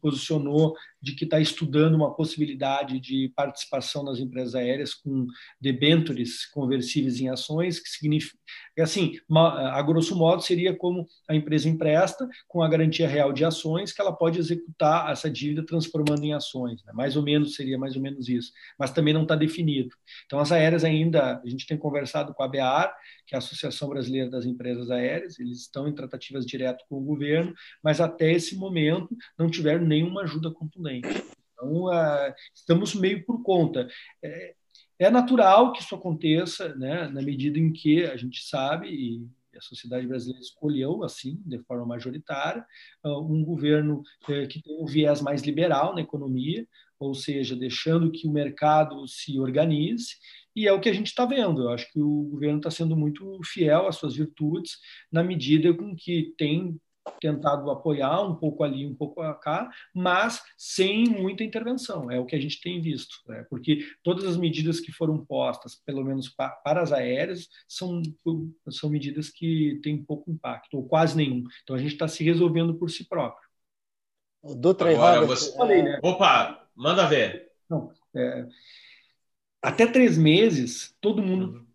posicionou 0.00 0.74
de 1.00 1.14
que 1.14 1.24
está 1.24 1.38
estudando 1.38 1.94
uma 1.94 2.14
possibilidade 2.14 2.98
de 2.98 3.32
participação 3.36 4.02
nas 4.02 4.18
empresas 4.18 4.54
aéreas 4.54 4.94
com 4.94 5.26
debentures 5.60 6.46
conversíveis 6.46 7.20
em 7.20 7.28
ações, 7.28 7.78
que 7.78 7.88
significa, 7.88 8.38
assim, 8.80 9.18
a 9.30 9.80
grosso 9.82 10.16
modo 10.16 10.42
seria 10.42 10.74
como 10.74 11.06
a 11.28 11.34
empresa 11.34 11.68
empresta 11.68 12.26
com 12.48 12.62
a 12.62 12.68
garantia 12.68 13.06
real 13.06 13.32
de 13.32 13.44
ações 13.44 13.92
que 13.92 14.00
ela 14.00 14.12
pode 14.12 14.38
executar 14.38 15.10
essa 15.10 15.30
dívida 15.30 15.64
transformando 15.64 16.24
em 16.24 16.32
ações, 16.32 16.82
né? 16.84 16.92
mais 16.94 17.16
ou 17.16 17.22
menos 17.22 17.54
seria 17.54 17.78
mais 17.78 17.96
ou 17.96 18.02
menos 18.02 18.28
isso, 18.28 18.50
mas 18.78 18.90
também 18.90 19.14
não 19.14 19.22
está 19.22 19.36
definido. 19.36 19.90
Então 20.26 20.38
as 20.38 20.50
aéreas 20.50 20.84
ainda 20.84 21.40
a 21.44 21.48
gente 21.48 21.63
tem 21.66 21.78
conversado 21.78 22.34
com 22.34 22.42
a 22.42 22.48
BEAR, 22.48 22.94
que 23.26 23.34
é 23.34 23.36
a 23.36 23.38
Associação 23.38 23.88
Brasileira 23.88 24.30
das 24.30 24.44
Empresas 24.44 24.90
Aéreas, 24.90 25.38
eles 25.38 25.60
estão 25.60 25.88
em 25.88 25.94
tratativas 25.94 26.44
direto 26.44 26.84
com 26.88 26.96
o 26.96 27.04
governo, 27.04 27.54
mas 27.82 28.00
até 28.00 28.32
esse 28.32 28.56
momento 28.56 29.16
não 29.38 29.50
tiveram 29.50 29.84
nenhuma 29.84 30.22
ajuda 30.22 30.50
contundente. 30.50 31.08
Então, 31.52 31.84
uh, 31.84 32.34
estamos 32.54 32.94
meio 32.94 33.24
por 33.24 33.42
conta. 33.42 33.88
É, 34.22 34.54
é, 34.98 35.10
natural 35.10 35.72
que 35.72 35.82
isso 35.82 35.94
aconteça, 35.94 36.74
né, 36.74 37.08
na 37.08 37.22
medida 37.22 37.58
em 37.58 37.72
que 37.72 38.04
a 38.04 38.16
gente 38.16 38.44
sabe, 38.44 38.88
e 38.88 39.28
a 39.56 39.60
sociedade 39.60 40.06
brasileira 40.06 40.40
escolheu, 40.40 41.04
assim, 41.04 41.40
de 41.46 41.58
forma 41.60 41.86
majoritária, 41.86 42.64
uh, 43.04 43.20
um 43.20 43.44
governo 43.44 44.02
uh, 44.28 44.48
que 44.48 44.62
tem 44.62 44.80
um 44.80 44.86
viés 44.86 45.20
mais 45.20 45.42
liberal 45.42 45.94
na 45.94 46.00
economia, 46.00 46.66
ou 46.98 47.14
seja, 47.14 47.56
deixando 47.56 48.10
que 48.10 48.26
o 48.26 48.32
mercado 48.32 49.06
se 49.06 49.38
organize 49.38 50.16
e 50.54 50.66
é 50.68 50.72
o 50.72 50.80
que 50.80 50.88
a 50.88 50.92
gente 50.92 51.08
está 51.08 51.24
vendo. 51.26 51.62
Eu 51.62 51.70
acho 51.70 51.90
que 51.92 52.00
o 52.00 52.24
governo 52.24 52.58
está 52.58 52.70
sendo 52.70 52.96
muito 52.96 53.38
fiel 53.44 53.86
às 53.86 53.96
suas 53.96 54.14
virtudes, 54.14 54.78
na 55.10 55.22
medida 55.22 55.72
com 55.74 55.94
que 55.94 56.34
tem 56.36 56.78
tentado 57.20 57.70
apoiar 57.70 58.22
um 58.22 58.34
pouco 58.34 58.64
ali, 58.64 58.86
um 58.86 58.94
pouco 58.94 59.22
cá, 59.34 59.70
mas 59.94 60.42
sem 60.56 61.04
muita 61.04 61.44
intervenção. 61.44 62.10
É 62.10 62.18
o 62.18 62.24
que 62.24 62.34
a 62.34 62.40
gente 62.40 62.60
tem 62.60 62.80
visto, 62.80 63.16
né? 63.26 63.44
porque 63.50 63.86
todas 64.02 64.24
as 64.24 64.36
medidas 64.36 64.80
que 64.80 64.92
foram 64.92 65.24
postas, 65.24 65.74
pelo 65.74 66.02
menos 66.02 66.28
para 66.28 66.80
as 66.80 66.92
aéreas, 66.92 67.48
são, 67.68 68.00
são 68.70 68.88
medidas 68.88 69.28
que 69.28 69.80
têm 69.82 70.02
pouco 70.02 70.30
impacto, 70.30 70.74
ou 70.74 70.88
quase 70.88 71.16
nenhum. 71.16 71.44
Então 71.62 71.76
a 71.76 71.78
gente 71.78 71.92
está 71.92 72.08
se 72.08 72.24
resolvendo 72.24 72.74
por 72.74 72.90
si 72.90 73.06
próprio. 73.06 73.46
Doutor 74.56 74.88
Agora, 74.88 75.26
você... 75.26 75.56
Falei, 75.56 75.82
né? 75.82 76.00
Opa, 76.02 76.66
manda 76.74 77.06
ver. 77.06 77.50
Não, 77.68 77.92
é, 78.14 78.46
até 79.64 79.86
três 79.86 80.18
meses, 80.18 80.94
todo 81.00 81.22
mundo 81.22 81.66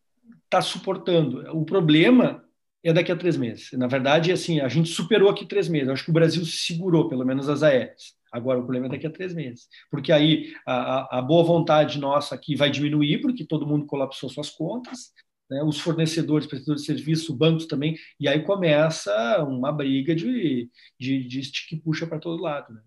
está 0.46 0.62
suportando. 0.62 1.42
O 1.58 1.66
problema 1.66 2.44
é 2.84 2.94
daqui 2.94 3.12
a 3.12 3.16
três 3.16 3.36
meses. 3.36 3.72
Na 3.74 3.88
verdade, 3.88 4.32
assim, 4.32 4.60
a 4.60 4.68
gente 4.68 4.90
superou 4.90 5.30
aqui 5.30 5.46
três 5.46 5.68
meses. 5.68 5.90
acho 5.90 6.04
que 6.04 6.12
o 6.12 6.14
Brasil 6.14 6.46
segurou, 6.46 7.10
pelo 7.10 7.26
menos 7.26 7.50
as 7.50 7.64
aéreas. 7.64 8.16
Agora, 8.32 8.60
o 8.60 8.62
problema 8.62 8.86
é 8.86 8.90
daqui 8.90 9.08
a 9.08 9.12
três 9.12 9.34
meses. 9.34 9.68
Porque 9.90 10.12
aí 10.12 10.54
a, 10.66 11.18
a 11.18 11.22
boa 11.22 11.44
vontade 11.44 12.00
nossa 12.00 12.36
aqui 12.36 12.56
vai 12.56 12.70
diminuir, 12.70 13.22
porque 13.22 13.44
todo 13.44 13.66
mundo 13.66 13.88
colapsou 13.88 14.30
suas 14.30 14.52
contas. 14.52 15.12
Né? 15.50 15.64
Os 15.64 15.80
fornecedores, 15.80 16.46
prestadores 16.46 16.82
de 16.82 16.88
serviço, 16.88 17.36
bancos 17.36 17.66
também. 17.66 17.98
E 18.20 18.28
aí 18.28 18.44
começa 18.44 19.44
uma 19.44 19.72
briga 19.72 20.16
de, 20.16 20.70
de, 21.00 21.28
de 21.28 21.44
stick 21.44 21.82
puxa 21.82 22.06
para 22.06 22.20
todo 22.20 22.42
lado. 22.42 22.72
Né? 22.72 22.82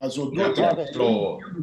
Mas 0.00 0.16
o 0.16 0.30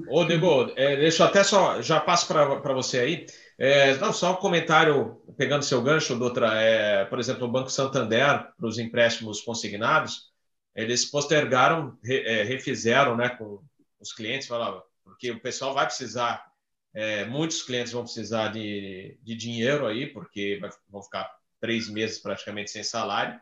Ô, 0.10 0.24
Dego, 0.24 0.72
é, 0.76 0.96
deixa 0.96 1.24
eu 1.24 1.28
até 1.28 1.44
só, 1.44 1.82
já 1.82 2.00
passo 2.00 2.28
para 2.28 2.74
você 2.74 3.00
aí. 3.00 3.26
É, 3.58 3.96
não, 3.98 4.14
só 4.14 4.34
um 4.34 4.36
comentário, 4.36 5.20
pegando 5.36 5.66
seu 5.66 5.82
gancho, 5.82 6.16
doutora. 6.16 6.54
É, 6.54 7.06
por 7.06 7.20
exemplo, 7.20 7.48
o 7.48 7.52
Banco 7.52 7.72
Santander, 7.72 8.54
para 8.56 8.68
os 8.68 8.78
empréstimos 8.78 9.42
consignados, 9.42 10.32
eles 10.76 11.04
postergaram, 11.06 11.98
re, 12.04 12.20
é, 12.20 12.44
refizeram 12.44 13.18
né, 13.18 13.30
com 13.30 13.60
os 14.00 14.14
clientes, 14.14 14.48
falava, 14.48 14.84
porque 15.04 15.32
o 15.32 15.40
pessoal 15.40 15.74
vai 15.74 15.88
precisar, 15.88 16.46
é, 16.94 17.26
muitos 17.26 17.64
clientes 17.64 17.92
vão 17.92 18.04
precisar 18.04 18.50
de, 18.50 19.18
de 19.24 19.36
dinheiro 19.36 19.88
aí, 19.88 20.06
porque 20.06 20.60
vai, 20.62 20.70
vão 20.88 21.02
ficar 21.02 21.28
três 21.60 21.90
meses 21.90 22.20
praticamente 22.20 22.70
sem 22.70 22.84
salário. 22.84 23.40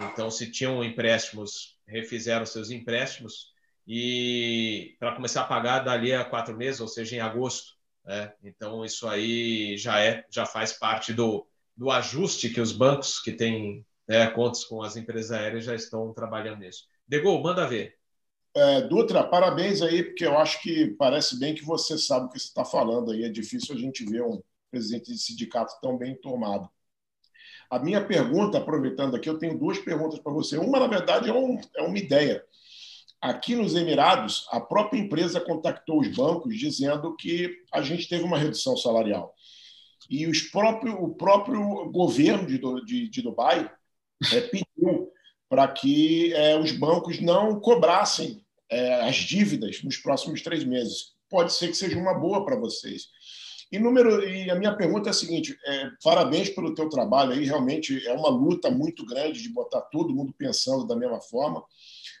Então, 0.00 0.30
se 0.30 0.50
tinham 0.50 0.82
empréstimos, 0.82 1.76
refizeram 1.86 2.46
seus 2.46 2.70
empréstimos 2.70 3.57
e 3.88 4.94
para 5.00 5.14
começar 5.14 5.40
a 5.40 5.46
pagar 5.46 5.78
dali 5.78 6.12
a 6.12 6.22
quatro 6.22 6.54
meses, 6.54 6.78
ou 6.78 6.86
seja, 6.86 7.16
em 7.16 7.20
agosto. 7.20 7.72
Né? 8.04 8.30
Então 8.44 8.84
isso 8.84 9.08
aí 9.08 9.78
já 9.78 9.98
é, 9.98 10.26
já 10.30 10.44
faz 10.44 10.74
parte 10.74 11.14
do, 11.14 11.46
do 11.74 11.90
ajuste 11.90 12.50
que 12.50 12.60
os 12.60 12.70
bancos 12.70 13.18
que 13.18 13.32
têm 13.32 13.86
né, 14.06 14.26
contas 14.28 14.62
com 14.64 14.82
as 14.82 14.94
empresas 14.96 15.32
aéreas 15.32 15.64
já 15.64 15.74
estão 15.74 16.12
trabalhando 16.12 16.58
nisso. 16.58 16.84
Degol, 17.06 17.42
manda 17.42 17.66
ver. 17.66 17.96
É, 18.54 18.82
Dutra, 18.82 19.24
parabéns 19.24 19.80
aí, 19.80 20.02
porque 20.02 20.26
eu 20.26 20.36
acho 20.36 20.60
que 20.60 20.88
parece 20.98 21.38
bem 21.38 21.54
que 21.54 21.64
você 21.64 21.96
sabe 21.96 22.26
o 22.26 22.28
que 22.28 22.38
você 22.38 22.48
está 22.48 22.64
falando 22.66 23.12
aí. 23.12 23.24
É 23.24 23.28
difícil 23.30 23.74
a 23.74 23.78
gente 23.78 24.04
ver 24.04 24.22
um 24.22 24.42
presidente 24.70 25.12
de 25.12 25.18
sindicato 25.18 25.72
tão 25.80 25.96
bem 25.96 26.14
tomado. 26.14 26.68
A 27.70 27.78
minha 27.78 28.04
pergunta, 28.06 28.58
aproveitando 28.58 29.14
aqui, 29.14 29.28
eu 29.28 29.38
tenho 29.38 29.58
duas 29.58 29.78
perguntas 29.78 30.18
para 30.18 30.32
você. 30.32 30.58
Uma, 30.58 30.80
na 30.80 30.86
verdade, 30.86 31.28
é, 31.30 31.32
um, 31.32 31.58
é 31.76 31.82
uma 31.82 31.98
ideia. 31.98 32.44
Aqui 33.20 33.56
nos 33.56 33.74
Emirados, 33.74 34.46
a 34.50 34.60
própria 34.60 34.98
empresa 34.98 35.40
contactou 35.40 36.00
os 36.00 36.08
bancos 36.08 36.56
dizendo 36.56 37.16
que 37.16 37.50
a 37.72 37.82
gente 37.82 38.08
teve 38.08 38.22
uma 38.22 38.38
redução 38.38 38.76
salarial. 38.76 39.34
E 40.08 40.26
os 40.26 40.42
próprio, 40.42 40.94
o 41.02 41.14
próprio 41.14 41.90
governo 41.90 42.46
de, 42.46 42.58
de, 42.84 43.08
de 43.08 43.22
Dubai 43.22 43.70
é, 44.32 44.40
pediu 44.42 45.10
para 45.48 45.66
que 45.66 46.32
é, 46.32 46.58
os 46.58 46.72
bancos 46.72 47.20
não 47.20 47.58
cobrassem 47.60 48.44
é, 48.70 49.00
as 49.08 49.16
dívidas 49.16 49.82
nos 49.82 49.96
próximos 49.96 50.42
três 50.42 50.62
meses. 50.64 51.14
Pode 51.28 51.52
ser 51.52 51.68
que 51.68 51.76
seja 51.76 51.98
uma 51.98 52.14
boa 52.14 52.44
para 52.44 52.56
vocês. 52.56 53.08
E, 53.70 53.78
número, 53.78 54.26
e 54.26 54.50
a 54.50 54.54
minha 54.54 54.74
pergunta 54.74 55.08
é 55.08 55.10
a 55.10 55.14
seguinte: 55.14 55.56
é, 55.66 55.90
parabéns 56.02 56.48
pelo 56.50 56.74
teu 56.74 56.88
trabalho 56.88 57.32
aí, 57.32 57.44
realmente 57.44 58.06
é 58.06 58.12
uma 58.12 58.30
luta 58.30 58.70
muito 58.70 59.04
grande 59.04 59.42
de 59.42 59.48
botar 59.50 59.82
todo 59.82 60.14
mundo 60.14 60.32
pensando 60.36 60.86
da 60.86 60.96
mesma 60.96 61.20
forma. 61.20 61.62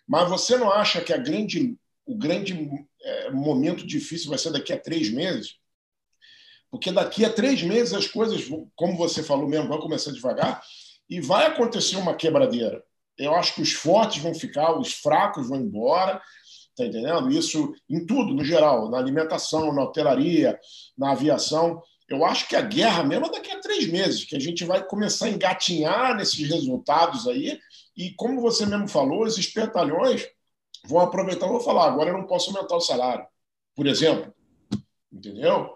Mas 0.08 0.28
você 0.28 0.56
não 0.56 0.72
acha 0.72 1.02
que 1.02 1.16
grande, 1.18 1.76
o 2.06 2.16
grande 2.16 2.56
é, 3.02 3.30
momento 3.30 3.86
difícil 3.86 4.30
vai 4.30 4.38
ser 4.38 4.50
daqui 4.50 4.72
a 4.72 4.80
três 4.80 5.10
meses? 5.10 5.56
Porque 6.70 6.90
daqui 6.90 7.24
a 7.24 7.32
três 7.32 7.62
meses 7.62 7.92
as 7.92 8.06
coisas, 8.06 8.48
como 8.74 8.96
você 8.96 9.22
falou 9.22 9.46
mesmo, 9.46 9.68
vão 9.68 9.78
começar 9.78 10.12
devagar 10.12 10.62
e 11.08 11.20
vai 11.20 11.46
acontecer 11.46 11.96
uma 11.96 12.14
quebradeira. 12.14 12.82
Eu 13.16 13.34
acho 13.34 13.54
que 13.54 13.62
os 13.62 13.72
fortes 13.72 14.22
vão 14.22 14.34
ficar, 14.34 14.78
os 14.78 14.92
fracos 14.92 15.48
vão 15.48 15.58
embora, 15.58 16.20
tá 16.76 16.84
entendendo? 16.84 17.30
Isso 17.30 17.74
em 17.88 18.06
tudo, 18.06 18.32
no 18.32 18.44
geral, 18.44 18.90
na 18.90 18.98
alimentação, 18.98 19.72
na 19.72 19.82
hotelaria, 19.82 20.58
na 20.96 21.12
aviação. 21.12 21.82
Eu 22.08 22.24
acho 22.24 22.48
que 22.48 22.56
a 22.56 22.62
guerra 22.62 23.02
mesmo 23.02 23.26
é 23.26 23.30
daqui 23.30 23.50
a 23.50 23.60
três 23.60 23.86
meses, 23.86 24.24
que 24.24 24.36
a 24.36 24.40
gente 24.40 24.64
vai 24.64 24.82
começar 24.84 25.26
a 25.26 25.30
engatinhar 25.30 26.16
nesses 26.16 26.48
resultados 26.48 27.26
aí. 27.26 27.58
E 27.98 28.12
como 28.12 28.40
você 28.40 28.64
mesmo 28.64 28.86
falou, 28.86 29.24
os 29.24 29.36
espertalhões 29.36 30.28
vão 30.86 31.00
aproveitar, 31.00 31.48
vou 31.48 31.58
falar, 31.58 31.88
agora 31.88 32.10
eu 32.10 32.16
não 32.16 32.28
posso 32.28 32.56
aumentar 32.56 32.76
o 32.76 32.80
salário, 32.80 33.26
por 33.74 33.88
exemplo. 33.88 34.32
Entendeu? 35.12 35.68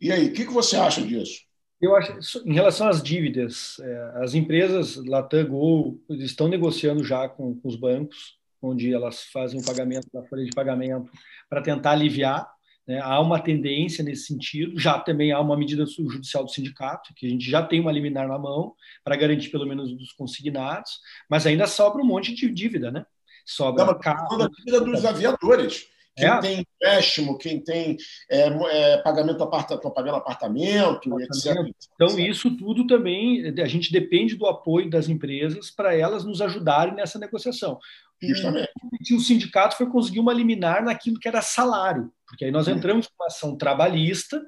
E 0.00 0.10
aí, 0.10 0.28
o 0.28 0.32
que, 0.32 0.46
que 0.46 0.52
você 0.52 0.76
acha 0.76 1.02
disso? 1.02 1.42
Eu 1.78 1.94
acho, 1.94 2.42
em 2.46 2.54
relação 2.54 2.88
às 2.88 3.02
dívidas, 3.02 3.78
é, 3.80 4.12
as 4.22 4.34
empresas 4.34 4.96
Latam, 4.96 5.46
Gol, 5.46 6.00
estão 6.08 6.48
negociando 6.48 7.04
já 7.04 7.28
com, 7.28 7.54
com 7.60 7.68
os 7.68 7.76
bancos, 7.76 8.38
onde 8.62 8.94
elas 8.94 9.24
fazem 9.24 9.60
o 9.60 9.64
pagamento 9.64 10.08
da 10.10 10.22
folha 10.24 10.46
de 10.46 10.50
pagamento 10.50 11.10
para 11.50 11.60
tentar 11.60 11.90
aliviar. 11.90 12.50
Né? 12.86 13.00
Há 13.00 13.20
uma 13.20 13.40
tendência 13.40 14.04
nesse 14.04 14.26
sentido. 14.26 14.78
Já 14.78 14.98
também 14.98 15.32
há 15.32 15.40
uma 15.40 15.56
medida 15.56 15.84
judicial 15.86 16.44
do 16.44 16.50
sindicato, 16.50 17.14
que 17.14 17.26
a 17.26 17.30
gente 17.30 17.50
já 17.50 17.62
tem 17.62 17.80
uma 17.80 17.92
liminar 17.92 18.28
na 18.28 18.38
mão 18.38 18.74
para 19.02 19.16
garantir 19.16 19.50
pelo 19.50 19.66
menos 19.66 19.92
dos 19.96 20.12
consignados, 20.12 21.00
mas 21.28 21.46
ainda 21.46 21.66
sobra 21.66 22.02
um 22.02 22.06
monte 22.06 22.34
de 22.34 22.50
dívida, 22.50 22.90
né? 22.90 23.04
Sobra 23.44 23.84
Não, 23.84 23.98
carro, 23.98 24.42
a 24.42 24.48
dívida 24.48 24.80
dos 24.80 25.04
aviadores 25.04 25.86
quem 26.16 26.28
é. 26.28 26.40
tem 26.40 26.60
empréstimo, 26.60 27.38
quem 27.38 27.60
tem 27.60 27.96
é, 28.30 28.46
é, 28.46 28.98
pagamento 28.98 29.42
apartamento, 29.42 29.92
pagando 29.92 30.16
apartamento, 30.16 31.08
apartamento, 31.08 31.20
etc. 31.20 31.74
Então, 31.94 32.18
isso 32.18 32.56
tudo 32.56 32.86
também, 32.86 33.52
a 33.60 33.66
gente 33.66 33.92
depende 33.92 34.36
do 34.36 34.46
apoio 34.46 34.88
das 34.88 35.08
empresas 35.08 35.70
para 35.70 35.94
elas 35.94 36.24
nos 36.24 36.40
ajudarem 36.40 36.94
nessa 36.94 37.18
negociação. 37.18 37.80
Justamente. 38.22 38.70
E 39.10 39.14
o 39.14 39.20
sindicato 39.20 39.76
foi 39.76 39.86
conseguir 39.90 40.20
uma 40.20 40.32
liminar 40.32 40.84
naquilo 40.84 41.18
que 41.18 41.28
era 41.28 41.42
salário, 41.42 42.12
porque 42.26 42.44
aí 42.44 42.50
nós 42.50 42.68
entramos 42.68 43.06
com 43.06 43.14
uma 43.22 43.26
ação 43.26 43.56
trabalhista, 43.56 44.40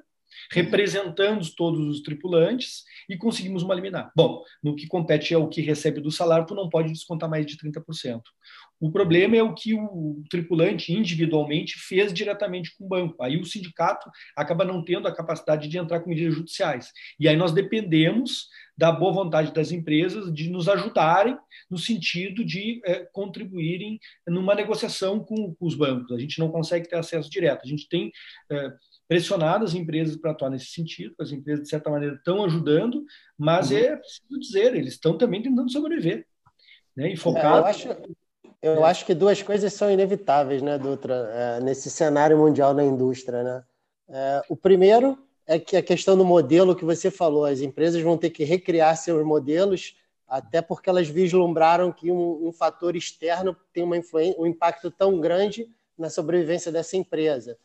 representando 0.51 1.45
todos 1.55 1.79
os 1.87 2.01
tripulantes 2.01 2.83
e 3.09 3.17
conseguimos 3.17 3.63
uma 3.63 3.75
liminar. 3.75 4.11
Bom, 4.15 4.43
no 4.63 4.75
que 4.75 4.87
compete 4.87 5.33
é 5.33 5.37
o 5.37 5.47
que 5.47 5.61
recebe 5.61 6.01
do 6.01 6.11
salário, 6.11 6.45
tu 6.45 6.55
não 6.55 6.69
pode 6.69 6.91
descontar 6.91 7.29
mais 7.29 7.45
de 7.45 7.57
30%. 7.57 8.21
O 8.79 8.91
problema 8.91 9.35
é 9.35 9.41
o 9.41 9.55
que 9.55 9.73
o 9.73 10.21
tripulante 10.29 10.93
individualmente 10.93 11.79
fez 11.79 12.13
diretamente 12.13 12.75
com 12.77 12.85
o 12.85 12.87
banco. 12.87 13.23
Aí 13.23 13.35
o 13.37 13.45
sindicato 13.45 14.09
acaba 14.35 14.63
não 14.63 14.83
tendo 14.83 15.07
a 15.07 15.15
capacidade 15.15 15.67
de 15.67 15.77
entrar 15.77 15.99
com 15.99 16.09
medidas 16.09 16.35
judiciais. 16.35 16.91
E 17.19 17.27
aí 17.27 17.35
nós 17.35 17.51
dependemos 17.51 18.47
da 18.77 18.91
boa 18.91 19.11
vontade 19.11 19.51
das 19.51 19.71
empresas 19.71 20.31
de 20.31 20.51
nos 20.51 20.69
ajudarem 20.69 21.35
no 21.69 21.79
sentido 21.79 22.45
de 22.45 22.79
é, 22.85 23.07
contribuírem 23.11 23.99
numa 24.27 24.53
negociação 24.53 25.19
com, 25.19 25.55
com, 25.55 25.65
os 25.65 25.73
bancos. 25.73 26.11
A 26.11 26.19
gente 26.19 26.37
não 26.37 26.51
consegue 26.51 26.87
ter 26.87 26.97
acesso 26.97 27.29
direto. 27.29 27.61
A 27.63 27.67
gente 27.67 27.89
tem 27.89 28.11
é, 28.51 28.71
pressionado 29.07 29.63
as 29.63 29.73
empresas 29.73 30.15
para 30.15 30.31
atuar 30.31 30.49
nesse 30.49 30.67
sentido. 30.67 31.15
As 31.19 31.31
empresas, 31.31 31.63
de 31.63 31.69
certa 31.69 31.89
maneira, 31.89 32.15
estão 32.15 32.43
ajudando, 32.43 33.03
mas 33.37 33.71
uhum. 33.71 33.77
é 33.77 33.95
preciso 33.95 34.39
dizer, 34.39 34.75
eles 34.75 34.93
estão 34.93 35.17
também 35.17 35.41
tentando 35.41 35.71
sobreviver. 35.71 36.25
Né, 36.95 37.13
e. 37.13 37.13
É, 37.13 37.45
eu 37.45 37.65
acho, 37.65 37.87
eu 38.61 38.85
acho 38.85 39.05
que 39.05 39.13
duas 39.13 39.41
coisas 39.41 39.71
são 39.73 39.91
inevitáveis, 39.91 40.61
né, 40.61 40.77
Dutra, 40.77 41.29
é, 41.31 41.59
nesse 41.61 41.89
cenário 41.89 42.37
mundial 42.37 42.73
da 42.73 42.83
indústria, 42.83 43.43
né? 43.43 43.63
É, 44.09 44.41
o 44.49 44.55
primeiro 44.55 45.17
é 45.45 45.59
que 45.59 45.77
a 45.77 45.83
questão 45.83 46.17
do 46.17 46.25
modelo 46.25 46.75
que 46.75 46.83
você 46.83 47.11
falou, 47.11 47.45
as 47.45 47.61
empresas 47.61 48.01
vão 48.01 48.17
ter 48.17 48.29
que 48.29 48.43
recriar 48.43 48.95
seus 48.97 49.25
modelos, 49.25 49.95
até 50.27 50.61
porque 50.61 50.89
elas 50.89 51.07
vislumbraram 51.07 51.91
que 51.91 52.11
um, 52.11 52.47
um 52.47 52.51
fator 52.51 52.95
externo 52.95 53.55
tem 53.71 53.83
uma 53.83 53.95
influência, 53.95 54.35
um 54.39 54.45
impacto 54.45 54.91
tão 54.91 55.19
grande 55.19 55.69
na 55.97 56.09
sobrevivência 56.09 56.71
dessa 56.71 56.97
empresa. 56.97 57.57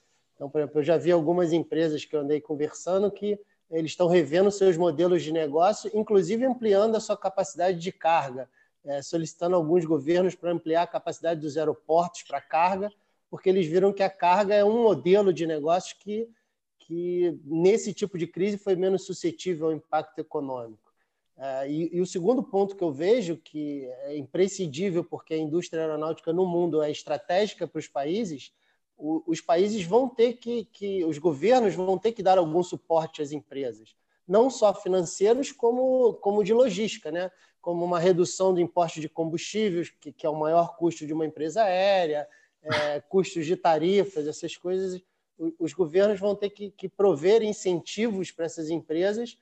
Então, 0.43 0.51
por 0.51 0.59
exemplo, 0.59 0.81
eu 0.81 0.85
já 0.85 0.97
vi 0.97 1.13
algumas 1.13 1.53
empresas 1.53 2.05
que 2.05 2.17
eu 2.17 2.21
andei 2.21 2.41
conversando 2.41 3.09
que 3.13 3.39
eles 3.71 3.93
estão 3.93 4.09
revendo 4.09 4.51
seus 4.51 4.77
modelos 4.77 5.23
de 5.23 5.31
negócio, 5.31 5.89
inclusive 5.95 6.45
ampliando 6.45 6.97
a 6.97 7.01
sua 7.01 7.17
capacidade 7.17 7.79
de 7.79 7.93
carga 7.93 8.49
é, 8.85 9.01
solicitando 9.01 9.55
alguns 9.55 9.85
governos 9.85 10.35
para 10.35 10.51
ampliar 10.51 10.83
a 10.83 10.87
capacidade 10.89 11.41
dos 11.41 11.57
aeroportos 11.57 12.25
para 12.25 12.41
carga, 12.41 12.93
porque 13.31 13.49
eles 13.49 13.69
viram 13.69 13.93
que 13.93 14.03
a 14.03 14.11
carga 14.11 14.53
é 14.53 14.65
um 14.65 14.83
modelo 14.83 15.33
de 15.33 15.47
negócio 15.47 15.97
que, 16.01 16.29
que 16.77 17.39
nesse 17.45 17.95
tipo 17.95 18.19
de 18.19 18.27
crise, 18.27 18.59
foi 18.59 18.75
menos 18.75 19.07
suscetível 19.07 19.67
ao 19.67 19.73
impacto 19.73 20.19
econômico. 20.19 20.93
É, 21.37 21.71
e, 21.71 21.97
e, 21.97 22.01
o 22.01 22.07
segundo 22.07 22.43
ponto 22.43 22.75
que 22.75 22.83
eu 22.83 22.91
vejo, 22.91 23.37
que 23.37 23.85
é 24.03 24.17
imprescindível, 24.17 25.05
porque 25.05 25.35
a 25.35 25.39
indústria 25.39 25.83
aeronáutica 25.83 26.33
no 26.33 26.45
mundo 26.45 26.83
é 26.83 26.91
estratégica 26.91 27.69
para 27.69 27.79
os 27.79 27.87
países, 27.87 28.53
os 28.99 29.41
países 29.41 29.85
vão 29.85 30.09
ter 30.09 30.35
que, 30.35 30.65
que, 30.67 31.05
os 31.05 31.19
governos 31.19 31.75
vão 31.75 31.99
ter 31.99 32.13
que 32.13 32.23
dar 32.23 32.39
algum 32.39 32.63
suporte 32.63 33.21
às 33.21 33.33
empresas, 33.33 33.95
não 34.27 34.49
só 34.49 34.73
financeiros, 34.73 35.51
como, 35.51 36.15
como 36.15 36.45
de 36.45 36.55
logística, 36.55 37.11
né? 37.11 37.31
como 37.61 37.85
uma 37.85 37.99
redução 37.99 38.53
do 38.53 38.61
imposto 38.61 39.01
de 39.01 39.09
combustíveis, 39.09 39.91
que, 39.91 40.13
que 40.13 40.27
é 40.27 40.31
o 40.31 40.39
maior 40.39 40.77
custo 40.77 41.07
de 41.07 41.13
uma 41.13 41.27
empresa 41.27 41.63
aérea, 41.63 42.29
é, 42.63 43.01
custos 43.09 43.47
de 43.47 43.57
tarifas, 43.57 44.27
essas 44.27 44.57
coisas. 44.57 45.01
Os 45.59 45.73
governos 45.73 46.21
vão 46.21 46.35
ter 46.35 46.51
que, 46.51 46.71
que 46.71 46.89
prover 46.89 47.43
incentivos 47.43 48.31
para 48.31 48.45
essas 48.45 48.69
empresas 48.71 49.39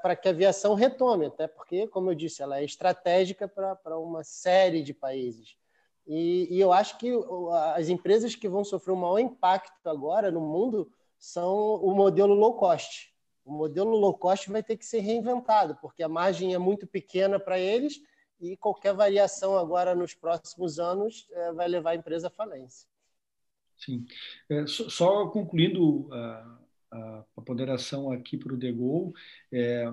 para 0.00 0.16
que 0.16 0.26
a 0.26 0.32
aviação 0.32 0.74
retome, 0.74 1.26
até 1.26 1.46
porque, 1.46 1.86
como 1.86 2.10
eu 2.10 2.14
disse, 2.14 2.42
ela 2.42 2.58
é 2.58 2.64
estratégica 2.64 3.46
para 3.46 3.96
uma 3.96 4.24
série 4.24 4.82
de 4.82 4.92
países. 4.92 5.56
E, 6.08 6.48
e, 6.50 6.58
eu 6.58 6.72
acho 6.72 6.96
que 6.96 7.12
as 7.74 7.88
empresas 7.88 8.34
que 8.34 8.48
vão 8.48 8.64
sofrer 8.64 8.94
um 8.94 8.96
maior 8.96 9.18
impacto 9.18 9.86
agora 9.86 10.30
no 10.30 10.40
mundo 10.40 10.90
são 11.18 11.74
o 11.74 11.94
modelo 11.94 12.32
low 12.32 12.54
cost 12.54 13.12
o 13.48 13.52
modelo 13.52 13.96
low 13.96 14.12
cost 14.12 14.50
vai 14.50 14.62
ter 14.62 14.76
que 14.76 14.84
ser 14.84 15.00
reinventado, 15.00 15.74
porque 15.80 16.02
a 16.02 16.08
margem 16.08 16.52
é 16.52 16.58
muito 16.58 16.86
pequena 16.86 17.40
para 17.40 17.58
eles 17.58 18.00
e 18.38 18.56
qualquer 18.58 18.92
variação 18.92 19.56
agora 19.56 19.94
nos 19.94 20.14
próximos 20.14 20.78
anos 20.78 21.26
é, 21.32 21.52
vai 21.52 21.66
levar 21.66 21.90
a 21.92 21.94
empresa 21.94 22.28
à 22.28 22.30
falência. 22.30 22.86
Sim. 23.78 24.04
É, 24.50 24.66
só 24.66 25.28
concluindo 25.28 26.12
a, 26.12 26.58
a, 26.90 27.24
a 27.38 27.40
ponderação 27.40 28.12
aqui 28.12 28.36
para 28.36 28.52
o 28.52 28.56
Degol, 28.56 29.14
é, 29.50 29.90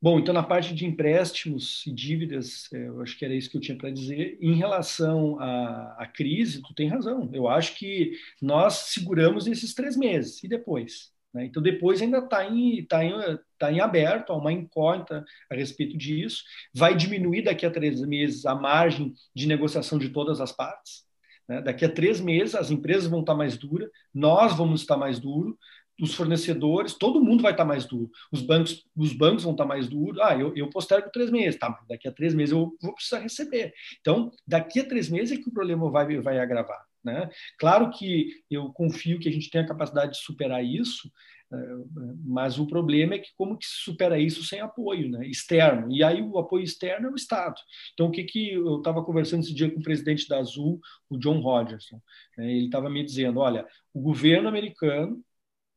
bom, 0.00 0.18
então 0.18 0.32
na 0.34 0.42
parte 0.42 0.74
de 0.74 0.86
empréstimos 0.86 1.86
e 1.86 1.92
dívidas, 1.92 2.68
é, 2.72 2.88
eu 2.88 3.02
acho 3.02 3.18
que 3.18 3.24
era 3.24 3.34
isso 3.34 3.50
que 3.50 3.56
eu 3.56 3.60
tinha 3.60 3.76
para 3.76 3.90
dizer. 3.90 4.38
Em 4.40 4.54
relação 4.54 5.38
à, 5.40 5.96
à 5.98 6.06
crise, 6.06 6.62
tu 6.62 6.74
tem 6.74 6.88
razão. 6.88 7.30
Eu 7.32 7.48
acho 7.48 7.76
que 7.76 8.12
nós 8.40 8.74
seguramos 8.92 9.46
esses 9.46 9.74
três 9.74 9.96
meses 9.96 10.42
e 10.42 10.48
depois. 10.48 11.12
Né? 11.32 11.44
Então, 11.46 11.62
depois 11.62 12.00
ainda 12.00 12.18
está 12.18 12.44
em, 12.44 12.84
tá 12.84 13.04
em, 13.04 13.12
tá 13.58 13.72
em 13.72 13.80
aberto, 13.80 14.32
há 14.32 14.36
uma 14.36 14.52
incógnita 14.52 15.24
a 15.50 15.54
respeito 15.54 15.96
disso. 15.96 16.42
Vai 16.74 16.96
diminuir 16.96 17.42
daqui 17.42 17.66
a 17.66 17.70
três 17.70 18.00
meses 18.02 18.46
a 18.46 18.54
margem 18.54 19.14
de 19.34 19.46
negociação 19.46 19.98
de 19.98 20.08
todas 20.08 20.40
as 20.40 20.52
partes. 20.52 21.06
Né? 21.48 21.62
Daqui 21.62 21.84
a 21.84 21.88
três 21.88 22.20
meses, 22.20 22.54
as 22.54 22.70
empresas 22.70 23.06
vão 23.06 23.20
estar 23.20 23.34
mais 23.34 23.56
duras, 23.56 23.88
nós 24.12 24.54
vamos 24.56 24.82
estar 24.82 24.96
mais 24.96 25.18
duro, 25.18 25.58
os 26.00 26.14
fornecedores, 26.14 26.94
todo 26.94 27.22
mundo 27.22 27.42
vai 27.42 27.52
estar 27.52 27.64
mais 27.64 27.84
duro. 27.84 28.10
Os 28.32 28.40
bancos, 28.40 28.84
os 28.96 29.12
bancos 29.12 29.42
vão 29.42 29.52
estar 29.52 29.64
mais 29.64 29.88
duros. 29.88 30.20
Ah, 30.20 30.36
eu, 30.36 30.54
eu 30.56 30.70
postergo 30.70 31.10
três 31.12 31.30
meses, 31.30 31.58
tá? 31.58 31.76
Daqui 31.88 32.08
a 32.08 32.12
três 32.12 32.34
meses 32.34 32.52
eu 32.52 32.76
vou 32.80 32.94
precisar 32.94 33.18
receber. 33.18 33.72
Então, 34.00 34.30
daqui 34.46 34.80
a 34.80 34.88
três 34.88 35.08
meses 35.08 35.36
é 35.36 35.42
que 35.42 35.48
o 35.48 35.52
problema 35.52 35.90
vai, 35.90 36.18
vai 36.20 36.38
agravar. 36.38 36.88
Né? 37.04 37.28
Claro 37.58 37.90
que 37.90 38.30
eu 38.50 38.72
confio 38.72 39.18
que 39.18 39.28
a 39.28 39.32
gente 39.32 39.50
tem 39.50 39.60
a 39.60 39.66
capacidade 39.66 40.12
de 40.12 40.18
superar 40.18 40.64
isso, 40.64 41.10
eh, 41.52 41.84
mas 42.24 42.58
o 42.58 42.66
problema 42.66 43.14
é 43.14 43.18
que 43.18 43.30
como 43.36 43.56
que 43.56 43.66
se 43.66 43.84
supera 43.84 44.18
isso 44.18 44.44
sem 44.44 44.60
apoio 44.60 45.08
né, 45.08 45.26
externo? 45.26 45.90
E 45.90 46.02
aí 46.02 46.20
o 46.20 46.38
apoio 46.38 46.64
externo 46.64 47.08
é 47.08 47.10
o 47.10 47.14
Estado. 47.14 47.56
Então, 47.94 48.06
o 48.06 48.10
que, 48.10 48.24
que 48.24 48.52
eu 48.52 48.78
estava 48.78 49.02
conversando 49.04 49.40
esse 49.40 49.54
dia 49.54 49.70
com 49.70 49.80
o 49.80 49.82
presidente 49.82 50.28
da 50.28 50.38
Azul, 50.38 50.80
o 51.08 51.16
John 51.16 51.40
Rogerson, 51.40 52.00
né, 52.36 52.52
ele 52.52 52.66
estava 52.66 52.90
me 52.90 53.02
dizendo, 53.02 53.40
olha, 53.40 53.66
o 53.94 54.00
governo 54.00 54.48
americano 54.48 55.24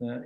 né, 0.01 0.23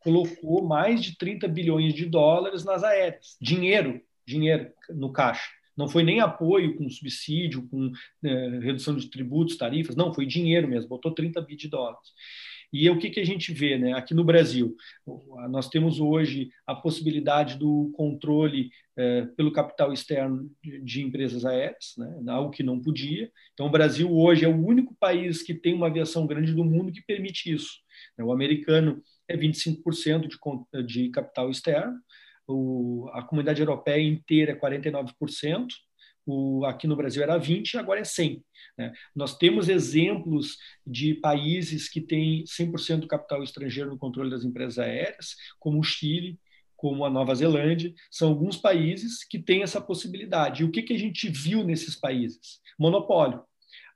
colocou 0.00 0.64
mais 0.64 1.02
de 1.02 1.16
30 1.16 1.48
bilhões 1.48 1.94
de 1.94 2.06
dólares 2.06 2.64
nas 2.64 2.84
aéreas, 2.84 3.36
dinheiro, 3.40 4.00
dinheiro 4.24 4.70
no 4.90 5.12
caixa. 5.12 5.50
Não 5.76 5.88
foi 5.88 6.02
nem 6.02 6.20
apoio 6.20 6.76
com 6.76 6.88
subsídio, 6.88 7.68
com 7.68 7.90
é, 8.24 8.48
redução 8.60 8.96
de 8.96 9.10
tributos, 9.10 9.56
tarifas, 9.56 9.96
não, 9.96 10.14
foi 10.14 10.24
dinheiro 10.24 10.68
mesmo, 10.68 10.88
botou 10.88 11.12
30 11.12 11.40
bi 11.42 11.56
de 11.56 11.68
dólares. 11.68 12.08
E 12.72 12.88
o 12.90 12.98
que, 12.98 13.10
que 13.10 13.20
a 13.20 13.24
gente 13.24 13.52
vê 13.52 13.78
né? 13.78 13.92
aqui 13.92 14.12
no 14.12 14.24
Brasil? 14.24 14.76
Nós 15.48 15.68
temos 15.68 16.00
hoje 16.00 16.50
a 16.66 16.74
possibilidade 16.74 17.56
do 17.56 17.90
controle 17.94 18.70
é, 18.96 19.26
pelo 19.36 19.52
capital 19.52 19.92
externo 19.92 20.50
de, 20.82 21.02
empresas 21.02 21.44
aéreas, 21.44 21.94
né? 21.96 22.32
algo 22.32 22.50
que 22.50 22.62
não 22.62 22.80
podia. 22.80 23.30
Então, 23.54 23.66
o 23.66 23.70
Brasil 23.70 24.12
hoje 24.12 24.44
é 24.44 24.48
o 24.48 24.66
único 24.66 24.94
país 24.98 25.42
que 25.42 25.54
tem 25.54 25.74
uma 25.74 25.86
aviação 25.86 26.26
grande 26.26 26.52
do 26.52 26.64
mundo 26.64 26.92
que 26.92 27.02
permite 27.02 27.52
isso. 27.52 27.85
Né? 28.16 28.24
O 28.24 28.32
americano 28.32 29.02
é 29.28 29.36
25% 29.36 30.28
de, 30.28 30.86
de 30.86 31.10
capital 31.10 31.50
externo, 31.50 31.98
o, 32.46 33.08
a 33.12 33.22
comunidade 33.22 33.60
europeia 33.60 34.02
inteira 34.02 34.52
é 34.52 34.54
49%, 34.54 35.66
o, 36.24 36.64
aqui 36.64 36.86
no 36.86 36.96
Brasil 36.96 37.22
era 37.22 37.38
20, 37.38 37.78
agora 37.78 38.00
é 38.00 38.04
100. 38.04 38.44
Né? 38.76 38.92
Nós 39.14 39.36
temos 39.38 39.68
exemplos 39.68 40.56
de 40.84 41.14
países 41.14 41.88
que 41.88 42.00
têm 42.00 42.44
100% 42.44 43.00
do 43.00 43.06
capital 43.06 43.42
estrangeiro 43.42 43.90
no 43.90 43.98
controle 43.98 44.30
das 44.30 44.44
empresas 44.44 44.78
aéreas, 44.78 45.36
como 45.58 45.78
o 45.78 45.84
Chile, 45.84 46.38
como 46.76 47.04
a 47.04 47.10
Nova 47.10 47.34
Zelândia, 47.34 47.94
são 48.10 48.28
alguns 48.28 48.56
países 48.56 49.24
que 49.24 49.38
têm 49.38 49.62
essa 49.62 49.80
possibilidade. 49.80 50.62
E 50.62 50.66
o 50.66 50.70
que, 50.70 50.82
que 50.82 50.92
a 50.92 50.98
gente 50.98 51.28
viu 51.28 51.64
nesses 51.64 51.96
países? 51.96 52.60
Monopólio. 52.78 53.42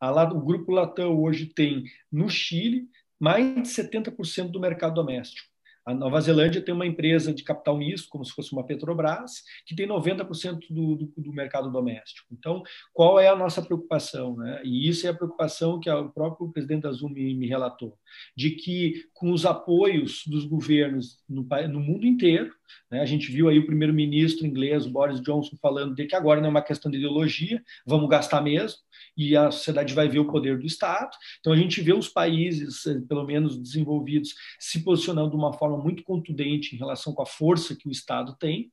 A, 0.00 0.22
o 0.32 0.40
Grupo 0.40 0.72
Latam 0.72 1.20
hoje 1.20 1.46
tem, 1.46 1.84
no 2.10 2.28
Chile, 2.28 2.88
mais 3.20 3.62
de 3.62 3.68
70% 3.68 4.50
do 4.50 4.58
mercado 4.58 4.94
doméstico. 4.94 5.46
A 5.84 5.94
Nova 5.94 6.20
Zelândia 6.20 6.60
tem 6.60 6.74
uma 6.74 6.86
empresa 6.86 7.32
de 7.32 7.42
capital 7.42 7.76
misto, 7.76 8.08
como 8.10 8.24
se 8.24 8.32
fosse 8.32 8.52
uma 8.52 8.64
Petrobras, 8.64 9.42
que 9.66 9.74
tem 9.74 9.88
90% 9.88 10.60
do, 10.68 10.96
do, 10.96 11.12
do, 11.16 11.32
mercado 11.32 11.70
doméstico. 11.70 12.28
Então, 12.32 12.62
qual 12.92 13.18
é 13.18 13.28
a 13.28 13.36
nossa 13.36 13.62
preocupação? 13.62 14.36
Né? 14.36 14.60
E 14.64 14.88
isso 14.88 15.06
é 15.06 15.10
a 15.10 15.14
preocupação 15.14 15.80
que 15.80 15.90
o 15.90 16.10
próprio 16.10 16.50
presidente 16.52 16.86
Azul 16.86 17.08
me, 17.08 17.34
me 17.34 17.46
relatou, 17.46 17.96
de 18.36 18.50
que 18.50 19.04
com 19.14 19.32
os 19.32 19.46
apoios 19.46 20.22
dos 20.26 20.44
governos 20.44 21.18
no, 21.28 21.46
no 21.68 21.80
mundo 21.80 22.06
inteiro, 22.06 22.52
né, 22.90 23.00
a 23.00 23.06
gente 23.06 23.30
viu 23.30 23.48
aí 23.48 23.58
o 23.58 23.66
primeiro-ministro 23.66 24.46
inglês, 24.46 24.86
Boris 24.86 25.20
Johnson, 25.20 25.56
falando 25.60 25.94
de 25.94 26.06
que 26.06 26.14
agora 26.14 26.40
não 26.40 26.48
é 26.48 26.50
uma 26.50 26.62
questão 26.62 26.90
de 26.90 26.98
ideologia, 26.98 27.62
vamos 27.86 28.08
gastar 28.08 28.40
mesmo, 28.42 28.78
e 29.16 29.36
a 29.36 29.50
sociedade 29.50 29.94
vai 29.94 30.08
ver 30.08 30.18
o 30.18 30.30
poder 30.30 30.58
do 30.58 30.66
Estado. 30.66 31.10
Então, 31.40 31.52
a 31.52 31.56
gente 31.56 31.80
vê 31.80 31.92
os 31.92 32.08
países, 32.08 32.86
eh, 32.86 33.00
pelo 33.08 33.24
menos 33.24 33.58
desenvolvidos, 33.58 34.34
se 34.58 34.82
posicionando 34.82 35.30
de 35.30 35.36
uma 35.36 35.52
forma 35.52 35.69
muito 35.78 36.02
contundente 36.02 36.74
em 36.74 36.78
relação 36.78 37.12
com 37.12 37.22
a 37.22 37.26
força 37.26 37.76
que 37.76 37.88
o 37.88 37.90
Estado 37.90 38.36
tem. 38.38 38.72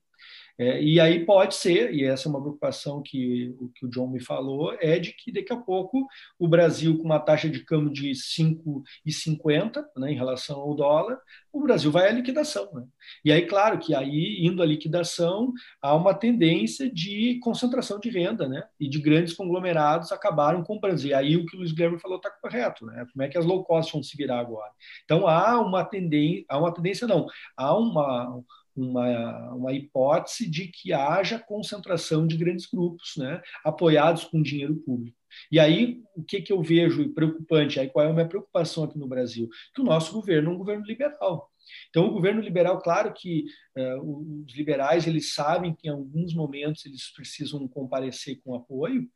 É, 0.60 0.82
e 0.82 1.00
aí 1.00 1.24
pode 1.24 1.56
ser, 1.56 1.94
e 1.94 2.04
essa 2.04 2.28
é 2.28 2.30
uma 2.30 2.42
preocupação 2.42 3.02
que, 3.04 3.56
que 3.76 3.86
o 3.86 3.90
John 3.90 4.08
me 4.08 4.20
falou, 4.20 4.76
é 4.80 4.98
de 4.98 5.14
que 5.14 5.32
daqui 5.32 5.54
a 5.54 5.58
pouco 5.58 6.08
o 6.40 6.48
Brasil, 6.48 6.98
com 6.98 7.04
uma 7.04 7.20
taxa 7.20 7.48
de 7.48 7.64
câmbio 7.64 7.94
de 7.94 8.12
5,50 8.12 9.86
né, 9.98 10.12
em 10.12 10.16
relação 10.16 10.60
ao 10.60 10.74
dólar, 10.74 11.20
o 11.54 11.62
Brasil 11.62 11.92
vai 11.92 12.08
à 12.08 12.12
liquidação. 12.12 12.70
Né? 12.74 12.84
E 13.24 13.32
aí, 13.32 13.46
claro 13.46 13.78
que 13.78 13.94
aí, 13.94 14.40
indo 14.46 14.62
à 14.64 14.66
liquidação, 14.66 15.54
há 15.82 15.96
uma 15.96 16.14
tendência 16.14 16.92
de 16.92 17.40
concentração 17.42 18.00
de 18.00 18.10
renda, 18.10 18.48
né? 18.48 18.64
E 18.80 18.88
de 18.88 19.00
grandes 19.00 19.34
conglomerados 19.34 20.12
acabaram 20.12 20.64
comprando. 20.64 21.04
E 21.04 21.14
aí 21.14 21.36
o 21.36 21.46
que 21.46 21.56
o 21.56 21.60
Luiz 21.60 21.72
Guilherme 21.72 22.00
falou 22.00 22.18
está 22.18 22.30
correto, 22.30 22.86
né? 22.86 23.06
Como 23.12 23.24
é 23.24 23.28
que 23.28 23.38
as 23.38 23.46
low 23.46 23.64
cost 23.64 23.92
vão 23.92 24.04
se 24.04 24.16
virar 24.16 24.40
agora? 24.40 24.72
Então 25.04 25.28
há 25.28 25.60
uma 25.60 25.84
tendência, 25.84 26.46
há 26.50 26.58
uma 26.58 26.74
tendência 26.74 27.08
não, 27.08 27.28
há 27.56 27.76
uma 27.78 28.44
uma, 28.78 29.54
uma 29.54 29.74
hipótese 29.74 30.50
de 30.50 30.68
que 30.68 30.94
haja 30.94 31.40
concentração 31.40 32.28
de 32.28 32.38
grandes 32.38 32.66
grupos, 32.66 33.14
né, 33.18 33.42
apoiados 33.64 34.24
com 34.26 34.42
dinheiro 34.42 34.76
público. 34.76 35.18
E 35.52 35.60
aí, 35.60 36.02
o 36.16 36.24
que, 36.24 36.42
que 36.42 36.54
eu 36.54 36.62
vejo 36.62 37.14
preocupante? 37.14 37.80
Aí, 37.80 37.90
qual 37.90 38.06
é 38.06 38.10
a 38.10 38.14
minha 38.14 38.28
preocupação 38.28 38.84
aqui 38.84 38.98
no 38.98 39.08
Brasil? 39.08 39.50
Que 39.74 39.82
o 39.82 39.86
nosso 39.86 40.14
governo 40.14 40.52
é 40.52 40.54
um 40.54 40.58
governo 40.58 40.86
liberal. 40.86 41.52
Então, 41.90 42.08
o 42.08 42.14
governo 42.14 42.42
liberal, 42.42 42.80
claro 42.82 43.14
que 43.14 43.46
uh, 43.78 44.44
os 44.46 44.56
liberais 44.56 45.06
eles 45.06 45.34
sabem 45.34 45.76
que 45.76 45.88
em 45.88 45.92
alguns 45.92 46.34
momentos 46.34 46.86
eles 46.86 47.12
precisam 47.14 47.68
comparecer 47.68 48.40
com 48.44 48.56
apoio, 48.56 49.08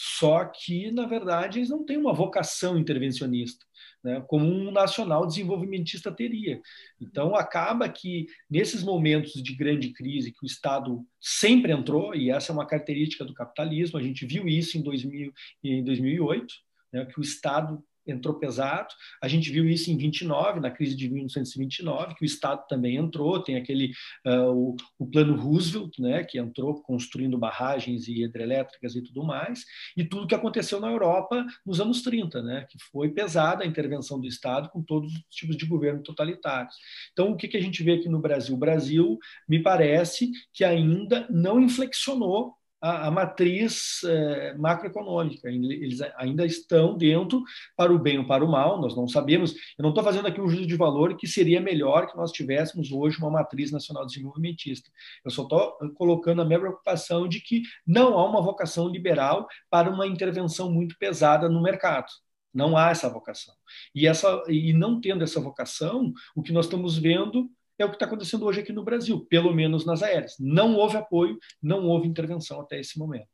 só 0.00 0.44
que, 0.44 0.92
na 0.92 1.06
verdade, 1.06 1.58
eles 1.58 1.70
não 1.70 1.84
têm 1.84 1.96
uma 1.96 2.12
vocação 2.12 2.78
intervencionista, 2.78 3.66
né, 4.04 4.24
como 4.28 4.46
um 4.46 4.70
nacional 4.70 5.26
desenvolvimentista 5.26 6.12
teria. 6.12 6.60
Então, 7.00 7.34
acaba 7.34 7.88
que, 7.88 8.28
nesses 8.48 8.84
momentos 8.84 9.42
de 9.42 9.56
grande 9.56 9.92
crise 9.92 10.30
que 10.30 10.44
o 10.44 10.46
Estado 10.46 11.04
sempre 11.20 11.72
entrou, 11.72 12.14
e 12.14 12.30
essa 12.30 12.52
é 12.52 12.54
uma 12.54 12.64
característica 12.64 13.24
do 13.24 13.34
capitalismo, 13.34 13.98
a 13.98 14.02
gente 14.02 14.24
viu 14.24 14.46
isso 14.46 14.78
em, 14.78 14.82
2000, 14.82 15.32
em 15.64 15.82
2008, 15.82 16.46
né, 16.92 17.04
que 17.06 17.18
o 17.18 17.22
Estado 17.22 17.82
entrou 18.10 18.38
pesado. 18.38 18.88
A 19.22 19.28
gente 19.28 19.50
viu 19.50 19.68
isso 19.68 19.90
em 19.90 19.96
29, 19.96 20.60
na 20.60 20.70
crise 20.70 20.94
de 20.94 21.08
1929, 21.08 22.14
que 22.14 22.24
o 22.24 22.26
Estado 22.26 22.66
também 22.68 22.96
entrou. 22.96 23.42
Tem 23.42 23.56
aquele 23.56 23.92
uh, 24.26 24.50
o, 24.50 24.76
o, 24.98 25.06
plano 25.06 25.36
Roosevelt, 25.36 25.98
né, 25.98 26.24
que 26.24 26.38
entrou 26.38 26.82
construindo 26.82 27.38
barragens 27.38 28.08
e 28.08 28.22
hidrelétricas 28.22 28.94
e 28.94 29.02
tudo 29.02 29.24
mais, 29.24 29.64
e 29.96 30.04
tudo 30.04 30.26
que 30.26 30.34
aconteceu 30.34 30.80
na 30.80 30.90
Europa 30.90 31.44
nos 31.64 31.80
anos 31.80 32.02
30, 32.02 32.42
né, 32.42 32.66
que 32.68 32.78
foi 32.90 33.10
pesada 33.10 33.64
a 33.64 33.66
intervenção 33.66 34.20
do 34.20 34.26
Estado 34.26 34.68
com 34.70 34.82
todos 34.82 35.12
os 35.12 35.22
tipos 35.30 35.56
de 35.56 35.66
governo 35.66 36.02
totalitários. 36.02 36.74
Então, 37.12 37.32
o 37.32 37.36
que, 37.36 37.48
que 37.48 37.56
a 37.56 37.62
gente 37.62 37.82
vê 37.82 37.92
aqui 37.92 38.08
no 38.08 38.20
Brasil? 38.20 38.54
O 38.54 38.58
Brasil, 38.58 39.18
me 39.48 39.62
parece 39.62 40.30
que 40.52 40.64
ainda 40.64 41.26
não 41.30 41.60
inflexionou 41.60 42.58
a, 42.80 43.08
a 43.08 43.10
matriz 43.10 44.02
é, 44.04 44.54
macroeconômica. 44.54 45.48
Eles 45.48 46.00
ainda 46.16 46.44
estão 46.46 46.96
dentro 46.96 47.42
para 47.76 47.92
o 47.92 47.98
bem 47.98 48.18
ou 48.18 48.26
para 48.26 48.44
o 48.44 48.50
mal, 48.50 48.80
nós 48.80 48.96
não 48.96 49.08
sabemos. 49.08 49.52
Eu 49.78 49.82
não 49.82 49.90
estou 49.90 50.04
fazendo 50.04 50.26
aqui 50.26 50.40
um 50.40 50.48
juízo 50.48 50.66
de 50.66 50.76
valor 50.76 51.16
que 51.16 51.26
seria 51.26 51.60
melhor 51.60 52.06
que 52.06 52.16
nós 52.16 52.32
tivéssemos 52.32 52.90
hoje 52.92 53.18
uma 53.18 53.30
matriz 53.30 53.70
nacional 53.70 54.06
desenvolvimentista. 54.06 54.90
Eu 55.24 55.30
só 55.30 55.42
estou 55.42 55.76
colocando 55.94 56.42
a 56.42 56.44
minha 56.44 56.60
preocupação 56.60 57.28
de 57.28 57.40
que 57.40 57.62
não 57.86 58.18
há 58.18 58.24
uma 58.24 58.42
vocação 58.42 58.88
liberal 58.88 59.46
para 59.70 59.90
uma 59.90 60.06
intervenção 60.06 60.70
muito 60.70 60.96
pesada 60.98 61.48
no 61.48 61.62
mercado. 61.62 62.08
Não 62.52 62.76
há 62.76 62.90
essa 62.90 63.08
vocação. 63.08 63.54
E, 63.94 64.06
essa, 64.06 64.42
e 64.48 64.72
não 64.72 65.00
tendo 65.00 65.22
essa 65.22 65.40
vocação, 65.40 66.12
o 66.34 66.42
que 66.42 66.52
nós 66.52 66.64
estamos 66.66 66.96
vendo 66.96 67.50
é 67.82 67.84
o 67.84 67.88
que 67.88 67.96
está 67.96 68.06
acontecendo 68.06 68.44
hoje 68.44 68.60
aqui 68.60 68.72
no 68.72 68.84
Brasil, 68.84 69.26
pelo 69.28 69.52
menos 69.54 69.86
nas 69.86 70.02
aéreas. 70.02 70.34
Não 70.38 70.74
houve 70.74 70.96
apoio, 70.96 71.38
não 71.62 71.86
houve 71.86 72.08
intervenção 72.08 72.60
até 72.60 72.80
esse 72.80 72.98
momento. 72.98 73.28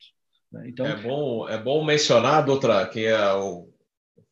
Né? 0.53 0.69
Então, 0.69 0.87
é 0.87 0.97
bom, 0.97 1.49
é 1.49 1.59
bom 1.59 1.85
mencionar, 1.85 2.45
doutora, 2.45 2.87
que 2.87 3.07
é 3.07 3.33
o, 3.35 3.69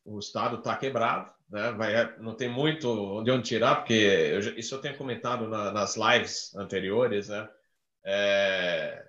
o 0.05 0.19
Estado 0.19 0.59
está 0.59 0.77
quebrado, 0.77 1.33
né? 1.51 1.73
Vai, 1.73 2.19
não 2.19 2.35
tem 2.35 2.49
muito 2.49 3.23
de 3.23 3.31
onde 3.31 3.49
tirar, 3.49 3.77
porque 3.77 3.95
eu, 3.95 4.41
isso 4.59 4.75
eu 4.75 4.81
tenho 4.81 4.97
comentado 4.97 5.49
na, 5.49 5.73
nas 5.73 5.97
lives 5.97 6.55
anteriores, 6.55 7.29
né? 7.29 7.49
É, 8.05 9.05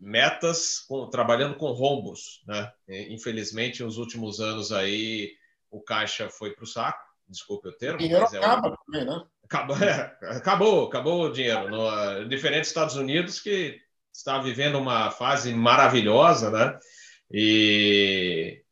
metas 0.00 0.80
com, 0.80 1.08
trabalhando 1.08 1.56
com 1.56 1.72
rombos, 1.72 2.42
né? 2.46 2.72
Infelizmente, 2.88 3.82
nos 3.82 3.98
últimos 3.98 4.40
anos 4.40 4.72
aí 4.72 5.32
o 5.70 5.80
caixa 5.80 6.28
foi 6.28 6.54
para 6.54 6.64
o 6.64 6.66
saco, 6.66 7.02
desculpe 7.28 7.68
o 7.68 7.76
termo. 7.76 8.00
E 8.00 8.12
mas 8.12 8.32
é 8.32 8.38
acaba 8.38 8.68
um... 8.68 8.76
também, 8.86 9.04
né? 9.04 9.24
Acabou, 9.44 9.76
é, 9.76 10.16
acabou, 10.22 10.86
acabou 10.86 11.22
o 11.24 11.32
dinheiro. 11.32 11.68
No, 11.68 12.28
diferente 12.28 12.60
dos 12.60 12.68
Estados 12.68 12.96
Unidos, 12.96 13.40
que 13.40 13.80
está 14.12 14.38
vivendo 14.38 14.78
uma 14.78 15.10
fase 15.10 15.52
maravilhosa, 15.52 16.50
né? 16.50 16.78
E 17.30 18.62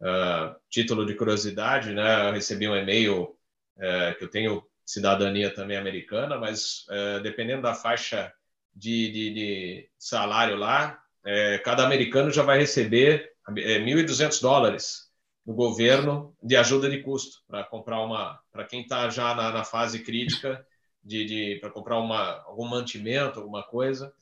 uh, 0.00 0.54
título 0.68 1.06
de 1.06 1.14
curiosidade, 1.14 1.92
né? 1.92 2.28
Eu 2.28 2.32
recebi 2.32 2.68
um 2.68 2.76
e-mail 2.76 3.22
uh, 3.22 4.18
que 4.18 4.24
eu 4.24 4.30
tenho 4.30 4.62
cidadania 4.84 5.52
também 5.52 5.76
americana, 5.76 6.38
mas 6.38 6.86
uh, 6.88 7.20
dependendo 7.22 7.62
da 7.62 7.74
faixa 7.74 8.32
de, 8.74 9.10
de, 9.10 9.34
de 9.34 9.90
salário 9.98 10.56
lá, 10.56 10.98
cada 11.64 11.84
americano 11.84 12.30
já 12.30 12.42
vai 12.42 12.58
receber 12.58 13.32
1.200 13.50 14.38
é, 14.38 14.40
dólares 14.40 15.09
do 15.50 15.54
governo 15.54 16.32
de 16.40 16.54
ajuda 16.54 16.88
de 16.88 17.02
custo 17.02 17.42
para 17.48 17.64
comprar 17.64 18.00
uma 18.02 18.40
para 18.52 18.64
quem 18.64 18.82
está 18.82 19.10
já 19.10 19.34
na, 19.34 19.50
na, 19.50 19.64
fase 19.64 19.98
crítica 19.98 20.64
de, 21.02 21.24
de 21.24 21.58
para 21.60 21.70
comprar 21.70 21.98
uma 21.98 22.40
algum 22.46 22.68
mantimento 22.68 23.40
alguma 23.40 23.64
coisa. 23.64 24.12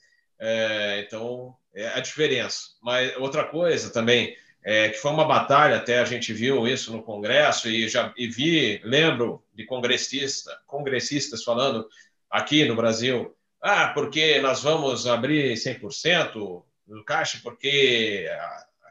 É, 0.41 1.05
então 1.07 1.55
é 1.75 1.87
a 1.89 2.01
diferença. 2.01 2.69
Mas 2.83 3.15
outra 3.19 3.45
coisa 3.45 3.93
também 3.93 4.35
é 4.65 4.89
que 4.89 4.97
foi 4.97 5.11
uma 5.11 5.27
batalha 5.27 5.77
até 5.77 5.99
a 5.99 6.05
gente 6.07 6.33
viu 6.33 6.67
isso 6.67 6.91
no 6.93 7.03
Congresso 7.03 7.69
e 7.69 7.87
já 7.89 8.11
e 8.17 8.27
vi 8.27 8.81
lembro 8.83 9.45
de 9.55 9.67
congressista 9.67 10.59
congressistas 10.67 11.45
falando 11.45 11.87
aqui 12.31 12.65
no 12.65 12.75
Brasil 12.75 13.37
ah 13.61 13.89
porque 13.89 14.41
nós 14.41 14.63
vamos 14.63 15.07
abrir 15.07 15.53
100% 15.53 16.65
do 16.87 17.05
caixa 17.05 17.39
porque 17.43 18.27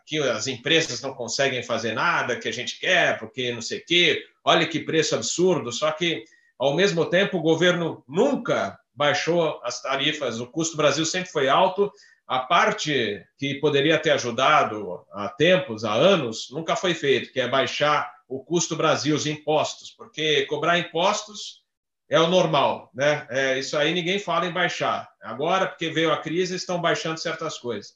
que 0.08 0.18
as 0.20 0.48
empresas 0.48 1.02
não 1.02 1.14
conseguem 1.14 1.62
fazer 1.62 1.92
nada 1.92 2.38
que 2.38 2.48
a 2.48 2.52
gente 2.52 2.80
quer, 2.80 3.20
porque 3.20 3.52
não 3.52 3.62
sei 3.62 3.80
o 3.80 3.86
quê, 3.86 4.24
olha 4.42 4.66
que 4.66 4.80
preço 4.80 5.14
absurdo. 5.14 5.70
Só 5.70 5.92
que, 5.92 6.24
ao 6.58 6.74
mesmo 6.74 7.06
tempo, 7.06 7.38
o 7.38 7.42
governo 7.42 8.02
nunca 8.08 8.80
baixou 8.96 9.60
as 9.64 9.82
tarifas, 9.82 10.40
o 10.40 10.48
custo 10.48 10.76
do 10.76 10.78
Brasil 10.78 11.06
sempre 11.06 11.30
foi 11.30 11.50
alto. 11.50 11.92
A 12.26 12.40
parte 12.40 13.22
que 13.38 13.56
poderia 13.56 14.00
ter 14.00 14.12
ajudado 14.12 15.06
há 15.12 15.28
tempos, 15.28 15.84
há 15.84 15.94
anos, 15.94 16.48
nunca 16.52 16.76
foi 16.76 16.94
feito, 16.94 17.32
que 17.32 17.42
é 17.42 17.48
baixar 17.48 18.12
o 18.30 18.44
custo 18.44 18.76
Brasil, 18.76 19.16
os 19.16 19.26
impostos, 19.26 19.92
porque 19.92 20.46
cobrar 20.46 20.80
impostos 20.80 21.64
é 22.10 22.20
o 22.20 22.28
normal, 22.28 22.90
né? 22.94 23.28
É, 23.30 23.60
isso 23.60 23.78
aí 23.78 23.94
ninguém 23.94 24.20
fala 24.20 24.46
em 24.46 24.54
baixar. 24.54 25.10
Agora, 25.22 25.68
porque 25.68 25.90
veio 25.90 26.12
a 26.12 26.18
crise, 26.18 26.56
estão 26.56 26.80
baixando 26.80 27.20
certas 27.20 27.58
coisas. 27.58 27.96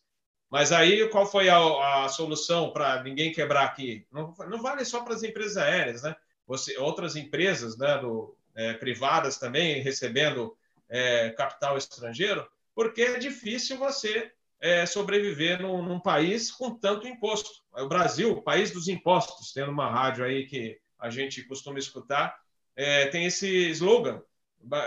Mas 0.52 0.74
aí, 0.74 1.08
qual 1.08 1.26
foi 1.26 1.48
a, 1.48 2.04
a 2.04 2.10
solução 2.10 2.72
para 2.72 3.02
ninguém 3.02 3.32
quebrar 3.32 3.64
aqui? 3.64 4.06
Não, 4.12 4.36
não 4.50 4.62
vale 4.62 4.84
só 4.84 5.02
para 5.02 5.14
as 5.14 5.24
empresas 5.24 5.56
aéreas, 5.56 6.04
né? 6.04 6.14
Você, 6.46 6.78
outras 6.78 7.16
empresas 7.16 7.78
né, 7.78 7.98
do, 8.00 8.36
é, 8.54 8.74
privadas 8.74 9.38
também 9.38 9.82
recebendo 9.82 10.54
é, 10.90 11.30
capital 11.30 11.78
estrangeiro, 11.78 12.46
porque 12.76 13.02
é 13.02 13.18
difícil 13.18 13.78
você 13.78 14.30
é, 14.60 14.86
sobreviver 14.86 15.62
num, 15.62 15.82
num, 15.82 16.02
país 16.02 16.52
com 16.52 16.76
tanto 16.76 17.08
imposto. 17.08 17.50
O 17.72 17.88
Brasil, 17.88 18.42
país 18.42 18.72
dos 18.72 18.90
impostos, 18.90 19.54
tendo 19.54 19.72
uma 19.72 19.90
rádio 19.90 20.26
aí 20.26 20.46
que 20.46 20.78
a 21.00 21.10
gente 21.10 21.44
costuma 21.44 21.80
escutar, 21.80 22.38
é, 22.76 23.08
tem 23.08 23.26
esse 23.26 23.70
slogan: 23.70 24.22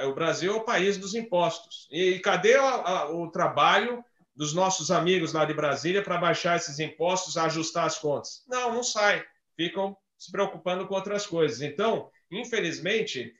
o 0.07 0.13
Brasil 0.13 0.53
é 0.53 0.57
o 0.57 0.65
país 0.65 0.99
dos 0.99 1.15
impostos. 1.15 1.89
E 1.91 2.19
cadê 2.19 2.55
a, 2.55 2.69
a, 2.69 3.11
o 3.11 3.31
trabalho 3.31 4.05
dos 4.35 4.53
nossos 4.53 4.91
amigos 4.91 5.33
lá 5.33 5.45
de 5.45 5.55
Brasília 5.55 6.03
para 6.03 6.19
baixar 6.19 6.57
esses 6.57 6.79
impostos, 6.79 7.37
ajustar 7.37 7.87
as 7.87 7.99
contas? 7.99 8.43
Não, 8.49 8.73
não 8.73 8.83
sai. 8.83 9.25
Ficam 9.57 9.97
se 10.19 10.31
preocupando 10.31 10.87
com 10.87 10.95
outras 10.95 11.27
coisas. 11.27 11.61
Então, 11.61 12.11
infelizmente, 12.31 13.33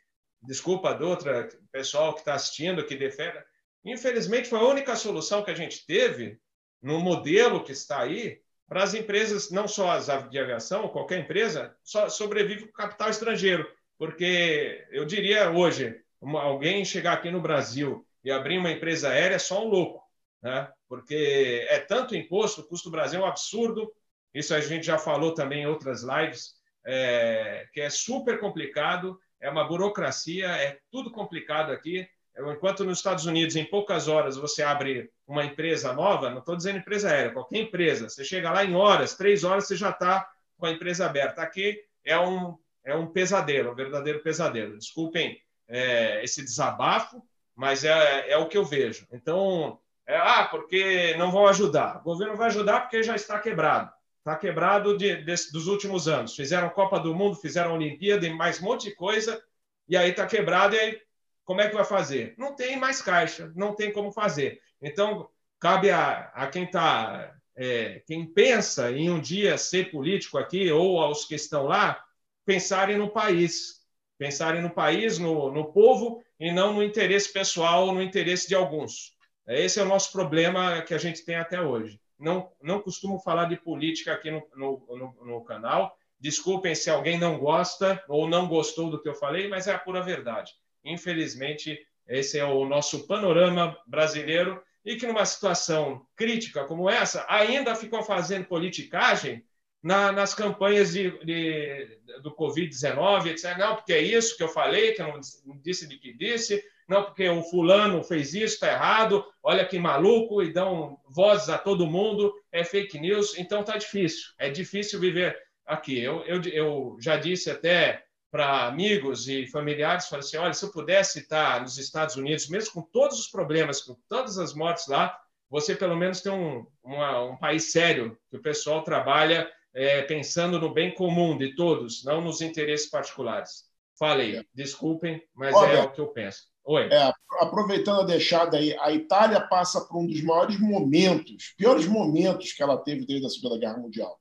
desculpa 0.43 0.95
do 0.95 1.09
outra 1.09 1.49
pessoal 1.73 2.13
que 2.13 2.21
está 2.21 2.35
assistindo, 2.35 2.85
que 2.85 2.97
defende, 2.97 3.39
infelizmente 3.85 4.49
foi 4.49 4.59
a 4.59 4.65
única 4.65 4.95
solução 4.95 5.43
que 5.43 5.51
a 5.51 5.55
gente 5.55 5.85
teve 5.87 6.39
no 6.83 7.01
modelo 7.01 7.65
que 7.65 7.73
está 7.73 8.03
aí 8.03 8.41
para 8.69 8.83
as 8.83 8.95
empresas, 8.95 9.51
não 9.51 9.69
só 9.69 9.91
as 9.91 10.07
de 10.31 10.39
aviação, 10.39 10.89
qualquer 10.89 11.19
empresa, 11.21 11.77
só 11.83 12.09
sobrevive 12.09 12.67
com 12.67 12.73
capital 12.73 13.11
estrangeiro. 13.11 13.67
Porque 13.99 14.87
eu 14.91 15.05
diria 15.05 15.51
hoje, 15.51 15.95
alguém 16.21 16.85
chegar 16.85 17.13
aqui 17.15 17.31
no 17.31 17.41
Brasil 17.41 18.07
e 18.25 18.31
abrir 18.31 18.59
uma 18.59 18.71
empresa 18.71 19.11
aérea 19.11 19.37
é 19.37 19.39
só 19.39 19.65
um 19.65 19.69
louco, 19.69 20.03
né? 20.45 20.71
Porque 20.87 21.67
é 21.71 21.81
tanto 21.81 22.15
imposto, 22.15 22.61
o 22.61 22.69
custo 22.69 22.91
do 22.91 22.93
Brasil 22.93 23.19
é 23.19 23.25
um 23.25 23.27
absurdo. 23.27 23.91
Isso 24.35 24.55
a 24.55 24.61
gente 24.61 24.85
já 24.85 24.99
falou 24.99 25.33
também 25.33 25.63
em 25.63 25.67
outras 25.67 26.03
lives, 26.03 26.57
é, 26.87 27.67
que 27.73 27.81
é 27.81 27.89
super 27.89 28.39
complicado, 28.39 29.19
é 29.41 29.49
uma 29.49 29.65
burocracia, 29.65 30.49
é 30.49 30.79
tudo 30.91 31.11
complicado 31.11 31.73
aqui. 31.73 32.07
Enquanto 32.37 32.85
nos 32.85 32.99
Estados 32.99 33.25
Unidos, 33.25 33.57
em 33.57 33.65
poucas 33.65 34.07
horas, 34.07 34.37
você 34.37 34.63
abre 34.63 35.11
uma 35.27 35.45
empresa 35.45 35.95
nova, 35.95 36.29
não 36.29 36.41
estou 36.41 36.57
dizendo 36.57 36.79
empresa 36.79 37.11
aérea, 37.11 37.33
qualquer 37.33 37.59
empresa, 37.59 38.09
você 38.09 38.25
chega 38.25 38.51
lá 38.51 38.65
em 38.65 38.75
horas, 38.75 39.17
três 39.17 39.45
horas, 39.45 39.67
você 39.67 39.77
já 39.77 39.91
está 39.91 40.29
com 40.59 40.67
a 40.67 40.73
empresa 40.73 41.07
aberta. 41.07 41.41
Aqui 41.41 41.81
é 42.05 42.19
um, 42.19 42.59
é 42.85 42.95
um 42.95 43.07
pesadelo, 43.07 43.71
um 43.71 43.75
verdadeiro 43.75 44.21
pesadelo. 44.21 44.77
Desculpem 44.77 45.41
é, 45.69 46.23
esse 46.23 46.43
desabafo, 46.43 47.23
mas 47.55 47.85
é, 47.85 48.31
é 48.31 48.37
o 48.37 48.49
que 48.49 48.59
eu 48.59 48.65
vejo. 48.65 49.07
Então, 49.13 49.79
é, 50.07 50.17
ah, 50.17 50.49
porque 50.51 51.15
não 51.17 51.31
vão 51.31 51.47
ajudar. 51.47 52.01
O 52.01 52.05
governo 52.05 52.37
vai 52.37 52.49
ajudar 52.49 52.81
porque 52.81 53.03
já 53.03 53.15
está 53.17 53.39
quebrado. 53.39 53.91
Está 54.19 54.37
quebrado 54.37 54.97
de, 54.97 55.17
de, 55.17 55.35
dos 55.53 55.67
últimos 55.67 56.09
anos. 56.09 56.35
Fizeram 56.35 56.71
Copa 56.71 56.99
do 56.99 57.15
Mundo, 57.15 57.37
fizeram 57.37 57.75
Olimpíada 57.75 58.27
e 58.27 58.33
mais 58.33 58.61
um 58.61 58.65
monte 58.65 58.89
de 58.89 58.95
coisa, 58.95 59.43
e 59.89 59.97
aí 59.97 60.11
está 60.11 60.27
quebrado, 60.27 60.75
e 60.75 60.79
aí 60.79 61.01
como 61.45 61.61
é 61.61 61.69
que 61.69 61.75
vai 61.75 61.85
fazer? 61.85 62.35
Não 62.39 62.55
tem 62.55 62.77
mais 62.77 63.03
caixa, 63.03 63.53
não 63.55 63.75
tem 63.75 63.93
como 63.93 64.11
fazer. 64.11 64.61
Então, 64.81 65.29
cabe 65.61 65.91
a, 65.91 66.31
a 66.35 66.47
quem 66.47 66.65
está. 66.65 67.35
É, 67.57 68.03
quem 68.07 68.27
pensa 68.27 68.91
em 68.91 69.09
um 69.11 69.21
dia 69.21 69.57
ser 69.57 69.91
político 69.91 70.39
aqui, 70.39 70.73
ou 70.73 70.99
aos 70.99 71.25
que 71.25 71.37
estão 71.37 71.65
lá, 71.65 72.03
pensarem 72.45 72.99
no 72.99 73.09
país, 73.09 73.81
pensarem 74.19 74.61
no 74.61 74.71
país, 74.71 75.19
no, 75.19 75.53
no 75.53 75.73
povo, 75.73 76.23
e 76.41 76.51
não 76.51 76.73
no 76.73 76.83
interesse 76.83 77.33
pessoal, 77.33 77.93
no 77.93 78.03
interesse 78.03 78.49
de 78.49 78.57
alguns. 78.57 79.14
Esse 79.47 79.79
é 79.79 79.83
o 79.83 79.89
nosso 79.89 80.11
problema 80.13 80.83
que 80.83 80.95
a 80.95 80.99
gente 80.99 81.25
tem 81.25 81.37
até 81.37 81.61
hoje. 81.61 82.01
Não, 82.19 82.51
não 82.63 82.81
costumo 82.81 83.19
falar 83.19 83.47
de 83.47 83.57
política 83.57 84.13
aqui 84.13 84.31
no, 84.31 84.43
no, 84.57 84.87
no, 84.97 85.25
no 85.25 85.45
canal. 85.45 85.97
Desculpem 86.19 86.75
se 86.75 86.89
alguém 86.89 87.19
não 87.19 87.39
gosta 87.39 88.03
ou 88.09 88.29
não 88.29 88.49
gostou 88.49 88.91
do 88.91 89.01
que 89.01 89.09
eu 89.09 89.15
falei, 89.15 89.49
mas 89.49 89.67
é 89.67 89.75
a 89.75 89.79
pura 89.79 90.03
verdade. 90.03 90.53
Infelizmente, 90.85 91.79
esse 92.07 92.39
é 92.39 92.45
o 92.45 92.65
nosso 92.65 93.07
panorama 93.07 93.77
brasileiro 93.87 94.63
e 94.85 94.97
que 94.97 95.07
numa 95.07 95.25
situação 95.25 96.07
crítica 96.15 96.65
como 96.65 96.89
essa, 96.89 97.27
ainda 97.29 97.75
ficam 97.75 98.03
fazendo 98.03 98.47
politicagem 98.47 99.45
na, 99.83 100.13
nas 100.13 100.35
campanhas 100.35 100.93
de, 100.93 101.11
de 101.25 102.01
do 102.23 102.35
Covid-19, 102.35 103.27
etc. 103.27 103.57
Não, 103.59 103.77
porque 103.77 103.93
é 103.93 104.01
isso 104.01 104.37
que 104.37 104.43
eu 104.43 104.49
falei, 104.49 104.93
que 104.93 105.03
eu 105.03 105.09
não 105.45 105.59
disse 105.61 105.87
de 105.87 105.99
que 105.99 106.13
disse, 106.13 106.63
não, 106.89 107.05
porque 107.05 107.29
o 107.29 107.43
fulano 107.43 108.03
fez 108.03 108.35
isso, 108.35 108.55
está 108.55 108.73
errado, 108.73 109.25
olha 109.43 109.65
que 109.65 109.79
maluco, 109.79 110.43
e 110.43 110.53
dão 110.53 110.99
vozes 111.09 111.49
a 111.49 111.59
todo 111.59 111.87
mundo, 111.87 112.33
é 112.53 112.63
fake 112.63 112.99
news, 112.99 113.39
então 113.39 113.61
está 113.61 113.77
difícil, 113.77 114.33
é 114.39 114.51
difícil 114.51 115.01
viver 115.01 115.37
aqui. 115.65 115.99
Eu, 115.99 116.23
eu, 116.25 116.43
eu 116.43 116.97
já 117.01 117.17
disse 117.17 117.51
até 117.51 118.05
para 118.31 118.67
amigos 118.67 119.29
e 119.29 119.47
familiares, 119.47 120.09
falei 120.09 120.25
assim, 120.25 120.37
olha, 120.37 120.53
se 120.53 120.65
eu 120.65 120.73
pudesse 120.73 121.21
estar 121.21 121.61
nos 121.61 121.79
Estados 121.79 122.17
Unidos, 122.17 122.49
mesmo 122.49 122.73
com 122.73 122.83
todos 122.83 123.19
os 123.19 123.29
problemas, 123.29 123.81
com 123.81 123.97
todas 124.09 124.39
as 124.39 124.53
mortes 124.53 124.89
lá, 124.89 125.17
você 125.49 125.75
pelo 125.77 125.97
menos 125.97 126.21
tem 126.21 126.33
um, 126.33 126.67
uma, 126.83 127.23
um 127.23 127.37
país 127.37 127.71
sério, 127.71 128.19
que 128.29 128.37
o 128.37 128.43
pessoal 128.43 128.83
trabalha 128.83 129.49
é, 129.73 130.03
pensando 130.03 130.59
no 130.59 130.75
bem 130.75 130.93
comum 130.93 131.39
de 131.39 131.55
todos, 131.55 132.05
não 132.05 132.21
nos 132.21 132.41
interesses 132.41 132.91
particulares. 132.91 133.65
Falei, 133.97 134.45
desculpem, 134.53 135.23
mas 135.33 135.55
é 135.55 135.81
o 135.83 135.93
que 135.93 136.01
eu 136.01 136.09
penso. 136.09 136.54
Oi. 136.67 136.89
É, 136.91 137.13
aproveitando 137.41 138.01
a 138.01 138.05
deixada 138.05 138.57
aí, 138.57 138.75
a 138.79 138.93
Itália 138.93 139.41
passa 139.41 139.83
por 139.83 139.99
um 139.99 140.07
dos 140.07 140.23
maiores 140.23 140.59
momentos, 140.59 141.55
piores 141.57 141.87
momentos 141.87 142.53
que 142.53 142.63
ela 142.63 142.79
teve 142.79 143.05
desde 143.05 143.27
a 143.27 143.31
Segunda 143.31 143.59
Guerra 143.59 143.79
Mundial. 143.79 144.19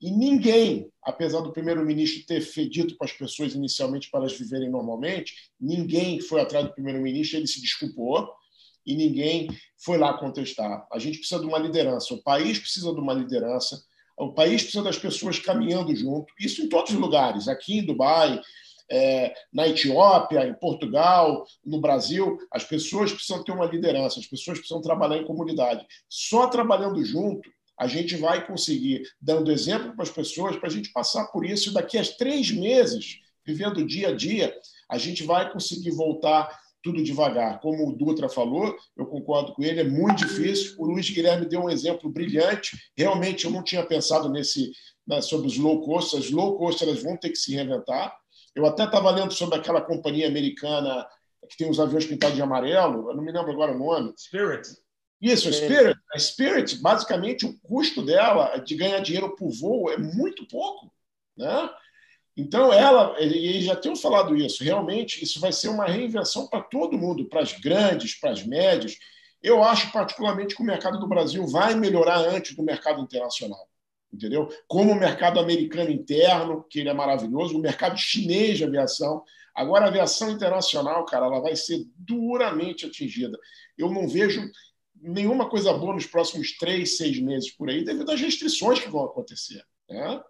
E 0.00 0.10
ninguém, 0.10 0.90
apesar 1.02 1.40
do 1.40 1.52
primeiro-ministro 1.52 2.26
ter 2.26 2.40
dito 2.68 2.96
para 2.96 3.06
as 3.06 3.12
pessoas 3.12 3.54
inicialmente 3.54 4.10
para 4.10 4.20
elas 4.20 4.32
viverem 4.32 4.70
normalmente, 4.70 5.34
ninguém 5.60 6.20
foi 6.20 6.40
atrás 6.40 6.66
do 6.66 6.72
primeiro-ministro, 6.72 7.38
ele 7.38 7.46
se 7.46 7.60
desculpou 7.60 8.30
e 8.86 8.94
ninguém 8.94 9.48
foi 9.78 9.98
lá 9.98 10.14
contestar. 10.14 10.86
A 10.92 10.98
gente 10.98 11.18
precisa 11.18 11.40
de 11.40 11.46
uma 11.46 11.58
liderança, 11.58 12.12
o 12.14 12.22
país 12.22 12.58
precisa 12.58 12.92
de 12.92 13.00
uma 13.00 13.14
liderança 13.14 13.82
o 14.16 14.32
país 14.32 14.62
precisa 14.62 14.84
das 14.84 14.98
pessoas 14.98 15.38
caminhando 15.38 15.94
junto, 15.94 16.32
isso 16.38 16.62
em 16.62 16.68
todos 16.68 16.92
os 16.92 16.98
lugares, 16.98 17.48
aqui 17.48 17.78
em 17.78 17.84
Dubai, 17.84 18.40
é, 18.90 19.34
na 19.52 19.66
Etiópia, 19.68 20.46
em 20.46 20.54
Portugal, 20.54 21.46
no 21.64 21.80
Brasil, 21.80 22.38
as 22.50 22.64
pessoas 22.64 23.12
precisam 23.12 23.42
ter 23.42 23.52
uma 23.52 23.66
liderança, 23.66 24.20
as 24.20 24.26
pessoas 24.26 24.58
precisam 24.58 24.82
trabalhar 24.82 25.18
em 25.18 25.26
comunidade. 25.26 25.86
Só 26.08 26.46
trabalhando 26.46 27.02
junto, 27.04 27.48
a 27.78 27.86
gente 27.86 28.16
vai 28.16 28.46
conseguir, 28.46 29.02
dando 29.20 29.50
exemplo 29.50 29.94
para 29.94 30.04
as 30.04 30.10
pessoas, 30.10 30.56
para 30.56 30.68
a 30.68 30.72
gente 30.72 30.92
passar 30.92 31.26
por 31.26 31.44
isso. 31.44 31.72
Daqui 31.72 31.98
a 31.98 32.04
três 32.04 32.50
meses, 32.50 33.20
vivendo 33.44 33.84
dia 33.84 34.08
a 34.08 34.14
dia, 34.14 34.54
a 34.88 34.98
gente 34.98 35.24
vai 35.24 35.52
conseguir 35.52 35.90
voltar 35.90 36.48
tudo 36.82 37.02
devagar. 37.02 37.60
Como 37.60 37.88
o 37.88 37.96
Dutra 37.96 38.28
falou, 38.28 38.76
eu 38.96 39.06
concordo 39.06 39.54
com 39.54 39.62
ele, 39.64 39.80
é 39.80 39.84
muito 39.84 40.18
difícil. 40.18 40.74
O 40.78 40.84
Luiz 40.84 41.08
Guilherme 41.08 41.46
deu 41.46 41.62
um 41.62 41.70
exemplo 41.70 42.10
brilhante. 42.10 42.78
Realmente, 42.96 43.46
eu 43.46 43.50
não 43.50 43.64
tinha 43.64 43.84
pensado 43.84 44.28
nesse 44.28 44.70
né, 45.06 45.20
sobre 45.22 45.46
os 45.46 45.56
low 45.56 45.80
cost. 45.80 46.14
As 46.16 46.30
low 46.30 46.58
cost 46.58 46.84
elas 46.84 47.02
vão 47.02 47.16
ter 47.16 47.30
que 47.30 47.36
se 47.36 47.54
reinventar. 47.54 48.14
Eu 48.54 48.66
até 48.66 48.84
estava 48.84 49.10
lendo 49.10 49.32
sobre 49.32 49.56
aquela 49.56 49.80
companhia 49.80 50.28
americana 50.28 51.06
que 51.48 51.56
tem 51.56 51.68
os 51.68 51.78
aviões 51.80 52.06
pintados 52.06 52.36
de 52.36 52.42
amarelo, 52.42 53.10
eu 53.10 53.16
não 53.16 53.22
me 53.22 53.32
lembro 53.32 53.52
agora 53.52 53.72
o 53.72 53.78
nome. 53.78 54.14
Spirit. 54.16 54.68
Isso, 55.20 55.52
Spirit. 55.52 55.98
A 56.12 56.18
Spirit, 56.18 56.76
basicamente, 56.76 57.46
o 57.46 57.58
custo 57.60 58.02
dela 58.02 58.56
de 58.58 58.74
ganhar 58.74 59.00
dinheiro 59.00 59.34
por 59.34 59.50
voo 59.50 59.90
é 59.90 59.96
muito 59.96 60.46
pouco. 60.48 60.92
Né? 61.36 61.70
Então, 62.36 62.72
ela, 62.72 63.18
e 63.20 63.62
já 63.62 63.76
temos 63.76 64.00
falado 64.00 64.36
isso, 64.36 64.64
realmente 64.64 65.22
isso 65.22 65.40
vai 65.40 65.52
ser 65.52 65.68
uma 65.68 65.86
reinvenção 65.86 66.48
para 66.48 66.62
todo 66.62 66.98
mundo, 66.98 67.28
para 67.28 67.40
as 67.40 67.52
grandes, 67.52 68.18
para 68.18 68.30
as 68.30 68.44
médias. 68.44 68.96
Eu 69.42 69.62
acho, 69.62 69.92
particularmente, 69.92 70.54
que 70.54 70.62
o 70.62 70.66
mercado 70.66 70.98
do 70.98 71.08
Brasil 71.08 71.46
vai 71.46 71.74
melhorar 71.74 72.18
antes 72.18 72.56
do 72.56 72.62
mercado 72.62 73.00
internacional. 73.00 73.68
Entendeu? 74.14 74.48
Como 74.68 74.92
o 74.92 74.98
mercado 74.98 75.40
americano 75.40 75.90
interno, 75.90 76.64
que 76.70 76.78
ele 76.78 76.88
é 76.88 76.94
maravilhoso, 76.94 77.58
o 77.58 77.60
mercado 77.60 77.98
chinês 77.98 78.58
de 78.58 78.64
aviação. 78.64 79.24
Agora, 79.52 79.86
a 79.86 79.88
aviação 79.88 80.30
internacional, 80.30 81.04
cara, 81.04 81.26
ela 81.26 81.40
vai 81.40 81.56
ser 81.56 81.84
duramente 81.96 82.86
atingida. 82.86 83.36
Eu 83.76 83.90
não 83.90 84.06
vejo 84.08 84.40
nenhuma 84.94 85.50
coisa 85.50 85.72
boa 85.72 85.94
nos 85.94 86.06
próximos 86.06 86.56
três, 86.56 86.96
seis 86.96 87.18
meses 87.18 87.50
por 87.50 87.68
aí, 87.68 87.84
devido 87.84 88.10
às 88.12 88.20
restrições 88.20 88.78
que 88.78 88.88
vão 88.88 89.04
acontecer. 89.04 89.64
Né? 89.88 90.22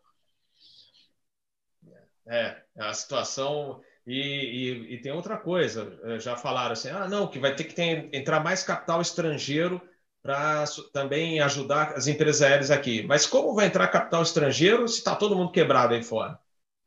É, 2.27 2.63
a 2.79 2.95
situação. 2.95 3.83
E, 4.07 4.15
e, 4.15 4.95
e, 4.95 5.01
tem 5.01 5.13
outra 5.13 5.37
coisa, 5.37 5.99
eh, 6.05 6.19
já 6.19 6.37
falaram 6.37 6.73
assim: 6.73 6.89
ah, 6.89 7.09
não, 7.09 7.27
que 7.27 7.39
vai 7.39 7.55
ter 7.55 7.65
que 7.65 7.75
ter, 7.75 8.09
entrar 8.13 8.41
mais 8.41 8.63
capital 8.63 9.01
estrangeiro 9.01 9.81
para 10.25 10.65
também 10.91 11.39
ajudar 11.41 11.93
as 11.93 12.07
empresas 12.07 12.41
aéreas 12.41 12.71
aqui. 12.71 13.03
Mas 13.03 13.27
como 13.27 13.55
vai 13.55 13.67
entrar 13.67 13.87
capital 13.89 14.23
estrangeiro 14.23 14.89
se 14.89 14.97
está 14.97 15.15
todo 15.15 15.37
mundo 15.37 15.53
quebrado 15.53 15.93
aí 15.93 16.03
fora? 16.03 16.39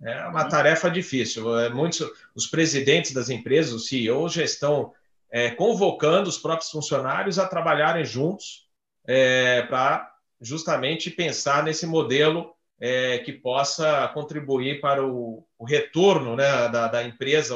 É 0.01 0.25
uma 0.25 0.49
tarefa 0.49 0.89
difícil. 0.89 1.55
É, 1.59 1.69
muitos, 1.69 2.01
os 2.33 2.47
presidentes 2.47 3.13
das 3.13 3.29
empresas, 3.29 3.73
os 3.73 3.88
CEOs, 3.88 4.33
já 4.33 4.43
estão 4.43 4.91
é, 5.29 5.51
convocando 5.51 6.27
os 6.27 6.39
próprios 6.39 6.71
funcionários 6.71 7.38
a 7.38 7.47
trabalharem 7.47 8.03
juntos 8.03 8.67
é, 9.05 9.61
para 9.63 10.11
justamente 10.41 11.11
pensar 11.11 11.63
nesse 11.63 11.85
modelo 11.85 12.55
é, 12.79 13.19
que 13.19 13.33
possa 13.33 14.07
contribuir 14.15 14.81
para 14.81 15.05
o, 15.05 15.45
o 15.59 15.65
retorno 15.65 16.35
né, 16.35 16.69
da, 16.69 16.88
da, 16.88 17.03
empresa, 17.03 17.55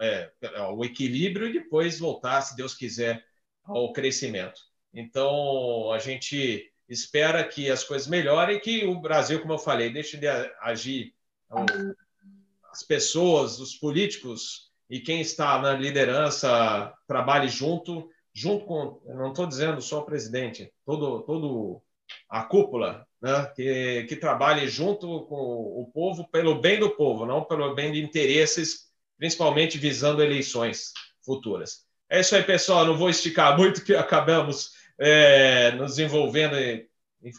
é, 0.00 0.28
o 0.72 0.84
equilíbrio 0.84 1.46
e 1.46 1.52
depois 1.52 2.00
voltar, 2.00 2.42
se 2.42 2.56
Deus 2.56 2.74
quiser, 2.74 3.24
ao 3.64 3.92
crescimento. 3.92 4.73
Então, 4.94 5.90
a 5.90 5.98
gente 5.98 6.70
espera 6.88 7.42
que 7.42 7.70
as 7.70 7.82
coisas 7.82 8.06
melhorem 8.06 8.56
e 8.56 8.60
que 8.60 8.86
o 8.86 9.00
Brasil, 9.00 9.40
como 9.40 9.54
eu 9.54 9.58
falei, 9.58 9.92
deixe 9.92 10.16
de 10.16 10.28
agir 10.28 11.12
as 12.70 12.82
pessoas, 12.82 13.58
os 13.58 13.74
políticos 13.74 14.70
e 14.88 15.00
quem 15.00 15.20
está 15.20 15.60
na 15.60 15.72
liderança 15.72 16.92
trabalhe 17.08 17.48
junto, 17.48 18.08
junto 18.32 18.64
com, 18.66 19.00
não 19.06 19.30
estou 19.30 19.46
dizendo 19.46 19.80
só 19.82 20.00
o 20.00 20.04
presidente, 20.04 20.72
todo, 20.84 21.22
todo 21.22 21.82
a 22.28 22.44
cúpula, 22.44 23.06
né, 23.20 23.50
que, 23.56 24.04
que 24.08 24.16
trabalhe 24.16 24.68
junto 24.68 25.24
com 25.26 25.34
o 25.34 25.90
povo 25.92 26.28
pelo 26.28 26.60
bem 26.60 26.78
do 26.78 26.90
povo, 26.90 27.24
não 27.24 27.42
pelo 27.42 27.74
bem 27.74 27.92
de 27.92 28.02
interesses, 28.02 28.90
principalmente 29.16 29.78
visando 29.78 30.22
eleições 30.22 30.92
futuras. 31.24 31.84
É 32.10 32.20
isso 32.20 32.36
aí, 32.36 32.42
pessoal. 32.42 32.84
Não 32.84 32.96
vou 32.96 33.08
esticar 33.08 33.56
muito, 33.56 33.82
que 33.82 33.94
acabamos 33.94 34.72
é, 34.98 35.72
nos 35.72 35.98
envolvendo. 35.98 36.56